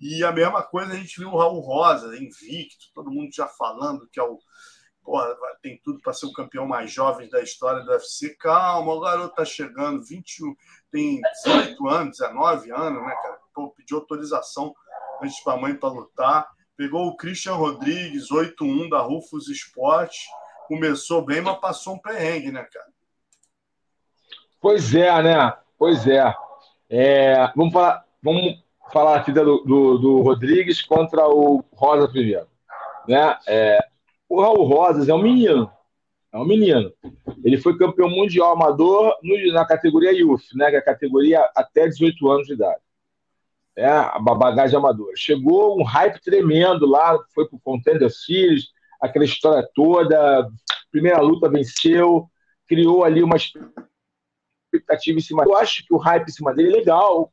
[0.00, 4.08] E a mesma coisa a gente viu o Raul Rosa, invicto, todo mundo já falando
[4.12, 4.38] que é o.
[5.04, 8.30] Porra, tem tudo para ser o campeão mais jovem da história do UFC.
[8.36, 10.56] Calma, o garoto tá chegando, 21,
[10.90, 13.38] tem 18 anos, 19 anos, né, cara?
[13.54, 14.74] Pô, pediu autorização
[15.22, 16.48] antes para a mãe para lutar.
[16.74, 20.14] Pegou o Christian Rodrigues, 8-1 da Rufus Sport.
[20.66, 22.86] Começou bem, mas passou um perrengue, né, cara?
[24.60, 25.52] Pois é, né?
[25.78, 26.34] Pois é.
[26.88, 32.48] É, vamos, falar, vamos falar aqui do, do, do, Rodrigues contra o Rosa primeiro.
[33.06, 33.38] Né?
[33.46, 33.78] É,
[34.28, 35.70] o Raul Rosas é um menino.
[36.32, 36.92] É um menino.
[37.44, 40.70] Ele foi campeão mundial amador no, na categoria Youth, né?
[40.70, 42.80] que é a categoria até 18 anos de idade.
[43.76, 45.12] É, a bagagem amadora.
[45.16, 48.68] Chegou um hype tremendo lá, foi pro Contender Series,
[49.00, 50.48] aquela história toda.
[50.90, 52.28] Primeira luta venceu,
[52.66, 55.44] criou ali uma expectativa em cima.
[55.44, 57.32] Eu acho que o hype em cima dele é legal.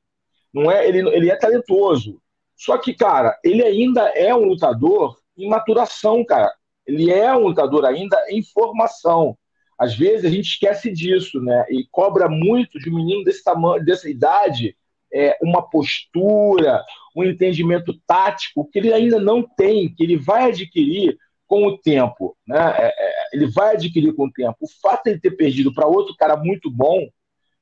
[0.54, 2.22] Não é, ele, ele é talentoso.
[2.56, 6.52] Só que, cara, ele ainda é um lutador em maturação, cara.
[6.92, 9.38] Ele é um lutador ainda em formação.
[9.80, 11.66] Às vezes a gente esquece disso, né?
[11.70, 14.76] E cobra muito de um menino desse tamanho, dessa idade,
[15.14, 16.84] é, uma postura,
[17.16, 21.18] um entendimento tático que ele ainda não tem, que ele vai adquirir
[21.48, 22.76] com o tempo, né?
[22.78, 24.56] É, é, ele vai adquirir com o tempo.
[24.62, 27.08] O fato de ele ter perdido para outro cara muito bom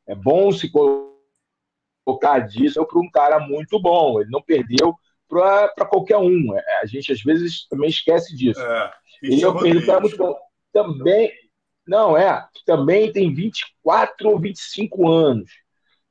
[0.07, 4.19] é bom se colocar disso para um cara muito bom.
[4.19, 4.95] Ele não perdeu
[5.29, 6.55] para qualquer um.
[6.57, 8.61] É, a gente às vezes também esquece disso.
[8.61, 10.37] É, ele é um cara muito bom.
[10.71, 11.31] Também,
[11.87, 15.51] não, é, também tem 24 ou 25 anos.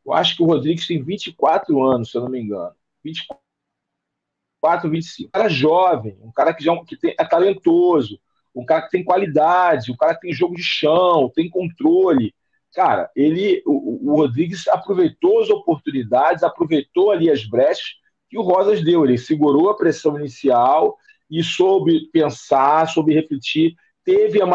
[0.05, 2.75] Eu acho que o Rodrigues tem 24 anos, se eu não me engano.
[3.05, 5.29] 24, 25.
[5.29, 8.19] Um cara jovem, um cara que, já, que tem, é talentoso,
[8.55, 12.35] um cara que tem qualidade, um cara que tem jogo de chão, tem controle
[12.79, 17.97] cara, ele, o, o Rodrigues aproveitou as oportunidades, aproveitou ali as brechas
[18.29, 19.05] que o Rosas deu.
[19.05, 20.97] Ele segurou a pressão inicial
[21.31, 23.75] e soube pensar, soube refletir,
[24.05, 24.47] teve a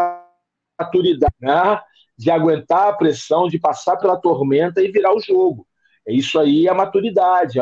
[0.80, 1.80] maturidade né,
[2.18, 5.66] de aguentar a pressão, de passar pela tormenta e virar o jogo.
[6.06, 7.58] É isso aí a maturidade.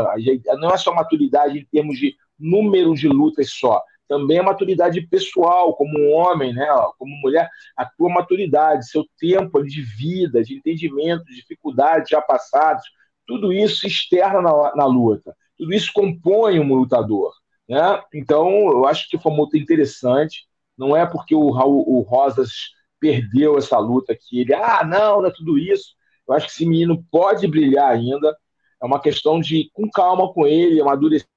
[0.59, 3.83] Não é só maturidade em termos de número de lutas só.
[4.09, 6.67] Também a maturidade pessoal, como um homem, né,
[6.99, 12.85] como mulher, a tua maturidade, seu tempo de vida, de entendimento, de dificuldades já passados,
[13.27, 15.35] tudo isso externa na, na luta.
[15.57, 17.33] Tudo isso compõe um lutador.
[17.69, 18.03] Né?
[18.15, 20.47] Então, eu acho que foi muito interessante.
[20.77, 22.51] Não é porque o, Raul, o Rosas
[23.01, 25.95] perdeu essa luta que ele, ah, não, não é tudo isso.
[26.27, 28.37] Eu acho que esse menino pode brilhar ainda.
[28.81, 31.29] É uma questão de com calma com ele, amadurecendo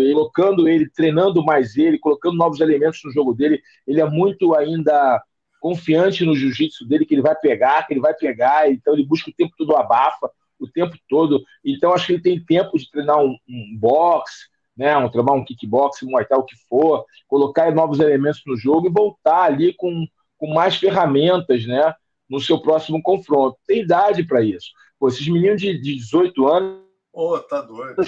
[0.00, 3.60] ele, colocando ele, treinando mais ele, colocando novos elementos no jogo dele.
[3.86, 5.22] Ele é muito ainda
[5.60, 9.30] confiante no jiu-jitsu dele, que ele vai pegar, que ele vai pegar, então ele busca
[9.30, 11.42] o tempo todo abafa, o tempo todo.
[11.64, 14.48] Então acho que ele tem tempo de treinar um, um boxe,
[14.80, 18.86] né, um treinar um kickbox, um thai, o que for, colocar novos elementos no jogo
[18.86, 20.06] e voltar ali com,
[20.38, 21.94] com mais ferramentas, né,
[22.28, 23.58] no seu próximo confronto.
[23.66, 24.70] Tem idade para isso.
[24.98, 26.80] Pô, esses meninos de, de 18 anos.
[27.12, 28.02] Ô, oh, tá doido.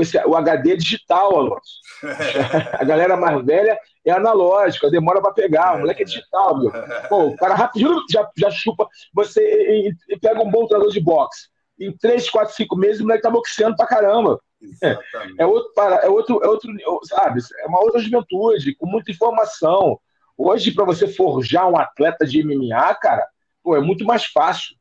[0.00, 1.78] Esse, o HD é digital, Alonso.
[2.72, 5.76] a galera mais velha é analógica, demora para pegar.
[5.76, 6.72] O moleque é digital, meu.
[7.08, 8.88] Pô, o cara rapidinho já, já chupa.
[9.14, 11.46] Você e, e pega um bom treinador de boxe.
[11.78, 14.40] Em 3, 4, 5 meses, o moleque tá boxeando pra caramba.
[14.82, 14.98] É,
[15.38, 16.72] é, outro, é, outro, é outro,
[17.04, 17.40] sabe?
[17.60, 20.00] É uma outra juventude, com muita informação.
[20.36, 23.26] Hoje, para você forjar um atleta de MMA, cara,
[23.62, 24.76] pô, é muito mais fácil,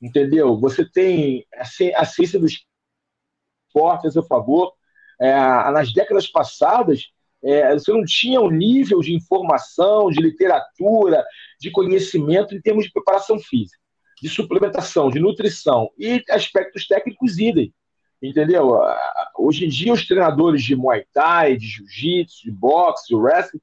[0.00, 0.58] entendeu?
[0.60, 1.46] Você tem
[1.94, 4.72] a ciência do esporte a seu favor.
[5.20, 5.32] É,
[5.70, 7.04] nas décadas passadas,
[7.44, 11.24] é, você não tinha o um nível de informação, de literatura,
[11.60, 13.78] de conhecimento em termos de preparação física,
[14.20, 17.72] de suplementação, de nutrição e aspectos técnicos idem.
[18.26, 18.80] Entendeu?
[19.36, 23.60] Hoje em dia, os treinadores de Muay Thai, de Jiu-Jitsu, de boxe, de wrestling,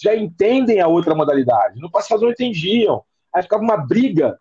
[0.00, 1.80] já entendem a outra modalidade.
[1.80, 3.02] No passado não entendiam.
[3.34, 4.38] Aí ficava uma briga,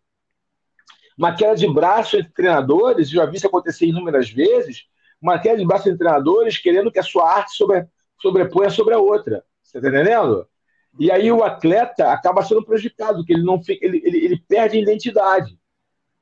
[1.17, 4.83] uma queda de braço entre treinadores, já vi isso acontecer inúmeras vezes,
[5.19, 7.87] uma queda de braço entre treinadores querendo que a sua arte sobre,
[8.21, 9.43] sobreponha sobre a outra.
[9.63, 10.47] Você está entendendo?
[10.99, 14.77] E aí o atleta acaba sendo prejudicado, porque ele não fica, ele, ele, ele perde
[14.77, 15.57] identidade.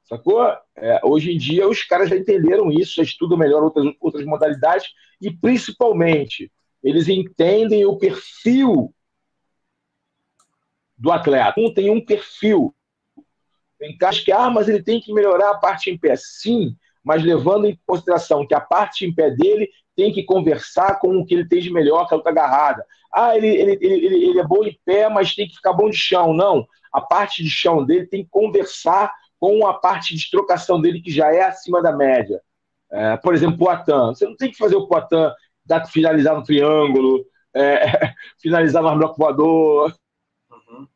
[0.10, 0.41] Sacou?
[0.76, 4.88] É, hoje em dia os caras já entenderam isso, já estudam melhor outras, outras modalidades
[5.22, 6.51] e principalmente
[6.84, 8.91] eles entendem o perfil
[10.97, 11.53] do atleta.
[11.60, 12.74] Um tem um perfil.
[13.78, 16.16] Tem caras que, ah, mas ele tem que melhorar a parte em pé.
[16.18, 21.18] Sim, mas levando em consideração que a parte em pé dele tem que conversar com
[21.18, 22.84] o que ele tem de melhor, que é a luta agarrada.
[23.14, 25.97] Ah, ele, ele, ele, ele é bom em pé, mas tem que ficar bom de
[25.97, 26.34] chão.
[26.34, 26.66] Não.
[26.91, 31.12] A parte de chão dele tem que conversar com a parte de trocação dele que
[31.12, 32.42] já é acima da média.
[32.92, 34.08] É, por exemplo, Poitin.
[34.08, 35.32] Você não tem que fazer o Poitin
[35.66, 39.94] dar, finalizar no triângulo, é, finalizar no bloco voador.
[40.52, 40.88] Uhum.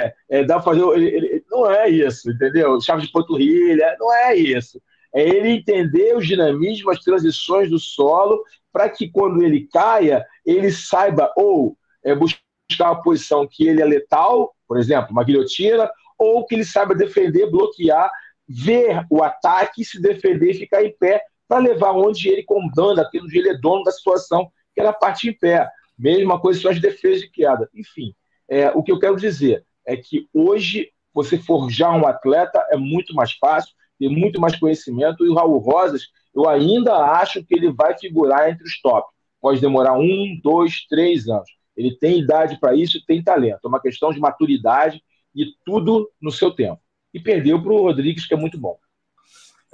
[0.00, 0.82] É, é, dá fazer.
[0.94, 2.80] Ele, ele, não é isso, entendeu?
[2.80, 4.80] Chave de panturrilha, não é isso.
[5.14, 10.72] É ele entender os dinamismos, as transições do solo, para que quando ele caia, ele
[10.72, 12.40] saiba ou é, buscar
[12.80, 15.90] uma posição que ele é letal, por exemplo, uma guilhotina,
[16.22, 18.10] ou que ele saiba defender, bloquear,
[18.48, 23.38] ver o ataque, se defender e ficar em pé para levar onde ele comanda, onde
[23.38, 25.68] ele é dono da situação, que era a parte em pé.
[25.98, 27.68] Mesma coisa são as defesas de queda.
[27.74, 28.14] Enfim,
[28.48, 33.14] é, o que eu quero dizer é que hoje você forjar um atleta é muito
[33.14, 37.70] mais fácil, tem muito mais conhecimento, e o Raul Rosas, eu ainda acho que ele
[37.70, 39.06] vai figurar entre os top.
[39.40, 41.50] Pode demorar um, dois, três anos.
[41.76, 43.60] Ele tem idade para isso tem talento.
[43.64, 45.02] É uma questão de maturidade
[45.34, 46.80] e tudo no seu tempo.
[47.12, 48.78] E perdeu para o Rodrigues, que é muito bom.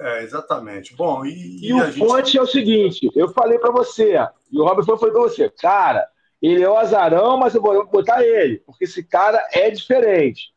[0.00, 0.94] É, exatamente.
[0.94, 1.84] Bom, e, e, o
[2.22, 2.38] gente...
[2.38, 4.14] é o seguinte: eu falei para você,
[4.50, 6.06] e o Robert foi para você, cara,
[6.40, 10.52] ele é o azarão, mas eu vou botar ele, porque esse cara é diferente.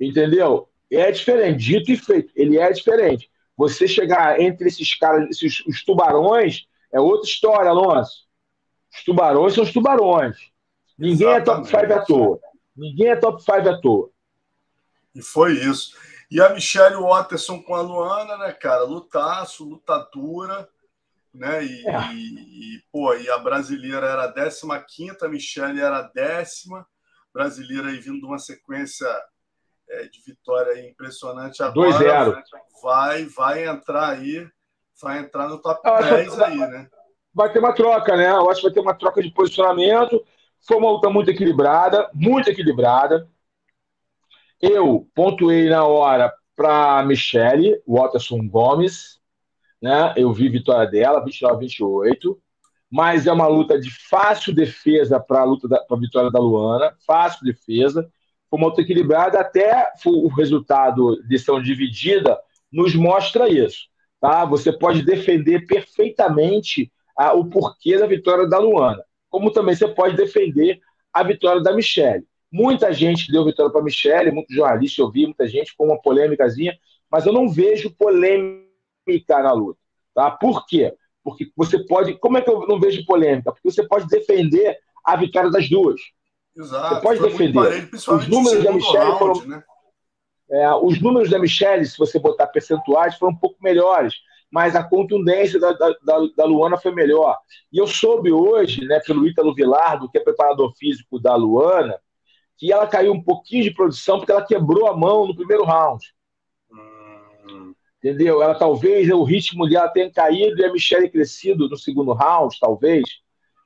[0.00, 0.68] Entendeu?
[0.90, 3.30] É diferente, dito e feito, ele é diferente.
[3.56, 8.26] Você chegar entre esses caras, esses, os tubarões, é outra história, Alonso.
[8.92, 10.36] Os tubarões são os tubarões.
[10.98, 11.74] Ninguém Exatamente.
[11.74, 12.40] é top 5 à toa.
[12.76, 14.10] Ninguém é top 5 à toa.
[15.14, 15.94] E foi isso.
[16.30, 18.84] E a Michelle Watterson com a Luana, né, cara?
[18.84, 20.68] Lutaço, lutadura,
[21.34, 21.64] né?
[21.64, 22.12] E, é.
[22.14, 26.86] e, e, pô, e a brasileira era a 15, a Michelle era a décima.
[27.32, 29.06] Brasileira aí vindo de uma sequência
[29.88, 31.90] é, de vitória impressionante agora.
[31.90, 32.42] 2-0.
[32.82, 34.46] Vai, vai entrar aí,
[35.00, 36.88] vai entrar no top 10 aí, né?
[37.34, 38.30] Vai ter uma troca, né?
[38.30, 40.22] Eu acho que vai ter uma troca de posicionamento.
[40.66, 43.28] Foi uma luta muito equilibrada, muito equilibrada.
[44.62, 49.18] Eu pontuei na hora para Michele Watterson Gomes.
[49.82, 50.14] né?
[50.16, 52.40] Eu vi vitória dela, 29 a 28,
[52.88, 56.94] mas é uma luta de fácil defesa para a luta para a vitória da Luana,
[57.04, 58.08] fácil defesa.
[58.48, 62.38] Foi uma luta equilibrada, até o resultado de decisão dividida
[62.70, 63.88] nos mostra isso.
[64.20, 64.44] Tá?
[64.44, 70.16] Você pode defender perfeitamente a, o porquê da vitória da Luana, como também você pode
[70.16, 70.80] defender
[71.12, 72.24] a vitória da Michelle.
[72.52, 76.00] Muita gente deu vitória para a Michelle, muitos jornalistas eu vi, muita gente com uma
[76.00, 76.78] polêmicazinha,
[77.10, 78.62] mas eu não vejo polêmica
[79.42, 79.80] na luta.
[80.14, 80.30] Tá?
[80.30, 80.94] Por quê?
[81.24, 82.18] Porque você pode.
[82.18, 83.52] Como é que eu não vejo polêmica?
[83.52, 86.00] Porque você pode defender a vitória das duas.
[86.54, 86.96] Exato.
[86.96, 87.54] Você pode defender.
[87.54, 89.46] Parelho, os números da Michelle round, foram.
[89.46, 89.64] Né?
[90.50, 94.14] É, os números da Michelle, se você botar percentuais, foram um pouco melhores,
[94.50, 95.94] mas a contundência da, da,
[96.36, 97.38] da, Luana foi melhor.
[97.72, 101.98] E eu soube hoje, né, pelo Ítalo Vilardo, que é preparador físico da Luana,
[102.62, 106.00] que ela caiu um pouquinho de produção porque ela quebrou a mão no primeiro round
[107.98, 108.40] entendeu?
[108.40, 113.04] Ela talvez o ritmo dela tenha caído e a Michelle crescido no segundo round, talvez.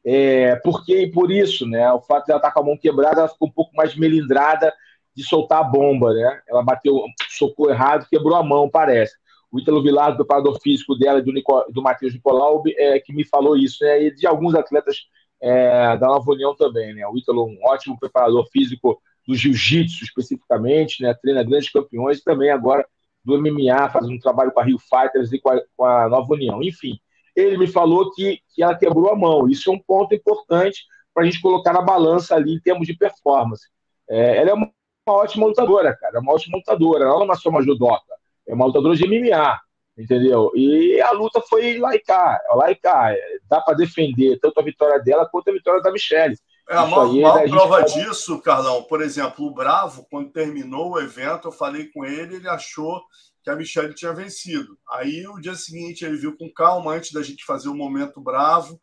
[0.04, 1.90] É, porque por isso, né?
[1.92, 4.72] O fato de ela estar com a mão quebrada, ela ficou um pouco mais melindrada
[5.14, 6.40] de soltar a bomba, né?
[6.46, 9.14] Ela bateu, socou errado, quebrou a mão, parece.
[9.50, 13.24] O Ítalo Vilar, o preparador físico dela, do, Nico, do Matheus Nicolau, é, que me
[13.24, 14.04] falou isso, né?
[14.04, 15.06] E de alguns atletas
[15.46, 17.06] é, da Nova União também, né?
[17.06, 21.14] O Ítalo, um ótimo preparador físico do jiu-jitsu especificamente, né?
[21.14, 22.84] Treina grandes campeões e também agora
[23.24, 26.34] do MMA, fazendo um trabalho com a Rio Fighters e com a, com a Nova
[26.34, 26.60] União.
[26.62, 26.98] Enfim,
[27.34, 29.48] ele me falou que, que ela quebrou a mão.
[29.48, 30.84] Isso é um ponto importante
[31.14, 33.68] para a gente colocar na balança ali em termos de performance.
[34.10, 34.70] É, ela é uma,
[35.08, 37.04] uma, ótima lutadora, cara, é uma ótima lutadora.
[37.04, 38.14] Ela não é só uma judoca,
[38.48, 39.60] é uma lutadora de MMA,
[39.96, 40.50] entendeu?
[40.54, 43.14] E a luta foi lá e cá, lá e cá.
[43.48, 46.36] Dá para defender tanto a vitória dela quanto a vitória da Michelle.
[46.68, 51.48] É, a maior, maior prova disso, Carlão, por exemplo, o Bravo, quando terminou o evento,
[51.48, 53.00] eu falei com ele, ele achou
[53.44, 54.76] que a Michelle tinha vencido.
[54.90, 58.80] Aí, o dia seguinte, ele viu com calma, antes da gente fazer o momento Bravo,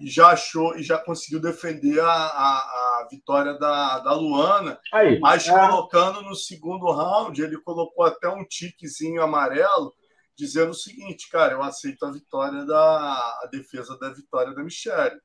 [0.00, 5.18] e já achou, e já conseguiu defender a, a, a vitória da, da Luana, Aí,
[5.18, 5.52] mas é...
[5.52, 9.92] colocando no segundo round, ele colocou até um tiquezinho amarelo,
[10.36, 15.20] dizendo o seguinte, cara, eu aceito a vitória da a defesa da vitória da Michelle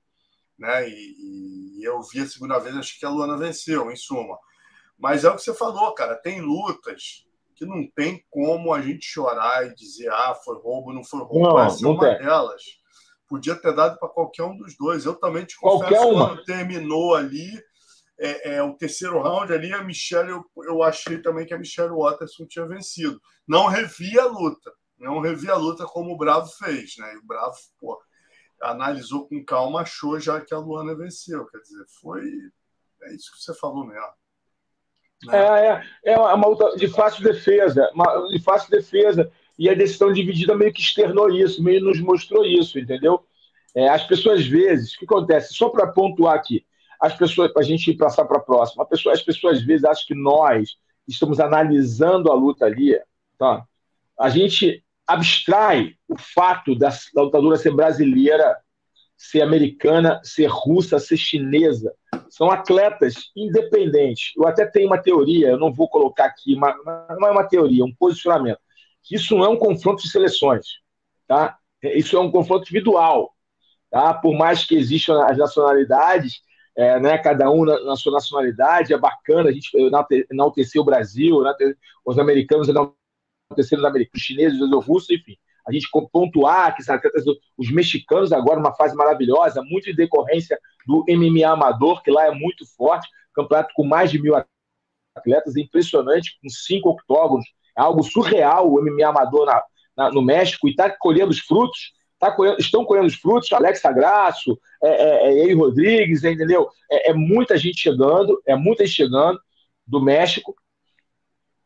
[0.60, 0.88] né?
[0.90, 4.38] E, e, eu vi a segunda vez, acho que a Luana venceu, em suma.
[4.98, 9.06] Mas é o que você falou, cara, tem lutas que não tem como a gente
[9.06, 11.40] chorar e dizer, ah, foi roubo, não foi roubo.
[11.40, 12.26] Não, Essa é uma tem.
[12.26, 12.62] delas.
[13.28, 15.06] Podia ter dado para qualquer um dos dois.
[15.06, 16.30] Eu também te confesso qualquer uma.
[16.30, 17.50] quando terminou ali,
[18.20, 21.94] é, é, o terceiro round ali, a Michelle, eu, eu achei também que a Michelle
[21.94, 23.22] Watterson tinha vencido.
[23.48, 24.72] Não revi a luta.
[25.00, 27.14] Não revi a luta como o Bravo fez, né?
[27.14, 27.98] E o Bravo, pô,
[28.62, 31.46] analisou com calma, achou já que a Luana venceu.
[31.48, 32.24] Quer dizer, foi.
[33.04, 34.20] É isso que você falou mesmo.
[35.26, 35.38] Né?
[35.38, 37.90] É, é, é uma luta de fácil defesa,
[38.32, 39.32] de fácil defesa.
[39.58, 43.26] E a decisão dividida meio que externou isso, meio nos mostrou isso, entendeu?
[43.76, 45.54] É, as pessoas, às vezes, o que acontece?
[45.54, 46.66] Só para pontuar aqui,
[47.00, 50.06] as pessoas, para a gente passar para a próxima, pessoa, as pessoas, às vezes, acham
[50.08, 52.98] que nós estamos analisando a luta ali,
[53.38, 53.66] tá?
[54.18, 58.56] A gente abstrai o fato da, da lutadora ser brasileira,
[59.18, 61.92] ser americana, ser russa, ser chinesa.
[62.30, 64.32] São atletas independentes.
[64.38, 67.82] Eu até tenho uma teoria, eu não vou colocar aqui, mas não é uma teoria,
[67.82, 68.60] é um posicionamento.
[69.12, 70.66] Isso não é um confronto de seleções,
[71.28, 71.58] tá?
[71.82, 73.34] Isso é um confronto individual,
[73.90, 74.14] tá?
[74.14, 76.42] Por mais que existam as nacionalidades,
[76.78, 79.72] é, né, cada um na, na, sua nacionalidade, é bacana a gente
[80.32, 81.54] enaltecer o Brasil, né,
[82.06, 82.70] os americanos
[83.50, 85.36] acontecendo nos americanos, chineses, os russos, enfim.
[85.68, 86.84] A gente pontuar que
[87.58, 92.32] os mexicanos agora, uma fase maravilhosa, muito em decorrência do MMA amador, que lá é
[92.32, 97.46] muito forte, campeonato com mais de mil atletas, é impressionante, com cinco octógonos,
[97.78, 99.64] é algo surreal o MMA amador na,
[99.96, 103.82] na, no México, e está colhendo os frutos, tá colhendo, estão colhendo os frutos, Alex
[103.94, 106.68] Graço, é, é, é Rodrigues, entendeu?
[106.90, 109.40] É, é, muita gente chegando, é muita gente chegando
[109.86, 110.56] do México,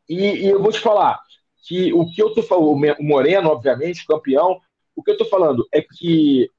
[0.10, 1.22] e, e eu vou te falar,
[1.64, 4.60] que o que eu tô falando, o Moreno, obviamente, campeão,
[4.96, 6.50] o que eu tô falando é que,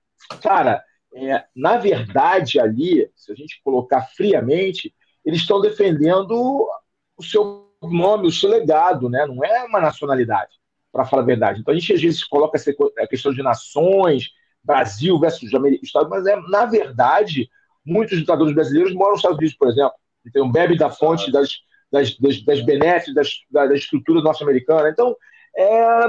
[0.42, 0.82] cara,
[1.14, 4.94] é, na verdade, ali, se a gente colocar friamente,
[5.24, 6.68] eles estão defendendo
[7.16, 9.26] o seu nome, o seu legado, né?
[9.26, 10.52] Não é uma nacionalidade,
[10.90, 11.60] para falar a verdade.
[11.60, 12.72] Então a gente às vezes coloca essa
[13.08, 14.30] questão de nações,
[14.62, 15.50] Brasil versus
[15.82, 17.50] Estados, mas é, na verdade,
[17.84, 19.92] muitos lutadores brasileiros moram nos Estados Unidos, por exemplo.
[20.26, 21.50] Então bebe da fonte das,
[21.94, 24.88] das, das, das benesses das, da, da estrutura norte-americana.
[24.88, 25.16] Então,
[25.56, 26.06] é,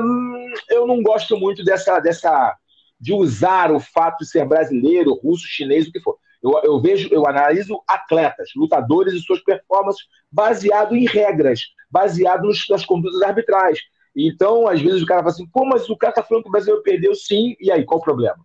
[0.71, 2.57] eu não gosto muito dessa, dessa
[2.99, 6.17] de usar o fato de ser brasileiro, russo, chinês, o que for.
[6.41, 12.67] Eu, eu vejo, eu analiso atletas, lutadores e suas performances baseado em regras, baseado nos,
[12.69, 13.79] nas condutas arbitrais.
[14.15, 16.51] Então, às vezes o cara fala assim, pô, mas o cara tá falando que o
[16.51, 18.37] Brasil perdeu sim, e aí, qual o problema?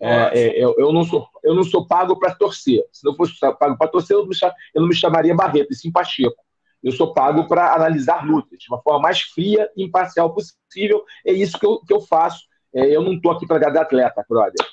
[0.00, 2.84] É, é, eu, eu, não sou, eu não sou pago para torcer.
[2.92, 4.36] Se eu fosse pago para torcer, eu não, me,
[4.74, 6.42] eu não me chamaria Barreto, e sim Pacheco.
[6.82, 11.04] Eu sou pago para analisar lutas de uma forma mais fria e imparcial possível.
[11.24, 12.44] É isso que eu, que eu faço.
[12.74, 14.66] É, eu não estou aqui para agradar atleta, brother.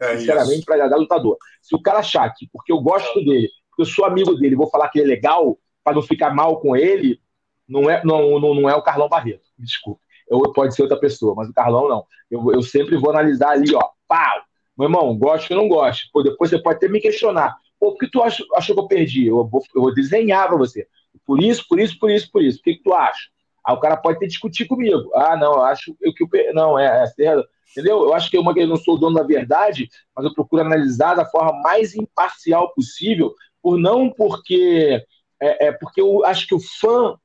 [0.00, 1.36] É Sinceramente, para agradar lutador.
[1.62, 4.68] Se o cara achar que, porque eu gosto dele, porque eu sou amigo dele, vou
[4.68, 7.20] falar que ele é legal, para não ficar mal com ele,
[7.68, 9.48] não é, não, não, não é o Carlão Barreto.
[9.58, 10.00] Desculpa.
[10.28, 12.06] Eu, pode ser outra pessoa, mas o Carlão não.
[12.30, 14.42] Eu, eu sempre vou analisar ali, ó, pau.
[14.76, 16.08] Meu irmão, gosto ou não gosto.
[16.12, 17.56] Pô, depois você pode até me questionar.
[17.84, 19.26] Pô, por que tu achou, achou que eu perdi?
[19.26, 20.88] Eu vou, eu vou desenhar para você.
[21.26, 22.58] Por isso, por isso, por isso, por isso.
[22.58, 23.28] O que, que tu acha?
[23.62, 25.10] Aí o cara pode ter discutir comigo.
[25.14, 28.04] Ah, não, eu acho que eu, não, é, é, entendeu?
[28.04, 31.14] Eu acho que uma que eu não sou dono da verdade, mas eu procuro analisar
[31.14, 35.04] da forma mais imparcial possível, por não porque
[35.38, 37.18] é, é porque eu acho que o fã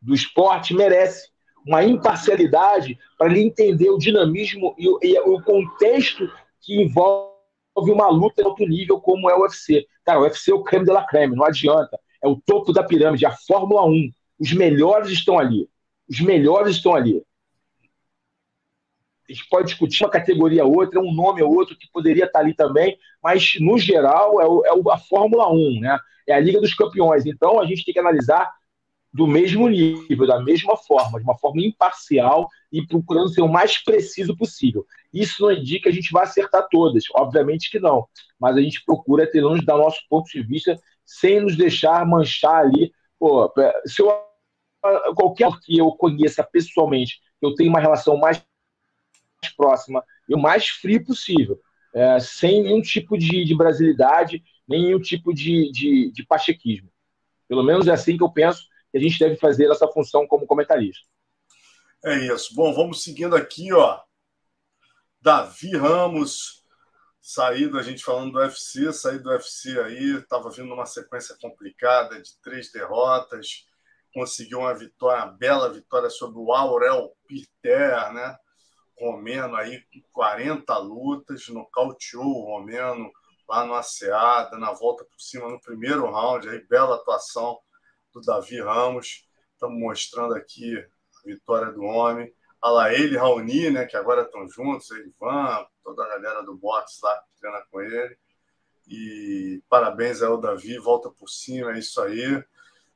[0.00, 1.28] do esporte merece
[1.64, 6.28] uma imparcialidade para ele entender o dinamismo e, e, o contexto
[6.60, 7.31] que envolve
[7.74, 9.86] uma luta de alto nível como é o UFC.
[10.04, 11.98] Cara, o UFC é o creme de la creme, não adianta.
[12.22, 14.10] É o topo da pirâmide, a Fórmula 1.
[14.38, 15.68] Os melhores estão ali.
[16.08, 17.22] Os melhores estão ali.
[19.28, 22.40] A gente pode discutir uma categoria ou outra, um nome ou outro que poderia estar
[22.40, 25.98] ali também, mas no geral é, o, é a Fórmula 1, né?
[26.26, 27.24] É a Liga dos Campeões.
[27.24, 28.52] Então a gente tem que analisar
[29.12, 33.82] do mesmo nível, da mesma forma, de uma forma imparcial e procurando ser o mais
[33.82, 34.86] preciso possível.
[35.12, 38.06] Isso não indica que a gente vai acertar todas, obviamente que não,
[38.38, 42.64] mas a gente procura ter nos dar nosso ponto de vista sem nos deixar manchar
[42.64, 42.92] ali.
[43.18, 43.52] Pô,
[43.84, 44.10] se eu,
[45.14, 48.42] qualquer que eu conheça pessoalmente, eu tenho uma relação mais
[49.56, 51.60] próxima e o mais frio possível,
[51.94, 56.90] é, sem nenhum tipo de, de brasilidade, nenhum tipo de, de, de pachequismo.
[57.48, 60.46] Pelo menos é assim que eu penso que a gente deve fazer essa função como
[60.46, 61.06] comentarista.
[62.04, 62.54] É isso.
[62.54, 64.00] Bom, vamos seguindo aqui, ó.
[65.22, 66.64] Davi Ramos,
[67.20, 72.20] saído, a gente falando do UFC, saído do UFC aí, estava vindo uma sequência complicada
[72.20, 73.68] de três derrotas,
[74.12, 78.36] conseguiu uma vitória, uma bela vitória sobre o Aurel Pirter, né?
[78.98, 83.08] Romeno aí com 40 lutas, nocauteou o Romeno
[83.48, 87.60] lá no ACA, na volta por cima no primeiro round, aí bela atuação
[88.12, 89.24] do Davi Ramos.
[89.52, 92.34] Estamos mostrando aqui a vitória do homem.
[92.62, 96.56] Olha lá, ele e Raoni, né, que agora estão juntos, Ivan, toda a galera do
[96.56, 98.16] boxe lá que treina com ele.
[98.86, 102.42] E parabéns ao Davi, volta por cima, é isso aí.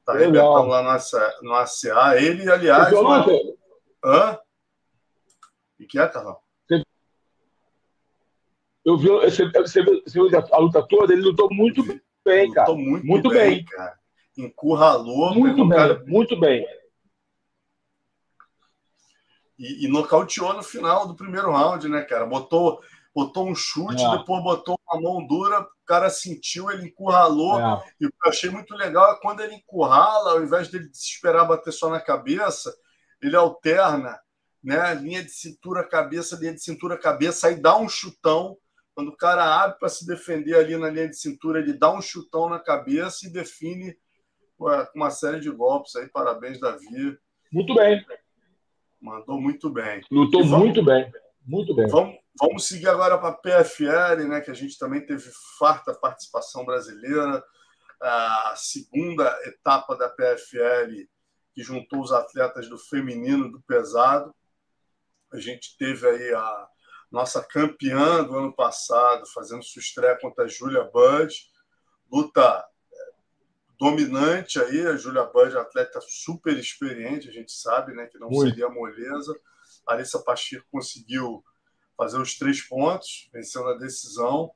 [0.05, 2.21] Tá arrebentando lá no ACA, no ACA.
[2.21, 2.93] Ele, aliás.
[2.93, 3.27] Uma...
[4.05, 4.39] Hã?
[5.81, 6.39] O que é, Carlão?
[8.85, 11.83] Eu vi, você, você, viu a luta toda, ele lutou muito
[12.25, 12.71] bem, cara.
[12.71, 13.99] Lutou muito, muito bem, bem, cara
[14.37, 15.35] encurralou.
[15.35, 16.05] Muito bem, cara...
[16.07, 16.67] muito bem.
[19.59, 22.27] E, e, nocauteou no final do primeiro round, né, cara?
[22.27, 22.81] Botou,
[23.15, 24.19] botou um chute, é.
[24.19, 27.59] depois botou uma mão dura, o cara sentiu, ele encurralou.
[27.59, 27.85] É.
[28.01, 31.15] E o que eu achei muito legal é quando ele encurrala, ao invés dele se
[31.15, 32.75] esperar bater só na cabeça,
[33.23, 34.19] ele alterna,
[34.63, 34.95] né?
[34.95, 38.57] Linha de cintura, cabeça, linha de cintura, cabeça, aí dá um chutão.
[38.95, 42.03] Quando o cara abre para se defender ali na linha de cintura, ele dá um
[42.03, 43.97] chutão na cabeça e define
[44.57, 46.09] com uma série de golpes aí.
[46.09, 47.17] Parabéns, Davi.
[47.53, 48.05] Muito bem.
[49.01, 50.03] Mandou muito bem.
[50.11, 51.13] Lutou vamos, muito bem.
[51.45, 51.87] Muito bem.
[51.89, 56.65] Vamos, vamos seguir agora para a PFL, né, que a gente também teve farta participação
[56.65, 57.43] brasileira.
[58.01, 61.07] A segunda etapa da PFL,
[61.55, 64.35] que juntou os atletas do feminino do pesado.
[65.33, 66.69] A gente teve aí a
[67.11, 71.35] nossa campeã do ano passado, fazendo sua estreia contra a Julia Bud.
[72.13, 72.65] Luta
[73.79, 78.51] dominante aí, a Julia Bud, atleta super experiente, a gente sabe, né, que não Muito.
[78.51, 79.39] seria moleza.
[79.87, 81.45] A Alissa Pacheco conseguiu
[81.97, 84.51] fazer os três pontos, vencendo a decisão.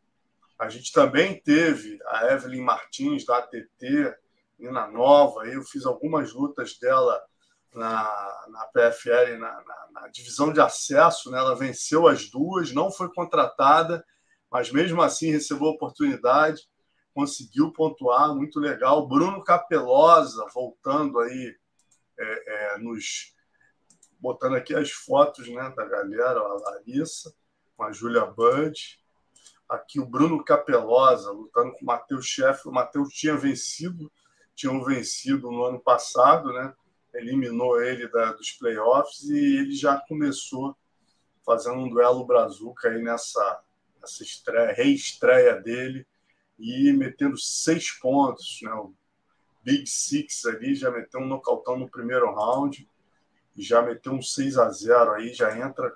[0.58, 4.14] A gente também teve a Evelyn Martins, da ATT,
[4.58, 7.20] Nina Nova, eu fiz algumas lutas dela
[7.74, 11.38] na, na PFL, na, na, na divisão de acesso, né?
[11.38, 14.04] ela venceu as duas, não foi contratada,
[14.50, 16.68] mas mesmo assim recebeu a oportunidade
[17.14, 19.06] conseguiu pontuar, muito legal.
[19.06, 21.56] Bruno Capelosa, voltando aí,
[22.18, 23.34] é, é, nos
[24.18, 27.34] botando aqui as fotos né, da galera, a Larissa,
[27.76, 29.00] com a Júlia Bud.
[29.68, 32.68] Aqui o Bruno Capelosa, lutando com o Matheus Chefe.
[32.68, 34.10] O Matheus tinha vencido,
[34.54, 36.74] tinham vencido no ano passado, né?
[37.14, 40.76] Eliminou ele da, dos playoffs e ele já começou
[41.44, 43.62] fazendo um duelo brazuca aí nessa,
[44.00, 46.06] nessa estreia, reestreia dele
[46.60, 48.72] e metendo seis pontos, né?
[48.72, 48.94] O
[49.64, 52.88] Big Six ali já meteu um nocautão no primeiro round
[53.60, 55.94] já meteu um 6 a 0 aí, já entra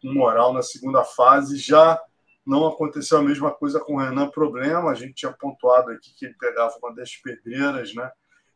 [0.00, 1.56] com moral na segunda fase.
[1.56, 2.00] Já
[2.44, 6.26] não aconteceu a mesma coisa com o Renan Problema, a gente tinha pontuado aqui que
[6.26, 8.10] ele pegava uma das pedreiras, né?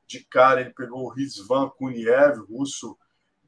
[0.06, 2.96] De cara, ele pegou o Rizvan Kuniev, russo,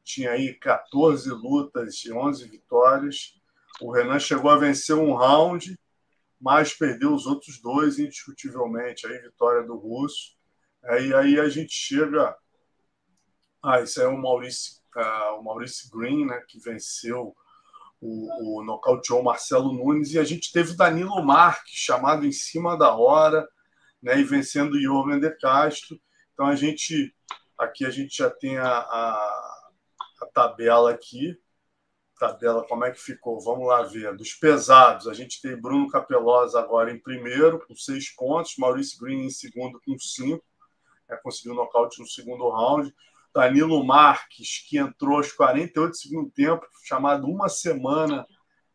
[0.03, 3.35] tinha aí 14 lutas e 11 vitórias.
[3.81, 5.79] O Renan chegou a vencer um round,
[6.45, 9.07] mas perdeu os outros dois indiscutivelmente.
[9.07, 10.37] Aí, vitória do russo.
[10.85, 12.37] Aí, aí a gente chega.
[13.63, 17.35] Ah, isso é o Maurício, uh, o Maurício Green, né, que venceu
[17.99, 20.13] o, o nocauteou Marcelo Nunes.
[20.13, 23.49] E a gente teve o Danilo Marques, chamado em cima da hora,
[24.03, 25.99] né, e vencendo o Jorgen de Castro.
[26.35, 27.17] Então a gente.
[27.57, 29.71] Aqui a gente já tem a, a,
[30.21, 31.41] a tabela aqui
[32.29, 33.41] tabela, como é que ficou?
[33.41, 34.17] Vamos lá ver.
[34.17, 39.27] Dos pesados, a gente tem Bruno Capelosa agora em primeiro, com seis pontos, Maurício Green
[39.27, 40.45] em segundo, com cinco,
[41.09, 42.95] é, conseguiu nocaute no segundo round.
[43.35, 48.27] Danilo Marques, que entrou aos 48 do segundo tempo, chamado uma semana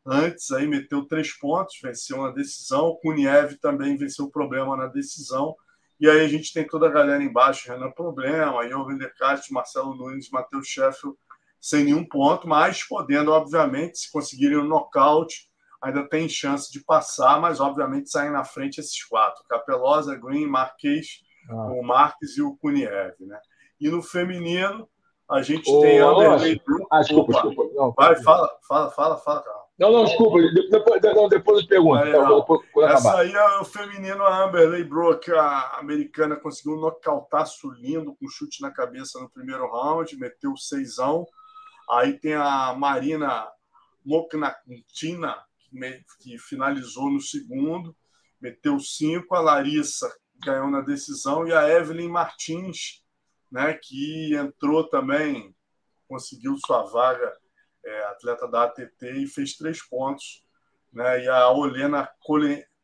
[0.06, 2.98] antes, aí meteu três pontos, venceu na decisão.
[3.02, 5.56] Kuniev também venceu o problema na decisão.
[6.00, 10.30] E aí a gente tem toda a galera embaixo, Renan Problema, Johan Decastro, Marcelo Nunes,
[10.30, 11.18] Matheus Sheffield
[11.62, 15.50] sem nenhum ponto, mas podendo, obviamente, se conseguirem o um nocaute,
[15.82, 21.22] ainda tem chance de passar, mas obviamente saem na frente esses quatro: Capelosa, Green, Marquês,
[21.50, 21.72] ah.
[21.74, 23.16] o Marques e o Kuniev.
[23.20, 23.40] Né?
[23.80, 24.88] E no feminino,
[25.30, 26.62] a gente oh, tem Anderley.
[26.92, 27.74] Ah, desculpa, Opa, desculpa.
[27.76, 29.60] Não, vai, fala, fala, fala, fala, cara.
[29.80, 30.40] Não, não, desculpa,
[30.70, 32.04] depois, não, depois eu pergunto.
[32.04, 32.46] Aí, então,
[32.84, 38.28] Essa aí é o feminino, a Amberley Brook, a americana, conseguiu um nocautaço lindo com
[38.28, 41.26] chute na cabeça no primeiro round, meteu seisão.
[41.90, 43.52] Aí tem a Marina
[44.06, 45.36] Moknatina,
[46.22, 47.96] que finalizou no segundo,
[48.40, 49.34] meteu cinco.
[49.34, 50.08] A Larissa
[50.44, 51.48] ganhou na decisão.
[51.48, 53.04] E a Evelyn Martins,
[53.52, 55.56] né, que entrou também,
[56.08, 57.36] conseguiu sua vaga,
[57.84, 60.44] é, atleta da ATT, e fez três pontos.
[60.94, 61.24] Né?
[61.24, 62.08] E a Olena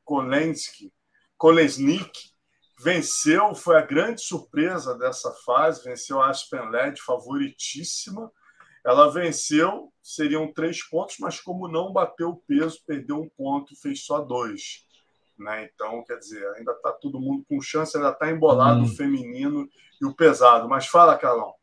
[0.04, 0.92] Kolensky,
[1.38, 2.34] Kolesnik
[2.80, 8.32] venceu, foi a grande surpresa dessa fase, venceu a Aspen Led, favoritíssima
[8.86, 13.76] ela venceu, seriam três pontos, mas como não bateu o peso, perdeu um ponto e
[13.76, 14.86] fez só dois.
[15.40, 15.68] Né?
[15.74, 18.84] Então, quer dizer, ainda está todo mundo com chance, ainda está embolado hum.
[18.84, 19.68] o feminino
[20.00, 20.70] e o pesado.
[20.70, 21.50] Mas fala, Carlão.
[21.50, 21.54] O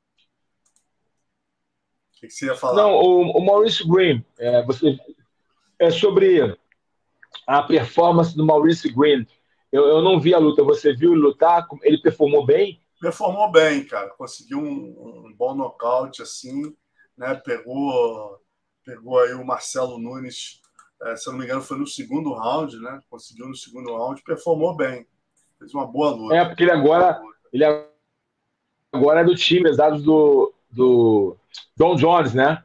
[2.14, 2.82] que, que, você ia falar?
[2.82, 4.98] Não, o, o Maurício Green, é, você,
[5.78, 6.58] é sobre
[7.46, 9.24] a performance do Maurício Green.
[9.70, 11.68] Eu, eu não vi a luta, você viu ele lutar?
[11.82, 12.82] Ele performou bem?
[13.00, 14.10] Performou bem, cara.
[14.10, 16.76] Conseguiu um, um bom nocaute, assim
[17.16, 17.34] né?
[17.44, 18.38] Pegou,
[18.84, 20.60] pegou aí o Marcelo Nunes,
[21.02, 23.00] é, se eu não me engano, foi no segundo round, né?
[23.10, 25.06] Conseguiu no segundo round, performou bem,
[25.58, 26.34] fez uma boa luta.
[26.34, 27.20] É, porque ele agora,
[27.52, 27.64] ele
[28.92, 31.36] agora é do time, exato do, do
[31.76, 32.62] Don Jones, né?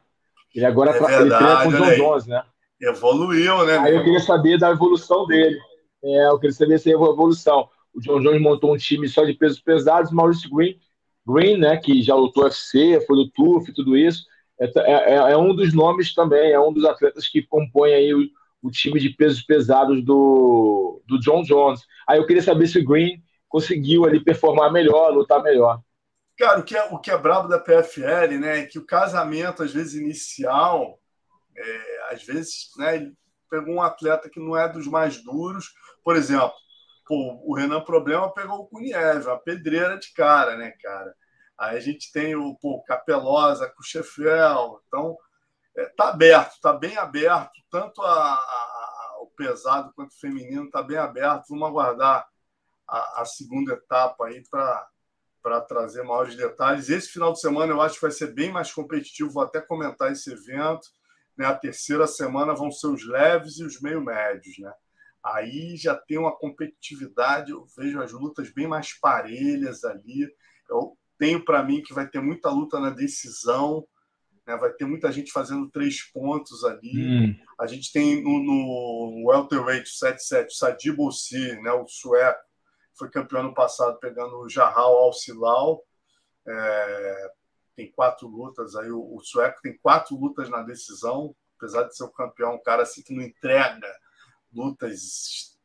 [0.54, 2.44] Ele agora é verdade, ele treina com o John Jones, né?
[2.80, 3.78] Evoluiu, né?
[3.78, 5.58] Aí eu queria saber da evolução dele.
[6.02, 7.68] É, eu queria saber se é a evolução.
[7.92, 10.78] O John Jones montou um time só de pesos pesados, Maurice Green,
[11.26, 14.24] Green, né, que já lutou UFC, foi do TUF e tudo isso,
[14.60, 18.28] é, é, é, um dos nomes também, é um dos atletas que compõe aí o,
[18.62, 21.86] o, time de pesos pesados do, do John Jones.
[22.08, 25.80] Aí eu queria saber se o Green conseguiu ali performar melhor, lutar melhor.
[26.36, 29.62] Cara, o que é, o que é brabo da PFL, né, é que o casamento,
[29.62, 31.00] às vezes, inicial,
[31.56, 33.10] é, às vezes, né,
[33.50, 35.72] pegou um atleta que não é dos mais duros.
[36.04, 36.52] Por exemplo,
[37.06, 41.14] pô, o Renan Problema pegou o Kuniev, a pedreira de cara, né, cara?
[41.58, 44.80] Aí a gente tem o pô, Capelosa, Cuchefel.
[44.86, 45.16] Então,
[45.76, 50.66] está é, tá aberto, está bem aberto, tanto a, a, o pesado quanto o feminino
[50.66, 51.46] está bem aberto.
[51.48, 52.26] Vamos aguardar
[52.86, 56.88] a, a segunda etapa aí para trazer maiores detalhes.
[56.88, 60.12] Esse final de semana eu acho que vai ser bem mais competitivo, vou até comentar
[60.12, 60.88] esse evento.
[61.36, 61.44] Né?
[61.44, 64.58] A terceira semana vão ser os leves e os meio médios.
[64.58, 64.72] Né?
[65.22, 70.28] Aí já tem uma competitividade, eu vejo as lutas bem mais parelhas ali.
[70.68, 73.86] Eu, tenho para mim que vai ter muita luta na decisão,
[74.46, 74.56] né?
[74.56, 76.96] vai ter muita gente fazendo três pontos ali.
[76.96, 77.36] Hum.
[77.60, 81.72] A gente tem no, no welterweight 77 Sadi Bossi, né?
[81.72, 82.40] o sueco,
[82.96, 85.84] foi campeão ano passado pegando o Jahal Al-Silal.
[86.46, 87.30] É,
[87.76, 92.04] tem quatro lutas aí, o, o, sueco tem quatro lutas na decisão, apesar de ser
[92.04, 93.86] o campeão, um cara assim que não entrega
[94.52, 94.94] lutas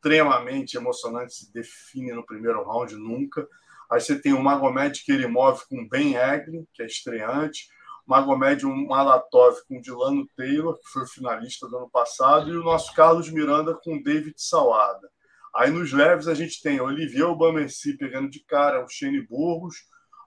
[0.04, 3.47] extremamente emocionantes, se define no primeiro round nunca.
[3.92, 7.68] Aí você tem o Magomed Kerimov com Ben Egli, que é estreante,
[8.06, 12.94] Magomed Malatov com Dilano Taylor, que foi o finalista do ano passado, e o nosso
[12.94, 15.10] Carlos Miranda com David Salada.
[15.56, 19.76] Aí nos leves a gente tem Olivier Obamerci pegando de cara o Shane Burgos,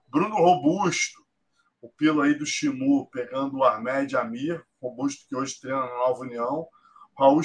[0.07, 1.21] Bruno Robusto,
[1.81, 5.87] o o Pilo aí do Shimu pegando o Ahmed Amir, robusto que hoje treina na
[5.87, 6.67] Nova União,
[7.17, 7.41] Raul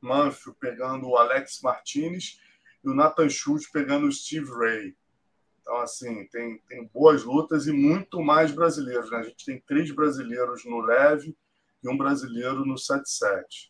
[0.00, 2.38] Manfio pegando o Alex Martinez
[2.84, 4.96] e o Nathan Schultz pegando o Steve Ray.
[5.68, 9.10] Então, assim, tem, tem boas lutas e muito mais brasileiros.
[9.10, 9.18] Né?
[9.18, 11.36] A gente tem três brasileiros no leve
[11.84, 13.68] e um brasileiro no 7-7.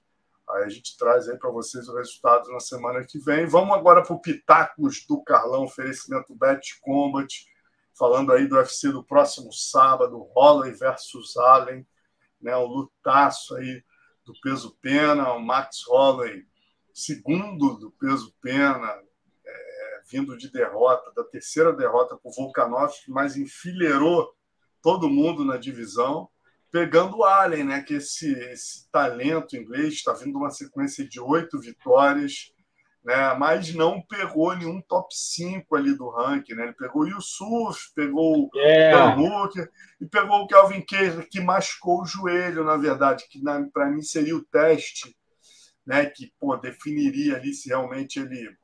[0.49, 3.47] Aí a gente traz aí para vocês o resultado na semana que vem.
[3.47, 7.27] Vamos agora para o Pitacos do Carlão, oferecimento Bet Combat,
[7.99, 11.85] falando aí do UFC do próximo sábado, Holloway versus Allen,
[12.41, 13.83] né, o lutaço aí
[14.25, 16.47] do peso pena, o Max Holloway,
[16.95, 19.03] segundo do peso pena,
[20.11, 24.33] vindo de derrota, da terceira derrota para o Volkanovski, mas enfileirou
[24.83, 26.29] todo mundo na divisão
[26.71, 27.83] pegando o Allen, né?
[27.83, 32.53] Que esse, esse talento inglês está vindo uma sequência de oito vitórias,
[33.05, 33.35] né?
[33.35, 36.65] Mas não pegou nenhum top 5 ali do ranking, né?
[36.65, 38.95] Ele pegou o Yusuf, pegou é.
[38.95, 43.41] o Dan Hooker e pegou o Kelvin Keiser, que machucou o joelho, na verdade, que
[43.73, 45.17] para mim seria o teste,
[45.87, 46.07] né?
[46.07, 48.57] Que pô, definiria ali se realmente ele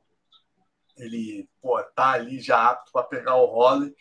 [0.97, 3.93] ele pô, tá ali já apto para pegar o Holly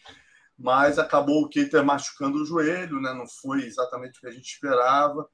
[0.59, 3.13] mas acabou o Keiter machucando o joelho, né?
[3.13, 5.29] não foi exatamente o que a gente esperava.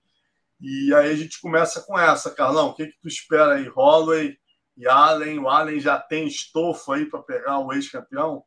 [0.60, 2.68] E aí a gente começa com essa, Carlão.
[2.68, 3.68] O que, que tu espera aí?
[3.68, 4.36] Holloway
[4.76, 5.38] e Allen.
[5.38, 8.44] O Allen já tem estofo aí para pegar o ex-campeão?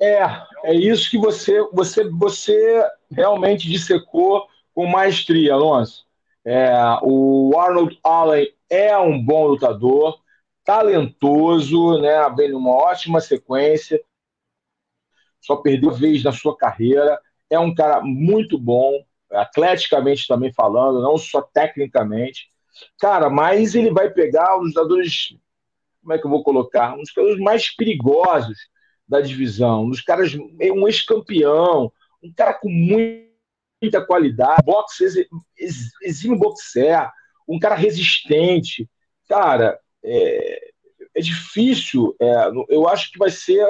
[0.00, 0.22] É,
[0.64, 6.04] é isso que você, você, você realmente dissecou com maestria, Alonso.
[6.44, 10.20] É, o Arnold Allen é um bom lutador,
[10.66, 12.28] talentoso, né?
[12.36, 13.98] Vem numa ótima sequência
[15.46, 17.20] só perdeu vez na sua carreira.
[17.48, 22.48] É um cara muito bom, atleticamente também falando, não só tecnicamente.
[22.98, 25.36] Cara, mas ele vai pegar os jogadores,
[26.00, 26.94] como é que eu vou colocar?
[26.94, 28.58] Um dos jogadores mais perigosos
[29.08, 35.28] da divisão, um dos caras, um ex-campeão, um cara com muita qualidade, boxe,
[36.02, 37.08] exime boxer,
[37.48, 38.90] um cara resistente.
[39.28, 40.70] Cara, é,
[41.14, 43.66] é difícil, é, eu acho que vai ser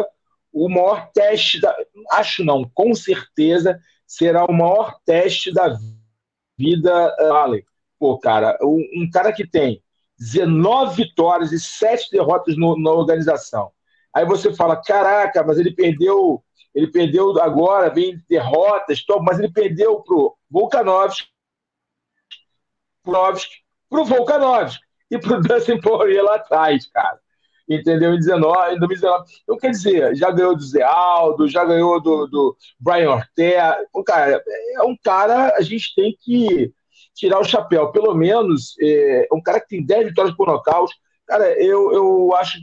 [0.53, 1.75] o maior teste da.
[2.13, 5.77] Acho não, com certeza será o maior teste da
[6.59, 7.65] vida uh, Allen.
[7.99, 9.83] Pô, cara, um, um, cara que tem
[10.19, 13.71] 19 vitórias e 7 derrotas no, na organização.
[14.15, 16.43] Aí você fala, caraca, mas ele perdeu,
[16.75, 21.29] ele perdeu agora, vem derrotas, mas ele perdeu pro Volkanovski,
[23.03, 27.19] pro Volkanovski e pro Dustin Poirier lá atrás, cara
[27.69, 28.15] entendeu?
[28.15, 29.25] Em, 19, em 2019.
[29.43, 33.79] Então, quer dizer, já ganhou do Zé Aldo, já ganhou do, do Brian Ortega.
[33.93, 34.43] O cara,
[34.75, 36.73] é um cara, a gente tem que
[37.15, 37.91] tirar o chapéu.
[37.91, 40.95] Pelo menos, é um cara que tem 10 vitórias por nocaute.
[41.27, 42.59] Cara, eu, eu acho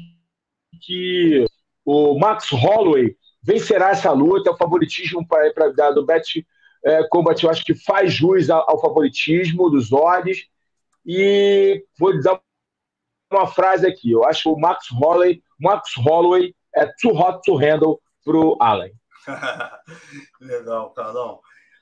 [0.81, 1.45] que
[1.85, 6.45] o Max Holloway vencerá essa luta, é o favoritismo para do Bet
[6.85, 10.45] é, Combat, eu acho que faz jus ao, ao favoritismo dos odds.
[11.05, 12.39] E vou dar
[13.31, 14.11] uma frase aqui.
[14.11, 18.93] Eu acho que o Max Holloway, Max Holloway é too hot to handle pro Allen.
[20.41, 21.39] Legal, Carlão.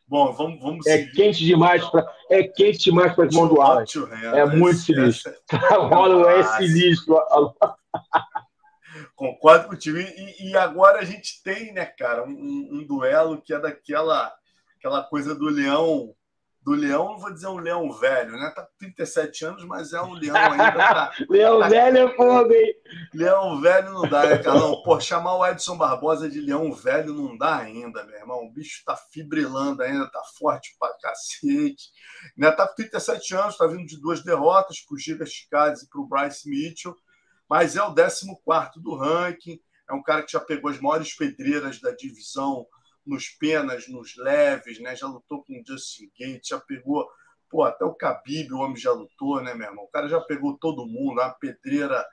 [0.07, 3.85] Bom, vamos, vamos é quente demais para é quente demais para as mãos do Allen.
[4.33, 5.31] É muito sinistro.
[5.31, 5.55] É...
[5.77, 7.17] Holloway é sinistro.
[9.15, 10.01] Concordo com o time.
[10.01, 14.33] E, e, agora a gente tem, né, cara, um, um duelo que é daquela
[14.77, 16.13] aquela coisa do leão
[16.63, 18.51] do leão, não vou dizer um leão velho, né?
[18.55, 20.71] Tá com 37 anos, mas é um leão ainda.
[20.71, 21.67] Tá, leão tá...
[21.67, 22.73] velho é fogo, hein?
[23.13, 24.81] Leão velho não dá, né, Carlão?
[24.83, 28.45] Pô, chamar o Edson Barbosa de leão velho não dá ainda, meu irmão.
[28.45, 31.89] O bicho tá fibrilando ainda, tá forte pra cacete.
[32.37, 32.51] Né?
[32.51, 36.47] Tá com 37 anos, tá vindo de duas derrotas pro Giga Chicades e pro Bryce
[36.47, 36.95] Mitchell,
[37.49, 38.27] mas é o 14
[38.77, 39.59] do ranking.
[39.89, 42.65] É um cara que já pegou as maiores pedreiras da divisão
[43.05, 44.95] nos penas, nos leves, né?
[44.95, 47.07] Já lutou com o Justin Gates, já pegou,
[47.49, 49.85] pô, até o Khabib, o homem já lutou, né, meu irmão?
[49.85, 52.05] O cara já pegou todo mundo, uma pedreira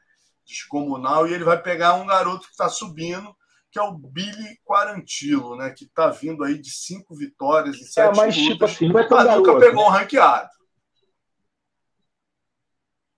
[0.46, 3.34] descomunal, e ele vai pegar um garoto que está subindo,
[3.70, 5.70] que é o Billy Quarantilo, né?
[5.70, 8.88] Que está vindo aí de cinco vitórias e é, sete é, mas, lutas, tipo assim,
[8.88, 9.88] não é tão garoto, nunca pegou né?
[9.88, 10.58] um ranqueado.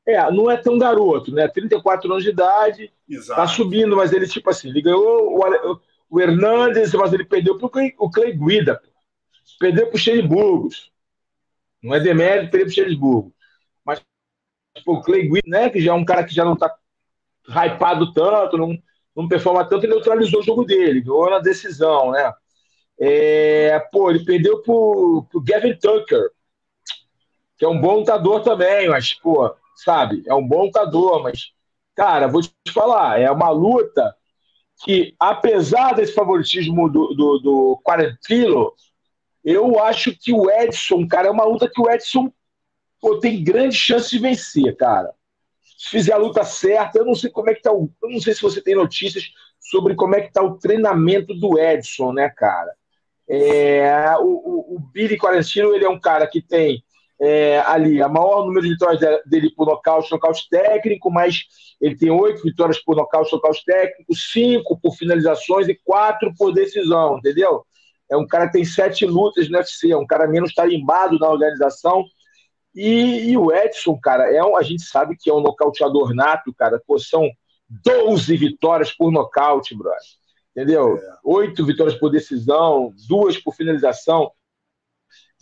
[0.07, 1.47] É, não é tão garoto, né?
[1.47, 3.41] 34 anos de idade, Exato.
[3.41, 5.81] tá subindo, mas ele, tipo assim, ele ganhou o,
[6.11, 8.83] o Hernandes, mas ele perdeu para o Clay Guida.
[9.59, 10.91] Perdeu para o Xeriburgos.
[11.83, 13.33] Não é demérito, perdeu para o Xeriburgos.
[13.85, 14.03] Mas
[14.87, 16.75] o Clay Guida, né, que já é um cara que já não está
[17.49, 18.77] hypado tanto, não,
[19.15, 22.33] não performa tanto, ele neutralizou o jogo dele, ganhou na decisão, né?
[22.99, 26.31] É, pô, ele perdeu para o Gavin Tucker,
[27.57, 31.53] que é um bom lutador também, mas, pô, sabe, é um bom lutador, mas,
[31.95, 34.15] cara, vou te falar, é uma luta
[34.85, 38.75] que, apesar desse favoritismo do, do, do Quarantilo,
[39.45, 42.33] eu acho que o Edson, cara, é uma luta que o Edson
[43.01, 45.13] pô, tem grande chance de vencer, cara.
[45.79, 47.91] Se fizer a luta certa, eu não sei como é que tá o.
[48.03, 49.25] Eu não sei se você tem notícias
[49.59, 52.75] sobre como é que tá o treinamento do Edson, né, cara?
[53.29, 56.83] É, o, o, o Billy Quarantino, ele é um cara que tem
[57.21, 61.41] é, ali a maior número de vitórias dele por nocaute, nocaute técnico, mas
[61.81, 67.19] ele tem oito vitórias por nocaute, nocaute técnico, cinco por finalizações e quatro por decisão,
[67.19, 67.65] entendeu?
[68.11, 71.29] É um cara que tem sete lutas no UFC, é um cara menos tarimbado na
[71.29, 72.05] organização.
[72.75, 76.53] E, e, o Edson, cara, é um, a gente sabe que é um nocauteador nato,
[76.55, 76.81] cara.
[76.87, 77.29] Pô, são
[77.69, 79.99] 12 vitórias por nocaute, brother.
[80.51, 80.97] Entendeu?
[80.97, 81.17] É.
[81.25, 84.33] Oito vitórias por decisão, duas por finalização.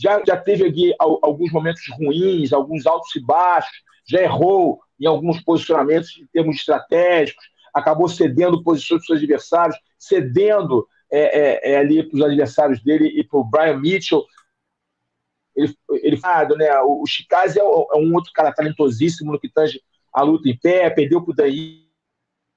[0.00, 5.40] Já, já teve aqui alguns momentos ruins, alguns altos e baixos, já errou em alguns
[5.42, 7.44] posicionamentos em termos estratégicos,
[7.74, 12.82] acabou cedendo posições para os seus adversários, cedendo é, é, é ali para os adversários
[12.82, 14.24] dele e para o Brian Mitchell.
[15.54, 16.78] Ele, ele fala, né?
[16.80, 20.56] O, o Chikaze é, é, um outro cara talentosíssimo no que tange a luta em
[20.56, 21.88] pé, perdeu para o Daig,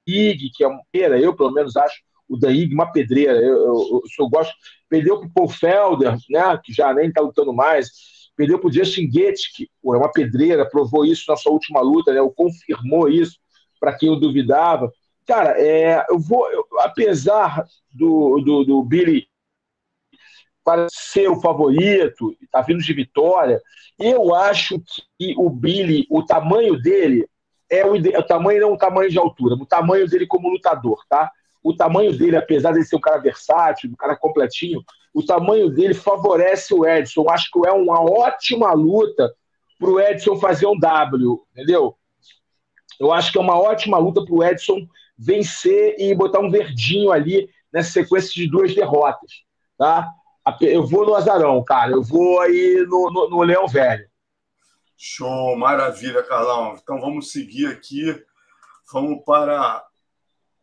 [0.05, 2.01] que é um eu pelo menos acho
[2.31, 3.33] o Daig uma pedreira.
[3.33, 4.53] Eu, eu, eu, gosto.
[4.87, 6.59] Perdeu para o Paul Felder, né?
[6.63, 7.89] Que já nem está lutando mais.
[8.35, 9.09] Perdeu para o Justin
[9.81, 12.21] pô, é uma pedreira, provou isso na sua última luta, né?
[12.21, 13.37] O confirmou isso
[13.79, 14.91] para quem eu duvidava.
[15.27, 19.27] Cara, é, eu vou, eu, apesar do, do, do Billy
[20.63, 23.59] para ser o favorito, está vindo de vitória,
[23.99, 24.79] eu acho
[25.19, 27.27] que o Billy, o tamanho dele
[27.69, 31.31] é o, o tamanho não o tamanho de altura, o tamanho dele como lutador, tá?
[31.63, 34.83] O tamanho dele, apesar de ser um cara versátil, um cara completinho,
[35.13, 37.29] o tamanho dele favorece o Edson.
[37.29, 39.33] Acho que é uma ótima luta
[39.77, 41.95] para o Edson fazer um W, entendeu?
[42.99, 47.11] Eu acho que é uma ótima luta para o Edson vencer e botar um verdinho
[47.11, 49.43] ali nessa sequência de duas derrotas,
[49.77, 50.07] tá?
[50.61, 51.91] Eu vou no Azarão, cara.
[51.91, 54.09] Eu vou aí no, no, no Leão Velho.
[54.97, 56.75] Show, maravilha, Carlão.
[56.81, 58.23] Então vamos seguir aqui.
[58.91, 59.83] Vamos para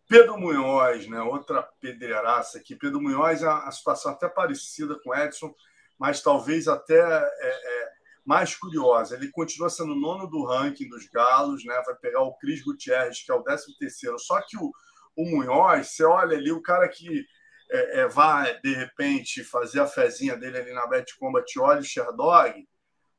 [0.08, 1.20] Pedro Munhoz, né?
[1.20, 2.74] outra pedreiraça aqui.
[2.74, 5.54] Pedro Munhoz é uma situação até parecida com Edson,
[5.98, 7.92] mas talvez até é, é,
[8.24, 9.14] mais curiosa.
[9.14, 11.80] Ele continua sendo nono do ranking dos galos, né?
[11.84, 14.18] vai pegar o Cris Gutierrez, que é o décimo terceiro.
[14.18, 14.72] Só que o,
[15.14, 17.26] o Munhoz, você olha ali, o cara que
[17.70, 21.84] é, é, vai, de repente, fazer a fezinha dele ali na Bet Combat, olha o
[21.84, 22.66] Sherdog,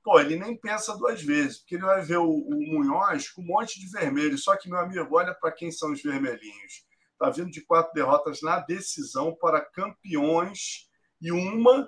[0.09, 3.45] pô, ele nem pensa duas vezes, porque ele vai ver o, o Munhoz com um
[3.45, 4.35] monte de vermelho.
[4.39, 6.83] Só que, meu amigo, olha para quem são os vermelhinhos.
[7.13, 10.89] Está vindo de quatro derrotas na decisão para campeões
[11.21, 11.87] e uma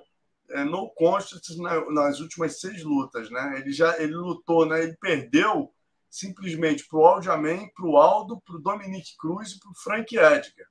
[0.50, 3.28] é, no contest na, nas últimas seis lutas.
[3.28, 3.58] Né?
[3.58, 4.84] Ele já ele lutou, né?
[4.84, 5.74] ele perdeu
[6.08, 10.14] simplesmente para o Aljamain, para o Aldo, para o Dominique Cruz e para o Frank
[10.14, 10.68] Edgar.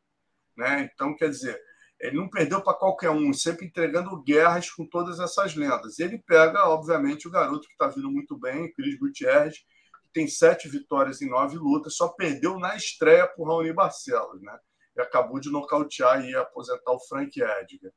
[0.55, 0.89] Né?
[0.93, 1.59] Então, quer dizer,
[2.01, 5.99] ele não perdeu para qualquer um, sempre entregando guerras com todas essas lendas.
[5.99, 10.67] Ele pega, obviamente, o garoto que está vindo muito bem, Cris Gutierrez, que tem sete
[10.67, 14.57] vitórias em nove lutas, só perdeu na estreia para o Raoni Barcelos, né?
[14.97, 17.91] E acabou de nocautear e aposentar o Frank Edgar.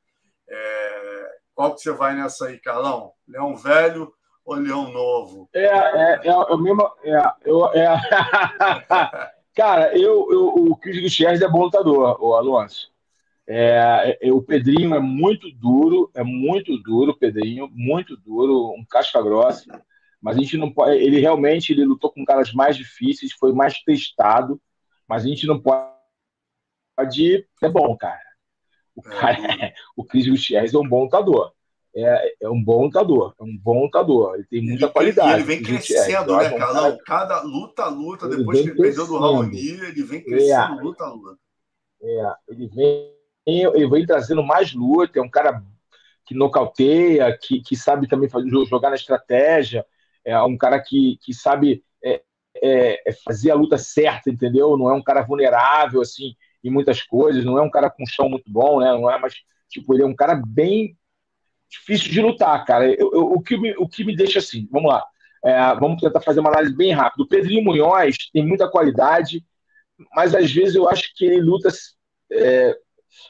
[0.47, 1.29] É...
[1.55, 3.11] Qual que você vai nessa aí, Carlão?
[3.27, 4.13] Leão velho
[4.45, 5.49] ou leão novo?
[5.53, 6.91] É, é, é, mesmo.
[7.03, 7.87] É, eu, é...
[9.55, 12.93] Cara, eu, eu, o Cris Gutierrez é bom lutador, o Alonso.
[13.47, 19.21] É, é, o Pedrinho é muito duro, é muito duro, Pedrinho, muito duro, um casca
[19.21, 19.83] grossa.
[20.21, 20.97] Mas a gente não pode.
[20.97, 24.59] Ele realmente ele lutou com caras mais difíceis, foi mais testado,
[25.07, 25.85] mas a gente não pode.
[27.61, 28.25] É bom, cara.
[28.95, 31.53] O, cara, é, o Cris Gutierrez é um bom lutador.
[31.95, 35.33] É, é, um bom lutador, é um bom lutador, ele tem muita ele, qualidade.
[35.35, 36.97] ele vem crescendo, né, Carlão?
[37.05, 41.39] Cada luta, luta, depois que ele perdeu do Raoni, ele vem crescendo, é, luta, luta.
[42.01, 43.14] É, ele vem
[43.45, 45.63] ele vem trazendo mais luta, é um cara
[46.25, 49.85] que nocauteia, que, que sabe também fazer, jogar na estratégia,
[50.23, 52.21] é um cara que, que sabe é,
[52.61, 54.75] é, é, fazer a luta certa, entendeu?
[54.75, 58.27] Não é um cara vulnerável, assim, em muitas coisas, não é um cara com chão
[58.27, 58.91] muito bom, né?
[58.91, 59.35] Não é, mas,
[59.69, 60.97] tipo, ele é um cara bem
[61.69, 62.91] difícil de lutar, cara.
[62.91, 65.05] Eu, eu, o, que me, o que me deixa assim, vamos lá,
[65.43, 67.23] é, vamos tentar fazer uma análise bem rápida.
[67.23, 69.45] O Pedrinho Munhoz tem muita qualidade,
[70.15, 71.69] mas às vezes eu acho que ele luta
[72.31, 72.75] é,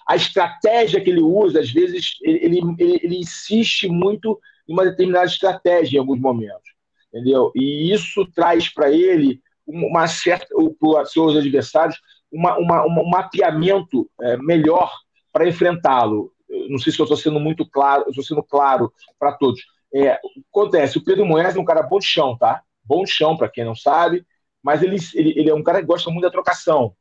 [0.07, 5.25] a estratégia que ele usa, às vezes, ele, ele, ele insiste muito em uma determinada
[5.25, 6.73] estratégia em alguns momentos,
[7.09, 7.51] entendeu?
[7.55, 10.47] E isso traz para ele uma certa,
[10.79, 11.99] para seus adversários,
[12.31, 14.91] uma, uma, um mapeamento é, melhor
[15.31, 16.31] para enfrentá-lo.
[16.69, 19.61] Não sei se eu estou sendo muito claro, estou sendo claro para todos.
[19.93, 22.61] É, acontece, o Pedro Moés é um cara bom de chão, tá?
[22.83, 24.25] Bom de chão, para quem não sabe,
[24.61, 26.95] mas ele, ele, ele, é um cara que gosta muito da trocação.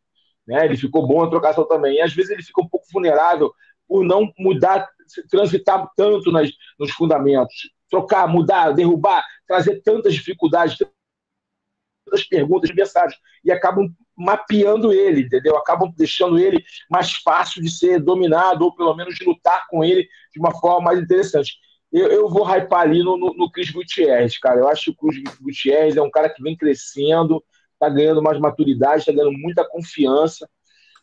[0.46, 0.64] Né?
[0.64, 1.96] Ele ficou bom na trocação também.
[1.96, 3.52] E às vezes ele fica um pouco vulnerável
[3.86, 4.88] por não mudar,
[5.30, 13.52] transitar tanto nas, nos fundamentos, trocar, mudar, derrubar, trazer tantas dificuldades, tantas perguntas, adversários, e
[13.52, 15.56] acabam mapeando ele, entendeu?
[15.56, 20.08] Acabam deixando ele mais fácil de ser dominado, ou pelo menos de lutar com ele
[20.32, 21.54] de uma forma mais interessante.
[21.92, 24.60] Eu, eu vou hypar ali no, no, no Cris Gutierrez, cara.
[24.60, 27.42] Eu acho que o Cris Gutierrez é um cara que vem crescendo,
[27.84, 30.48] tá ganhando mais maturidade, está ganhando muita confiança.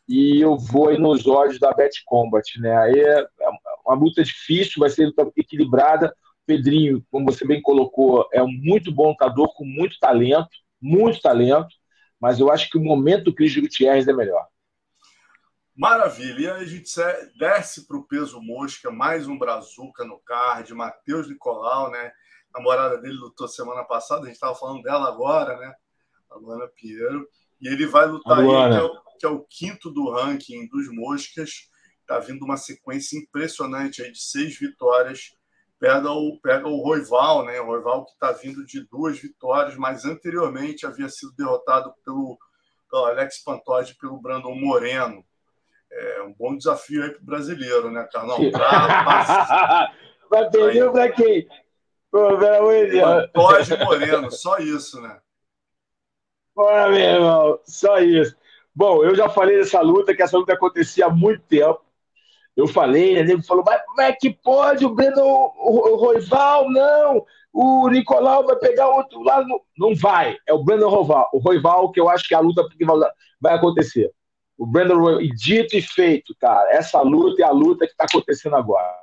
[0.08, 2.78] E eu vou aí nos olhos da Bet Combat, né?
[2.78, 3.26] Aí é
[3.86, 6.14] uma luta difícil, vai ser equilibrada.
[6.46, 10.50] Pedrinho, como você bem colocou, é um muito bom lutador com muito talento,
[10.82, 11.70] muito talento,
[12.20, 14.46] mas eu acho que o momento do Cris Gutierrez é melhor.
[15.76, 16.40] Maravilha.
[16.40, 16.92] E aí a gente
[17.40, 22.12] desce para o peso mosca, mais um Brazuca no card, Matheus Nicolau, né?
[22.54, 25.74] A namorada dele lutou semana passada, a gente estava falando dela agora, né?
[26.32, 27.28] A Luana Pinheiro.
[27.62, 30.92] E ele vai lutar aí, que é, o, que é, o, quinto do ranking dos
[30.92, 31.70] moscas.
[32.02, 35.36] Está vindo uma sequência impressionante aí de seis vitórias.
[35.80, 37.60] Pega o, pega o Roival, né?
[37.62, 42.40] O Roival que está vindo de duas vitórias, mas anteriormente havia sido derrotado pelo,
[42.90, 45.24] pelo Alex Pantoja e pelo Brandon Moreno
[45.92, 48.38] é um bom desafio aí para o brasileiro, né, Carlão?
[50.30, 51.48] Vai perder para quem?
[53.34, 55.20] Pode Moreno, só isso, né?
[56.56, 58.36] Bora, meu irmão, só isso.
[58.74, 61.82] Bom, eu já falei dessa luta, que essa luta acontecia há muito tempo.
[62.56, 63.24] Eu falei, né?
[63.24, 66.70] Nego falou, mas como é que pode o Breno o, o Roival?
[66.70, 69.48] Não, o Nicolau vai pegar outro lado.
[69.78, 71.30] Não vai, é o Breno Roival.
[71.34, 72.86] O Roival, que eu acho que é a luta que
[73.40, 74.12] vai acontecer.
[74.58, 78.06] O Brandon Royal, e dito e feito, cara, essa luta é a luta que está
[78.06, 78.96] acontecendo agora.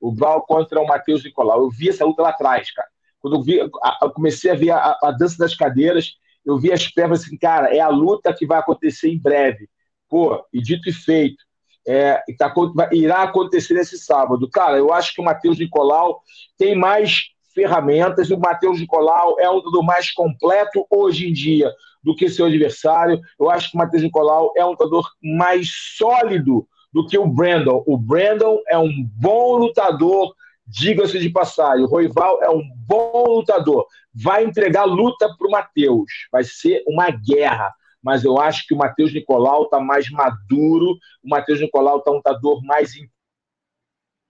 [0.00, 1.60] O Val contra o Matheus Nicolau.
[1.60, 2.88] Eu vi essa luta lá atrás, cara.
[3.26, 6.86] Quando eu, vi, eu comecei a ver a, a, dança das cadeiras, eu vi as
[6.86, 9.68] pernas assim, cara, é a luta que vai acontecer em breve.
[10.08, 11.42] Pô, e dito e feito,
[11.88, 12.54] é, tá,
[12.92, 14.48] irá acontecer nesse sábado.
[14.48, 16.22] Cara, eu acho que o Matheus Nicolau
[16.56, 18.30] tem mais ferramentas.
[18.30, 21.68] O Matheus Nicolau é um do mais completo hoje em dia
[22.04, 23.20] do que seu adversário.
[23.40, 27.82] Eu acho que o Matheus Nicolau é um lutador mais sólido do que o Brandon.
[27.88, 30.32] O Brandon é um bom lutador,
[30.66, 31.84] diga-se de passagem.
[31.84, 33.86] O Roival é um bom lutador.
[34.12, 36.10] Vai entregar luta para o Matheus.
[36.32, 37.72] Vai ser uma guerra.
[38.02, 40.96] Mas eu acho que o Matheus Nicolau está mais maduro.
[41.22, 42.92] O Matheus Nicolau está um lutador mais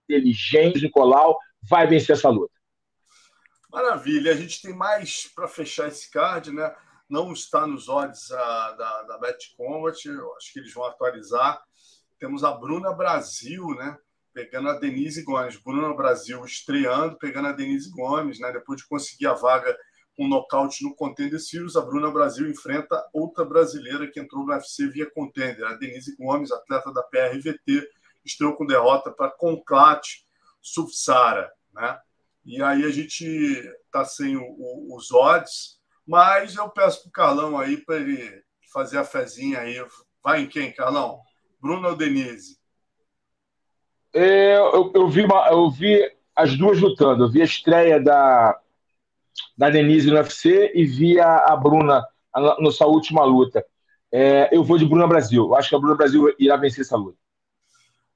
[0.09, 0.79] inteligente.
[0.79, 1.37] O Nicolau
[1.69, 2.53] vai vencer essa luta.
[3.71, 4.31] Maravilha.
[4.31, 6.73] A gente tem mais para fechar esse card, né?
[7.09, 9.97] não está nos odds a, da, da Bet Combat,
[10.37, 11.61] acho que eles vão atualizar.
[12.19, 13.97] Temos a Bruna Brasil, né?
[14.37, 15.57] Pegando a Denise Gomes.
[15.57, 18.51] Bruna Brasil estreando, pegando a Denise Gomes, né?
[18.51, 19.75] Depois de conseguir a vaga
[20.15, 24.87] com nocaute no Contender Series, a Bruna Brasil enfrenta outra brasileira que entrou no UFC
[24.89, 27.89] via Contender, a Denise Gomes, atleta da PRVT,
[28.23, 30.23] estreou com derrota para Conclate
[30.61, 31.99] Subsara, né?
[32.45, 37.11] E aí a gente está sem o, o, os odds, mas eu peço para o
[37.11, 39.83] Carlão aí para ele fazer a fezinha aí.
[40.23, 41.21] Vai em quem, Carlão?
[41.59, 42.59] Bruno ou Denise?
[44.17, 47.25] É, eu, eu, vi uma, eu vi as duas lutando.
[47.25, 48.59] Eu vi a estreia da,
[49.55, 52.03] da Denise no UFC e vi a, a Bruna
[52.35, 53.63] na sua última luta.
[54.11, 55.43] É, eu vou de Bruna Brasil.
[55.43, 57.19] Eu acho que a Bruna Brasil irá vencer essa luta.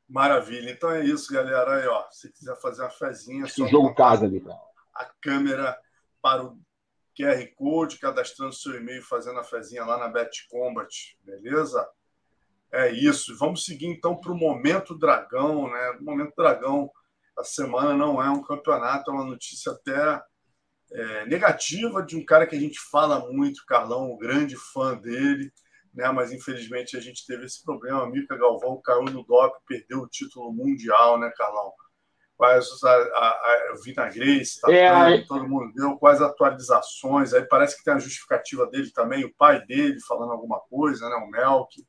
[0.09, 0.71] Maravilha.
[0.71, 1.77] Então é isso, galera.
[1.77, 4.59] Aí, ó, se quiser fazer uma fezinha, só jogo casa ali, cara.
[4.95, 5.77] A câmera
[6.19, 6.57] para o
[7.17, 10.89] QR Code, cadastrando seu e-mail, fazendo a fezinha lá na Bet Combat,
[11.23, 11.87] beleza?
[12.72, 13.38] É isso.
[13.38, 15.98] Vamos seguir então para o Momento Dragão, né?
[15.99, 16.89] O Momento Dragão,
[17.38, 20.22] a semana não é um campeonato, é uma notícia até
[20.93, 25.52] é, negativa de um cara que a gente fala muito, Carlão, um grande fã dele,
[25.93, 26.10] né?
[26.11, 28.03] Mas infelizmente a gente teve esse problema.
[28.03, 31.73] A Mica Galvão caiu no DOP, perdeu o título mundial, né, Carlão?
[32.41, 37.77] quais a, a, a Vina Grace, tá é, todo mundo deu, quais atualizações, aí parece
[37.77, 41.85] que tem a justificativa dele também, o pai dele falando alguma coisa, né, o Melk.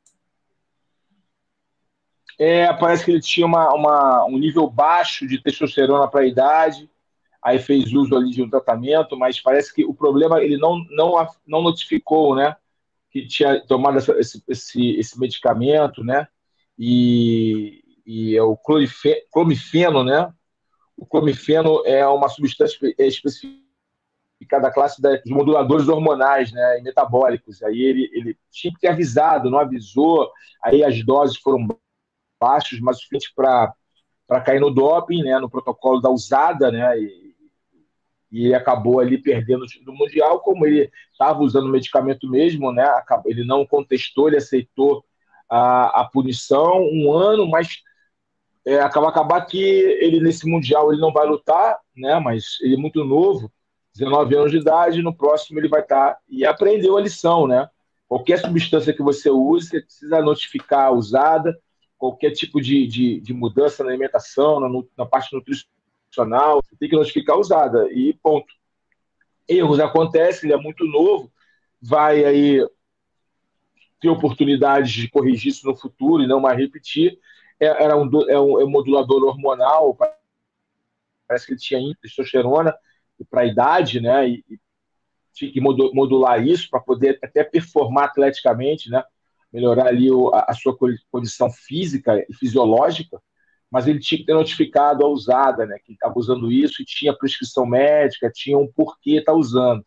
[2.44, 6.90] É, parece que ele tinha uma, uma um nível baixo de testosterona para a idade,
[7.40, 11.24] aí fez uso ali de um tratamento, mas parece que o problema ele não, não,
[11.46, 12.56] não notificou, né,
[13.12, 16.26] que tinha tomado essa, esse, esse, esse medicamento, né,
[16.76, 20.28] e, e é o clomifeno, né,
[20.96, 23.62] o clomifeno é uma substância é específica
[24.60, 27.62] da classe dos moduladores hormonais né, e metabólicos.
[27.62, 30.28] Aí ele, ele tinha que ter avisado, não avisou,
[30.60, 31.68] aí as doses foram
[32.42, 37.34] baixas, mas o suficiente para cair no doping, né, no protocolo da usada, né, e,
[38.32, 42.84] e ele acabou ali perdendo no Mundial, como ele estava usando o medicamento mesmo, né?
[43.26, 45.04] Ele não contestou, ele aceitou
[45.50, 47.82] a, a punição, um ano, mas
[48.66, 52.18] é, acaba acabar que ele nesse Mundial ele não vai lutar, né?
[52.18, 53.52] Mas ele é muito novo,
[53.94, 56.14] 19 anos de idade, no próximo ele vai estar.
[56.14, 57.68] Tá, e aprendeu a lição, né?
[58.08, 61.54] Qualquer substância que você use, você precisa notificar a usada,
[62.02, 64.68] qualquer tipo de, de, de mudança na alimentação, na,
[64.98, 68.52] na parte nutricional tem que notificar a usada e ponto.
[69.46, 71.32] Erros acontecem, ele é muito novo,
[71.80, 72.68] vai aí
[74.00, 77.20] ter oportunidades de corrigir isso no futuro e não mais repetir.
[77.60, 79.96] É, era um, é um, é um modulador hormonal,
[81.28, 82.74] parece que ele tinha testosterona
[83.30, 84.28] para a idade, né?
[84.28, 84.58] E, e
[85.32, 89.04] tinha que modular isso para poder até performar atleticamente, né?
[89.52, 90.76] Melhorar ali a, a sua
[91.10, 93.20] condição física e fisiológica
[93.72, 97.16] mas ele tinha que ter notificado a usada, né, que estava usando isso e tinha
[97.16, 99.82] prescrição médica, tinha um porquê estar tá usando.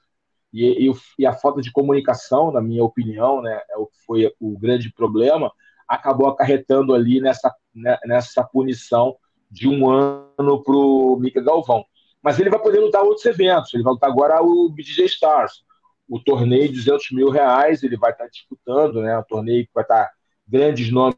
[0.51, 4.33] E, e, e, a falta de comunicação, na minha opinião, né, é o que foi
[4.39, 5.51] o grande problema,
[5.87, 9.17] acabou acarretando ali nessa, né, nessa punição
[9.51, 11.85] de um ano para o Mika Galvão.
[12.23, 15.63] Mas ele vai poder lutar outros eventos, ele vai lutar agora o BJ Stars,
[16.07, 19.83] o torneio de 200 mil reais, ele vai estar disputando, né, um torneio que vai
[19.83, 20.11] estar
[20.47, 21.17] grandes nomes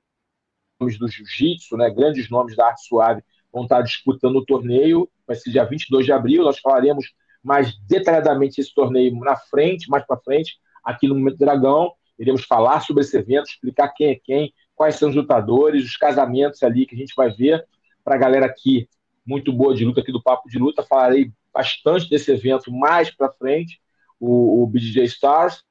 [0.79, 5.35] nomes do jiu-jitsu, né, grandes nomes da arte suave vão estar disputando o torneio, vai
[5.35, 10.17] ser dia 22 de abril, nós falaremos mais detalhadamente esse torneio na frente, mais para
[10.17, 14.95] frente, aqui no Momento Dragão, iremos falar sobre esse evento, explicar quem é quem, quais
[14.95, 17.65] são os lutadores, os casamentos ali que a gente vai ver.
[18.03, 18.87] Para a galera aqui,
[19.25, 23.31] muito boa de luta aqui do Papo de Luta, falarei bastante desse evento mais para
[23.31, 23.81] frente,
[24.19, 25.63] o, o BJ Stars,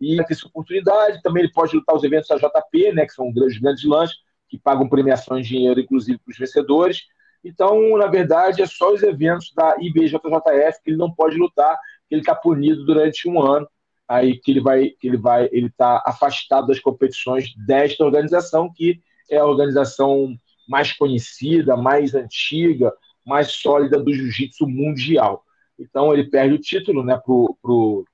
[0.00, 1.22] e ter essa oportunidade.
[1.22, 4.16] Também ele pode lutar os eventos da JP, né, que são grandes, grandes lanches,
[4.48, 7.02] que pagam premiação em dinheiro, inclusive, para os vencedores.
[7.42, 11.76] Então, na verdade, é só os eventos da IBJJF que ele não pode lutar,
[12.08, 13.68] que ele está punido durante um ano,
[14.08, 19.00] aí que ele vai, que ele vai, ele está afastado das competições desta organização, que
[19.30, 20.36] é a organização
[20.68, 22.92] mais conhecida, mais antiga,
[23.24, 25.44] mais sólida do jiu-jitsu mundial.
[25.78, 28.04] Então ele perde o título né, para o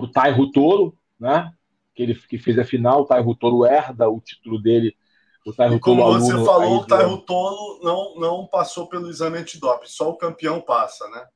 [0.00, 1.52] o Tai Rutolo, né?
[1.94, 4.96] Que ele que fez a final, o Tai Rutolo herda o título dele.
[5.46, 10.10] O Tai como você falou, o Tai Rutolo não, não passou pelo exame antidoping, só
[10.10, 11.26] o campeão passa, né?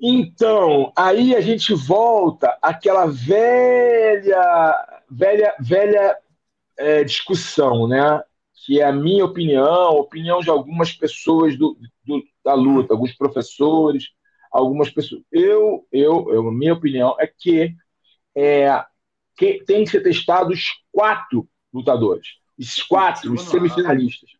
[0.00, 6.18] Então, aí a gente volta àquela velha, velha, velha
[6.76, 8.20] é, discussão, né?
[8.52, 11.76] Que é a minha opinião, a opinião de algumas pessoas do,
[12.44, 14.08] da luta, alguns professores,
[14.50, 15.22] algumas pessoas.
[15.30, 17.74] Eu, eu, eu minha opinião é que,
[18.36, 18.84] é,
[19.36, 22.26] que tem que ser testados quatro lutadores.
[22.58, 24.30] Esses quatro, os semifinalistas.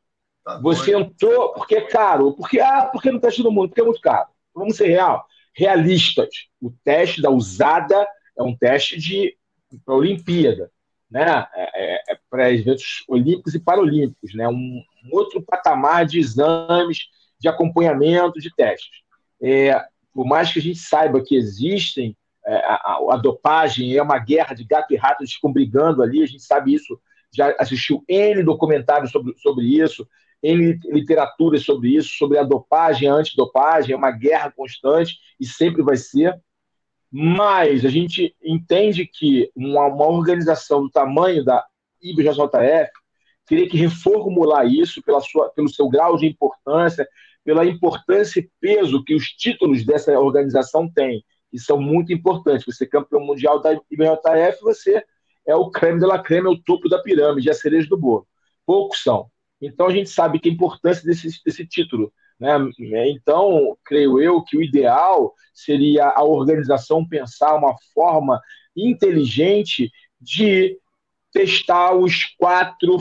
[0.45, 3.85] Tá Você entrou porque é caro, porque ah, porque no teste do mundo, porque é
[3.85, 4.29] muito caro.
[4.55, 5.25] Vamos ser real,
[5.55, 6.49] realistas.
[6.61, 8.07] O teste da usada
[8.37, 9.37] é um teste de
[9.85, 10.71] para a Olimpíada,
[11.11, 11.47] né?
[11.55, 14.49] É, é, é para eventos olímpicos e paralímpicos, né?
[14.49, 17.07] Um, um, outro patamar de exames,
[17.43, 19.03] de acompanhamento, de testes.
[19.43, 19.77] É,
[20.15, 22.17] por mais que a gente saiba que existem,
[22.47, 26.23] é, a, a, dopagem é uma guerra de gato e rato, eles ficam brigando ali,
[26.23, 26.99] a gente sabe isso,
[27.35, 30.07] já assistiu N documentários sobre, sobre isso,
[30.41, 35.83] N literatura sobre isso, sobre a dopagem, a antidopagem, é uma guerra constante e sempre
[35.83, 36.41] vai ser.
[37.11, 41.65] Mas a gente entende que uma, uma organização do tamanho da
[42.01, 42.91] IBJJF
[43.47, 47.07] teria que reformular isso pela sua, pelo seu grau de importância,
[47.45, 52.65] pela importância e peso que os títulos dessa organização têm, que são muito importantes.
[52.65, 55.05] Você é campeão mundial da IBJF, você
[55.47, 57.97] é o creme de la creme, é o topo da pirâmide, é a cereja do
[57.97, 58.27] bolo.
[58.65, 59.31] Poucos são.
[59.61, 62.13] Então a gente sabe que a importância desse, desse título.
[62.39, 62.59] Né?
[63.11, 68.41] Então, creio eu que o ideal seria a organização pensar uma forma
[68.77, 69.91] inteligente
[70.21, 70.77] de
[71.33, 72.99] testar os quatro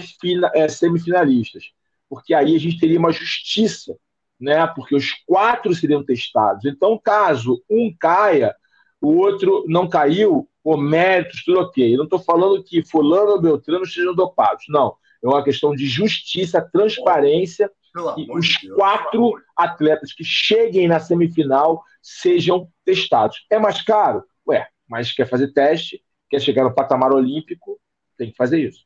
[0.53, 1.71] é, semifinalistas,
[2.09, 3.97] porque aí a gente teria uma justiça
[4.41, 4.65] né?
[4.67, 6.65] Porque os quatro seriam testados.
[6.65, 8.55] Então, caso um caia,
[8.99, 11.93] o outro não caiu, por méritos, tudo ok.
[11.93, 14.65] Eu não estou falando que fulano ou Beltrano estejam dopados.
[14.69, 14.95] Não.
[15.23, 17.71] É uma questão de justiça, transparência
[18.17, 23.45] e os de quatro atletas que cheguem na semifinal sejam testados.
[23.49, 24.23] É mais caro?
[24.47, 27.79] Ué, mas quer fazer teste, quer chegar no patamar olímpico,
[28.17, 28.85] tem que fazer isso.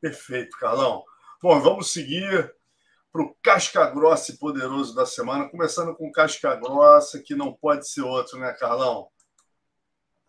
[0.00, 1.02] Perfeito, Carlão.
[1.42, 2.52] Bom, vamos seguir
[3.12, 7.88] para o Casca Grossa e Poderoso da semana, começando com Casca Grossa, que não pode
[7.88, 9.08] ser outro, né, Carlão?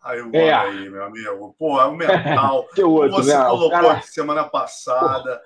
[0.02, 0.52] Aí, é.
[0.52, 1.54] aí meu amigo.
[1.58, 2.66] Pô, é o mental.
[2.78, 3.44] outro, você né?
[3.44, 3.92] colocou cara...
[3.92, 5.42] aqui semana passada.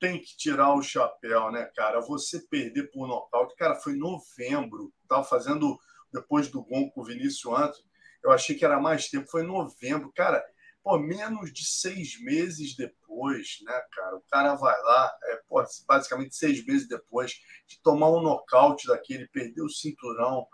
[0.00, 2.00] tem que tirar o chapéu, né, cara?
[2.00, 3.54] Você perder por nocaute.
[3.56, 4.90] Cara, foi novembro.
[5.06, 5.78] Tava fazendo
[6.12, 7.88] depois do gol com o Vinícius Antônio.
[8.24, 9.28] Eu achei que era mais tempo.
[9.30, 10.10] Foi novembro.
[10.14, 10.42] Cara,
[10.88, 14.16] pô, menos de seis meses depois, né, cara?
[14.16, 17.32] O cara vai lá, é, pô, basicamente seis meses depois
[17.66, 20.46] de tomar um nocaute daquele, perder o cinturão,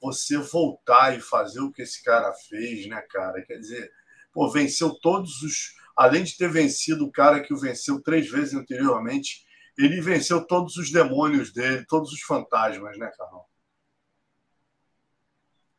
[0.00, 3.42] você voltar e fazer o que esse cara fez, né, cara?
[3.42, 3.90] Quer dizer,
[4.32, 8.54] pô, venceu todos os além de ter vencido o cara que o venceu três vezes
[8.54, 9.44] anteriormente,
[9.76, 13.42] ele venceu todos os demônios dele, todos os fantasmas, né, Carlão?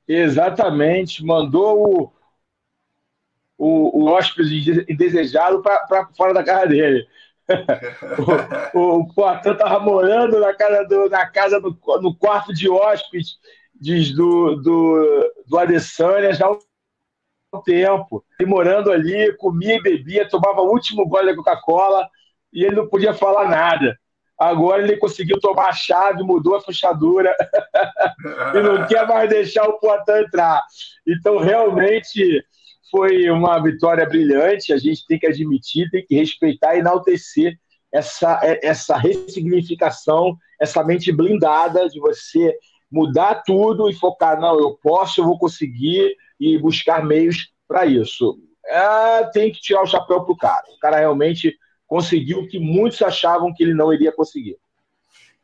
[0.06, 2.14] Exatamente, mandou o,
[3.62, 7.06] o, o hóspede indesejado para fora da casa dele.
[8.74, 12.68] o, o, o Poitin estava morando na casa, do, na casa do, no quarto de
[12.68, 13.38] hóspedes
[14.16, 16.48] do, do, do Adesanya já
[17.66, 22.08] tempo, e morando ali, comia e bebia, tomava o último gole da Coca-Cola
[22.52, 23.96] e ele não podia falar nada.
[24.40, 27.36] Agora ele conseguiu tomar a chave, mudou a fechadura
[28.56, 30.64] e não quer mais deixar o Poitin entrar.
[31.06, 32.42] Então, realmente,
[32.92, 34.74] foi uma vitória brilhante.
[34.74, 37.58] A gente tem que admitir, tem que respeitar e enaltecer
[37.92, 42.56] essa, essa ressignificação, essa mente blindada de você
[42.92, 48.38] mudar tudo e focar, não, eu posso, eu vou conseguir, e buscar meios para isso.
[48.66, 50.64] É, tem que tirar o chapéu para o cara.
[50.76, 51.56] O cara realmente
[51.86, 54.58] conseguiu o que muitos achavam que ele não iria conseguir.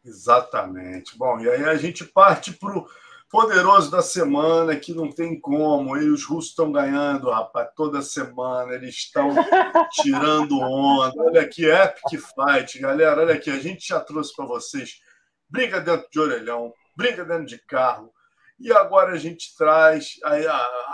[0.04, 1.18] Exatamente.
[1.18, 2.84] Bom, e aí a gente parte para
[3.30, 5.98] poderoso da semana, que não tem como.
[5.98, 8.74] E os russos estão ganhando, rapaz, toda semana.
[8.74, 9.30] Eles estão
[10.02, 11.24] tirando onda.
[11.24, 13.22] Olha aqui, Epic Fight, galera.
[13.22, 15.02] Olha aqui, a gente já trouxe para vocês
[15.50, 18.12] briga dentro de orelhão, briga dentro de carro,
[18.60, 20.16] e agora a gente traz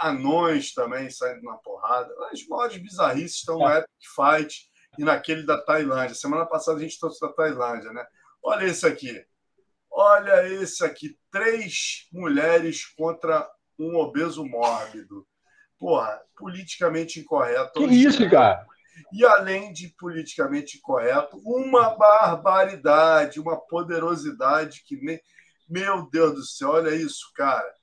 [0.01, 2.13] anões também saindo na porrada.
[2.31, 6.13] As maiores bizarrices estão no Epic Fight e naquele da Tailândia.
[6.13, 8.05] Semana passada a gente trouxe da Tailândia, né?
[8.43, 9.25] Olha esse aqui.
[9.93, 11.17] Olha esse aqui.
[11.31, 13.47] Três mulheres contra
[13.79, 15.27] um obeso mórbido.
[15.77, 17.87] Porra, politicamente incorreto.
[17.87, 18.65] Que isso, cara?
[19.11, 25.19] E além de politicamente incorreto, uma barbaridade, uma poderosidade que nem
[25.69, 27.73] meu Deus do céu, olha isso, cara.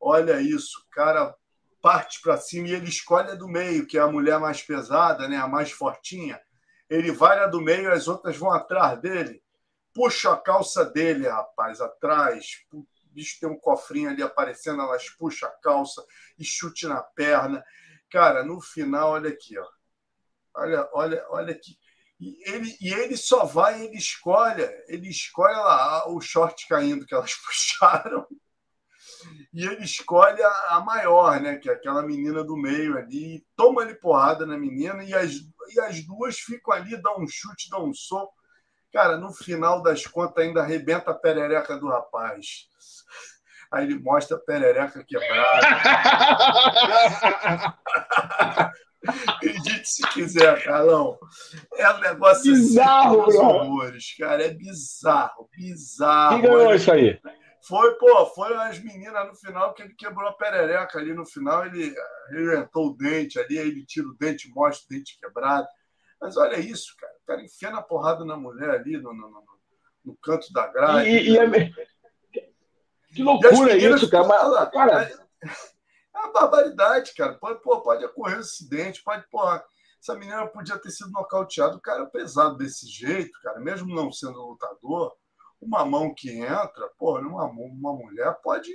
[0.00, 1.34] Olha isso, cara
[1.82, 5.26] parte para cima e ele escolhe a do meio, que é a mulher mais pesada,
[5.28, 6.40] né, a mais fortinha.
[6.88, 9.42] Ele vai a do meio, as outras vão atrás dele.
[9.92, 12.64] Puxa a calça dele, rapaz, atrás.
[12.72, 16.04] O bicho tem um cofrinho ali aparecendo, elas puxam a calça
[16.38, 17.64] e chute na perna.
[18.10, 19.66] Cara, no final, olha aqui, ó.
[20.54, 21.78] Olha, olha, olha aqui.
[22.20, 27.14] E ele, e ele só vai, ele escolhe, ele escolhe lá o short caindo que
[27.14, 28.26] elas puxaram.
[29.52, 31.56] E ele escolhe a, a, maior, né?
[31.56, 33.44] Que é aquela menina do meio ali.
[33.56, 35.32] Toma ali porrada na menina e as,
[35.74, 38.34] e as duas ficam ali, dão um chute, dão um soco.
[38.92, 42.68] Cara, no final das contas, ainda arrebenta a perereca do rapaz.
[43.72, 45.66] Aí ele mostra a perereca quebrada.
[49.28, 51.18] Acredite se quiser, Carlão.
[51.76, 54.44] É um negócio assim, bizarro, assim, horrores, cara.
[54.44, 56.40] É bizarro, bizarro.
[56.40, 57.18] Quem ganhou isso aí?
[57.66, 61.66] Foi, pô, foi as meninas no final que ele quebrou a perereca ali no final,
[61.66, 61.94] ele
[62.28, 65.68] arrebentou o dente ali, aí ele tira o dente, mostra o dente quebrado.
[66.20, 67.12] Mas olha isso, cara.
[67.22, 69.44] O cara enfia na porrada na mulher ali no, no, no,
[70.04, 71.08] no canto da grade.
[71.08, 71.70] E, e é...
[73.14, 74.26] Que loucura isso, cara.
[74.26, 75.10] Mas, cara
[76.14, 77.34] é uma barbaridade, cara.
[77.34, 79.64] Pode, pô, pode ocorrer um acidente, pode, porra.
[80.02, 81.76] Essa menina podia ter sido nocauteada.
[81.76, 85.12] O cara é pesado desse jeito, cara, mesmo não sendo lutador,
[85.60, 88.70] uma mão que entra, pô, uma, uma mulher pode,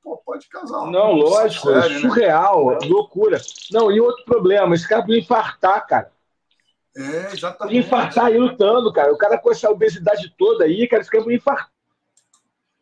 [0.00, 2.78] pô, pode causar uma Não, lógico, é séria, é surreal, né?
[2.84, 3.40] loucura.
[3.72, 6.12] Não, e outro problema, esse cara podia infartar, cara.
[6.96, 7.78] É, exatamente.
[7.78, 9.12] Infartar aí lutando, cara.
[9.12, 11.70] O cara com essa obesidade toda aí, cara, esse cara podia infartar,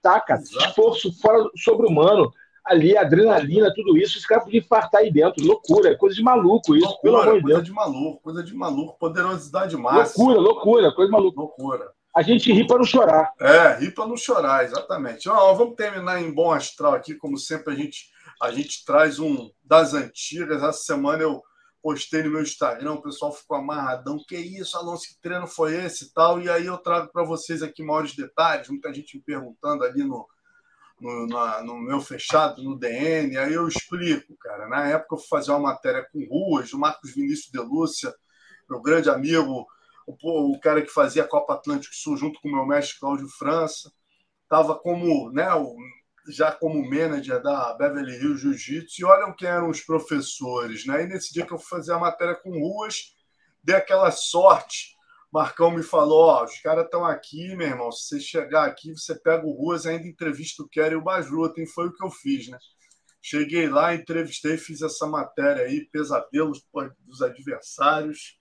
[0.02, 0.40] cara.
[0.40, 0.68] Exato.
[0.68, 2.32] Esforço fora sobre-humano
[2.64, 5.44] ali, adrenalina, tudo isso, os caras podiam infartar aí dentro.
[5.44, 7.52] Loucura, coisa de maluco isso, loucura, pelo amor de Deus.
[7.52, 10.24] Coisa de maluco, coisa de maluco, poderosidade máxima.
[10.24, 11.40] Loucura, loucura, coisa de maluco.
[11.40, 11.92] Loucura.
[12.14, 13.32] A gente ri para não chorar.
[13.40, 15.28] É, ri para não chorar, exatamente.
[15.28, 18.06] Ó, vamos terminar em bom astral aqui, como sempre a gente,
[18.42, 20.62] a gente traz um das antigas.
[20.62, 21.40] Essa semana eu
[21.82, 24.22] postei no meu Instagram, o pessoal ficou amarradão.
[24.26, 26.40] Que isso, Alonso, que treino foi esse e tal?
[26.40, 28.68] E aí eu trago para vocês aqui maiores detalhes.
[28.68, 30.28] Muita gente me perguntando ali no,
[31.00, 34.68] no, na, no meu fechado, no DN, aí eu explico, cara.
[34.68, 38.14] Na época eu fui fazer uma matéria com ruas, o Marcos Vinícius de Lúcia,
[38.68, 39.66] meu grande amigo,
[40.06, 43.28] o, o cara que fazia a Copa Atlântico Sul junto com o meu mestre Cláudio
[43.28, 43.90] França,
[44.42, 45.74] estava como, né, o,
[46.30, 51.04] já como manager da Beverly Hills Jiu-Jitsu, e olham quem eram os professores, né?
[51.04, 53.14] E nesse dia que eu fui fazer a matéria com ruas,
[53.62, 54.98] dei aquela sorte
[55.32, 57.92] Marcão me falou: ó, os caras estão aqui, meu irmão.
[57.92, 61.60] Se você chegar aqui, você pega o Ruas ainda entrevista o Kerry e o Basruta.
[61.60, 62.58] E foi o que eu fiz, né?
[63.22, 66.66] Cheguei lá, entrevistei, fiz essa matéria aí, pesadelos
[67.00, 68.40] dos adversários,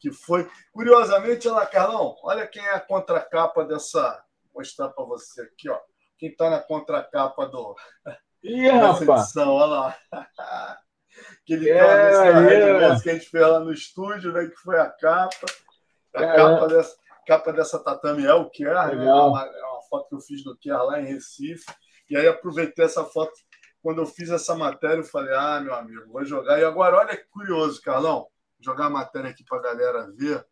[0.00, 0.48] que foi.
[0.72, 4.24] Curiosamente, olha lá, Carlão, olha quem é a contracapa dessa.
[4.52, 5.78] Vou mostrar para você aqui, ó.
[6.24, 7.76] Quem está na contracapa do.
[8.42, 9.36] Ih, rapaz!
[9.36, 9.98] Olha lá.
[11.42, 13.00] Aquele é, é.
[13.02, 14.46] que a gente fez lá no estúdio, né?
[14.46, 15.46] Que foi a capa.
[16.16, 16.96] A é, capa, dessa,
[17.26, 19.04] capa dessa tatame é o Kerr, né?
[19.04, 21.66] É uma, é uma foto que eu fiz do Kerr lá em Recife.
[22.08, 23.32] E aí aproveitei essa foto.
[23.82, 26.58] Quando eu fiz essa matéria, eu falei, ah, meu amigo, vou jogar.
[26.58, 28.26] E agora, olha que curioso, Carlão,
[28.62, 30.42] jogar a matéria aqui para a galera ver.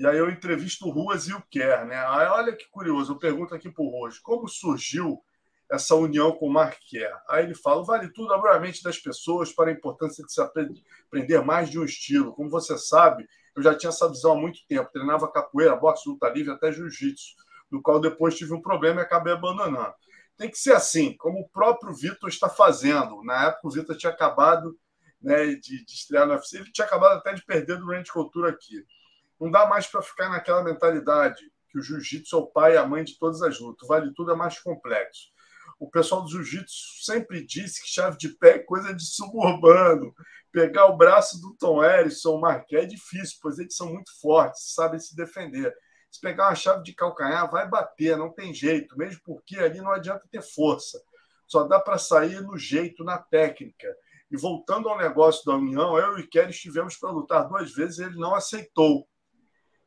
[0.00, 1.94] E aí eu entrevisto o Ruas e o Kerr, né?
[1.94, 5.22] Aí olha que curioso, eu pergunto aqui para o Ruas, como surgiu
[5.70, 7.14] essa união com o Mark Kerr?
[7.28, 11.44] Aí ele fala, vale tudo a mente das pessoas para a importância de se aprender
[11.44, 12.32] mais de um estilo.
[12.32, 14.90] Como você sabe, eu já tinha essa visão há muito tempo.
[14.90, 17.34] Treinava capoeira, boxe, luta livre, até jiu-jitsu,
[17.70, 19.92] no qual depois tive um problema e acabei abandonando.
[20.34, 23.22] Tem que ser assim, como o próprio Vitor está fazendo.
[23.22, 24.74] Na época, o Vitor tinha acabado
[25.20, 28.48] né, de, de estrear no UFC, ele tinha acabado até de perder durante a cultura
[28.48, 28.82] aqui.
[29.40, 31.40] Não dá mais para ficar naquela mentalidade
[31.70, 33.88] que o jiu-jitsu é o pai e a mãe de todas as lutas.
[33.88, 35.28] Vale tudo é mais complexo.
[35.78, 40.14] O pessoal do jiu-jitsu sempre disse que chave de pé é coisa de suburbano.
[40.52, 44.74] Pegar o braço do Tom Erickson, o Marquet é difícil, pois eles são muito fortes,
[44.74, 45.74] sabem se defender.
[46.10, 49.92] Se pegar uma chave de calcanhar, vai bater, não tem jeito, mesmo porque ali não
[49.92, 51.00] adianta ter força.
[51.46, 53.88] Só dá para sair no jeito, na técnica.
[54.30, 58.04] E voltando ao negócio da União, eu e Kelly estivemos para lutar duas vezes e
[58.04, 59.08] ele não aceitou.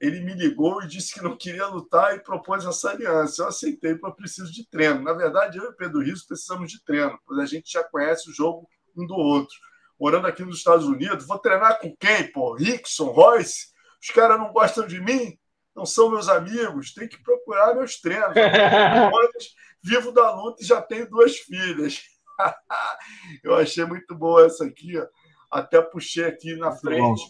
[0.06, 3.44] Ele me ligou e disse que não queria lutar e propôs essa aliança.
[3.44, 5.02] Eu aceitei porque eu preciso de treino.
[5.02, 8.34] Na verdade, eu e Pedro Rizzo precisamos de treino, pois a gente já conhece o
[8.34, 9.56] jogo um do outro
[10.04, 12.56] morando aqui nos Estados Unidos, vou treinar com quem, pô?
[12.56, 13.68] Rickson, Royce?
[14.02, 15.40] Os caras não gostam de mim?
[15.74, 16.94] Não são meus amigos?
[16.94, 18.34] Tem que procurar meus treinos.
[19.82, 22.02] Vivo da luta e já tenho duas filhas.
[23.44, 24.98] Eu achei muito boa essa aqui.
[24.98, 25.08] Ó.
[25.50, 27.24] Até puxei aqui na frente.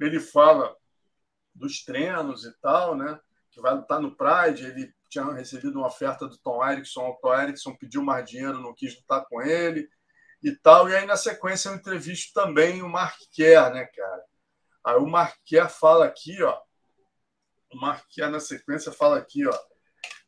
[0.00, 0.74] Ele fala
[1.56, 3.18] dos treinos e tal, né?
[3.50, 4.66] Que vai lutar no Pride.
[4.66, 7.08] Ele tinha recebido uma oferta do Tom Erickson.
[7.08, 9.88] O Tom Erickson pediu mais dinheiro, não quis lutar com ele
[10.42, 10.88] e tal.
[10.88, 14.24] E aí, na sequência, eu entrevisto também o Mark Kerr, né, cara?
[14.84, 16.60] Aí o Mark Kerr fala aqui, ó.
[17.72, 19.58] O Mark Kerr, na sequência, fala aqui, ó.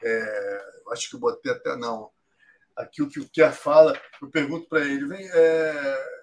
[0.02, 1.76] É, acho que eu botei até.
[1.76, 2.10] Não.
[2.76, 5.28] Aqui o que o Kerr fala, eu pergunto para ele: vem.
[5.28, 6.17] É,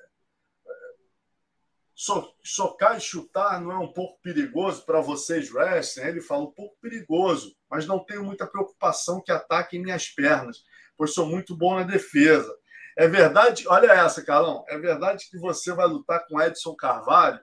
[2.43, 6.03] socar e chutar não é um pouco perigoso para vocês, wrestling?
[6.03, 10.63] Ele fala um pouco perigoso, mas não tenho muita preocupação que ataquem minhas pernas,
[10.97, 12.53] pois sou muito bom na defesa.
[12.97, 14.63] É verdade, olha essa, Carlão.
[14.67, 17.39] É verdade que você vai lutar com Edson Carvalho?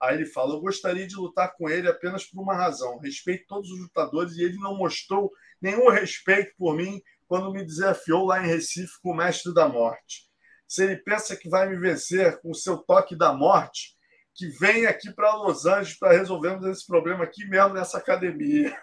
[0.00, 2.98] Aí ele fala: Eu gostaria de lutar com ele apenas por uma razão.
[2.98, 5.30] Respeito todos os lutadores e ele não mostrou
[5.60, 10.29] nenhum respeito por mim quando me desafiou lá em Recife com o Mestre da Morte.
[10.70, 13.96] Se ele pensa que vai me vencer com o seu toque da morte,
[14.36, 18.80] que vem aqui para Los Angeles para resolvermos esse problema aqui mesmo nessa academia.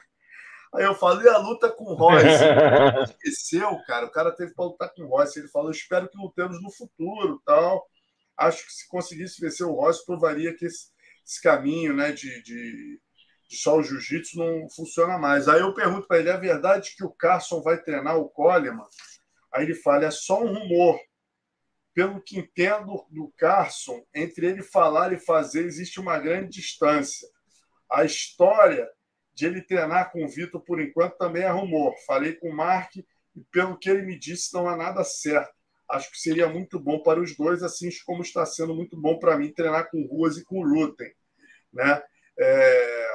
[0.76, 2.43] Aí eu falei a luta com o Royce.
[3.09, 4.05] Esqueceu, cara.
[4.05, 5.39] O cara teve para lutar com o Royce.
[5.39, 7.88] Ele falou: espero que lutemos no futuro tal.
[8.38, 10.88] Acho que se conseguisse vencer o Royce, provaria que esse,
[11.26, 12.99] esse caminho né, de, de,
[13.49, 15.47] de só o jiu-jitsu não funciona mais.
[15.47, 18.84] Aí eu pergunto para ele: é verdade que o Carson vai treinar o Coleman?
[19.53, 20.99] Aí ele fala: é só um rumor.
[21.98, 27.28] Pelo que entendo do Carson, entre ele falar e fazer existe uma grande distância.
[27.91, 28.88] A história
[29.34, 31.95] de ele treinar com o Vitor por enquanto também é rumor.
[32.06, 33.03] Falei com o Mark e,
[33.52, 35.52] pelo que ele me disse, não há nada certo.
[35.90, 39.36] Acho que seria muito bom para os dois, assim como está sendo muito bom para
[39.36, 41.11] mim treinar com Ruas e com Ruten.
[41.74, 41.99] Né?
[42.40, 43.07] É...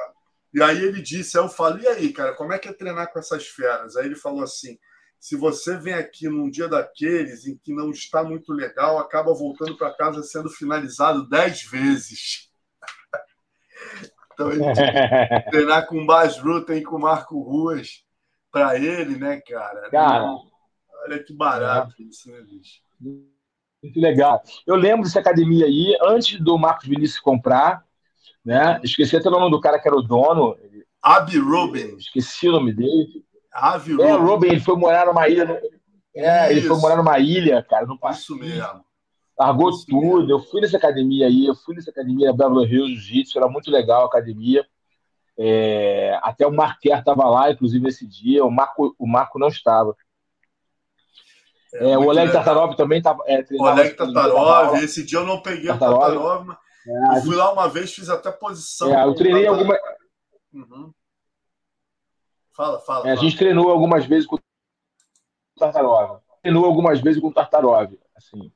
[0.55, 3.19] E aí ele disse, eu falei, e aí, cara, como é que é treinar com
[3.19, 3.95] essas feras?
[3.95, 4.77] Aí ele falou assim,
[5.23, 9.77] se você vem aqui num dia daqueles em que não está muito legal, acaba voltando
[9.77, 12.51] para casa sendo finalizado dez vezes.
[14.33, 14.59] Então, ele
[15.49, 18.03] treinar com o Bas Rutten e com o Marco Ruas
[18.51, 19.89] para ele, né, cara?
[19.89, 20.25] Cara,
[21.05, 22.03] olha que barato é.
[22.03, 22.81] isso, né, bicho?
[22.99, 24.43] Muito legal.
[24.67, 27.85] Eu lembro dessa academia aí, antes do Marcos Vinícius comprar,
[28.43, 28.77] né?
[28.83, 30.57] Esqueci até o nome do cara que era o dono.
[31.01, 31.95] Abi Rubin.
[31.95, 33.23] Esqueci o nome dele.
[33.53, 34.47] Abi é, Rubin.
[34.47, 35.61] ele foi morar numa ilha.
[36.15, 37.85] É, ele foi morar numa ilha, cara.
[37.85, 38.83] No Isso mesmo.
[39.37, 40.17] Largou Isso tudo.
[40.19, 40.31] Mesmo.
[40.31, 44.03] Eu fui nessa academia aí, eu fui nessa academia Beverly Hills Jiu-Jitsu, era muito legal
[44.03, 44.65] a academia.
[45.37, 48.43] É, até o Marquer estava lá, inclusive, esse dia.
[48.43, 49.95] O Marco, o Marco não estava.
[51.73, 53.23] É, é, o Oleg Tartarov também estava.
[53.25, 55.97] É, o Oleg Tartarov, esse dia eu não peguei Tartarov.
[55.97, 58.93] o Tartarov, mas é, eu fui lá uma vez, fiz até posição.
[58.93, 59.75] É, eu treinei alguma.
[60.53, 60.93] Uhum.
[62.55, 63.11] Fala, fala, é.
[63.11, 64.39] A gente treinou algumas vezes com o
[65.59, 66.19] Tartarov.
[66.41, 68.51] Treinou algumas vezes com o Tartarov, assim.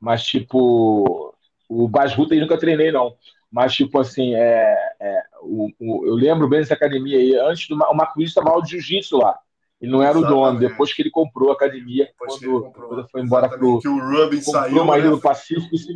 [0.00, 1.34] Mas, tipo,
[1.68, 3.14] o Basruta eu nunca treinei, não.
[3.50, 7.36] Mas, tipo assim, é, é o, o, eu lembro bem dessa academia aí.
[7.36, 9.38] Antes do o Marco estava aula de jiu-jitsu lá.
[9.78, 10.32] Ele não era Exatamente.
[10.32, 10.58] o dono.
[10.58, 13.80] Depois que ele comprou a academia, Depois quando, quando foi embora para o.
[13.80, 14.84] Que o Rubin saiu.
[14.84, 15.00] né?
[15.00, 15.94] do Pacífico e se,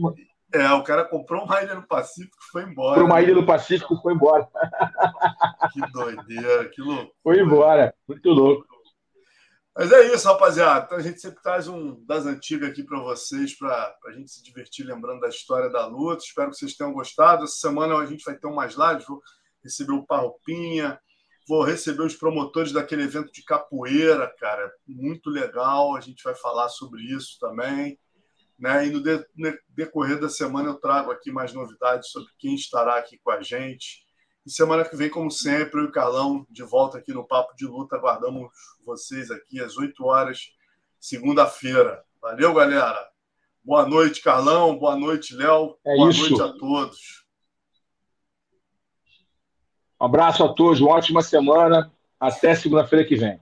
[0.56, 3.00] é, o cara comprou uma ilha no Pacífico e foi embora.
[3.00, 3.22] Comprou uma né?
[3.22, 4.48] ilha no Pacífico e foi embora.
[5.72, 7.12] Que doideira, que louco.
[7.22, 8.66] Foi embora, muito louco.
[9.76, 10.86] Mas é isso, rapaziada.
[10.86, 14.42] Então a gente sempre traz um das antigas aqui para vocês, para a gente se
[14.42, 16.24] divertir lembrando da história da luta.
[16.24, 17.44] Espero que vocês tenham gostado.
[17.44, 19.06] Essa semana a gente vai ter umas lives.
[19.06, 19.20] Vou
[19.62, 20.98] receber o Parrupinha,
[21.46, 24.72] vou receber os promotores daquele evento de capoeira, cara.
[24.88, 25.94] Muito legal.
[25.94, 27.98] A gente vai falar sobre isso também.
[28.58, 28.86] Né?
[28.86, 32.96] E no, de, no decorrer da semana eu trago aqui mais novidades sobre quem estará
[32.96, 34.04] aqui com a gente.
[34.46, 37.54] E semana que vem, como sempre, eu e o Carlão de volta aqui no Papo
[37.56, 37.96] de Luta.
[37.96, 38.48] Aguardamos
[38.84, 40.52] vocês aqui às 8 horas,
[41.00, 42.04] segunda-feira.
[42.22, 43.08] Valeu, galera.
[43.62, 44.78] Boa noite, Carlão.
[44.78, 45.76] Boa noite, Léo.
[45.84, 46.30] É Boa isso.
[46.30, 47.26] noite a todos.
[50.00, 51.92] Um abraço a todos, uma ótima semana.
[52.18, 53.40] Até segunda-feira que vem.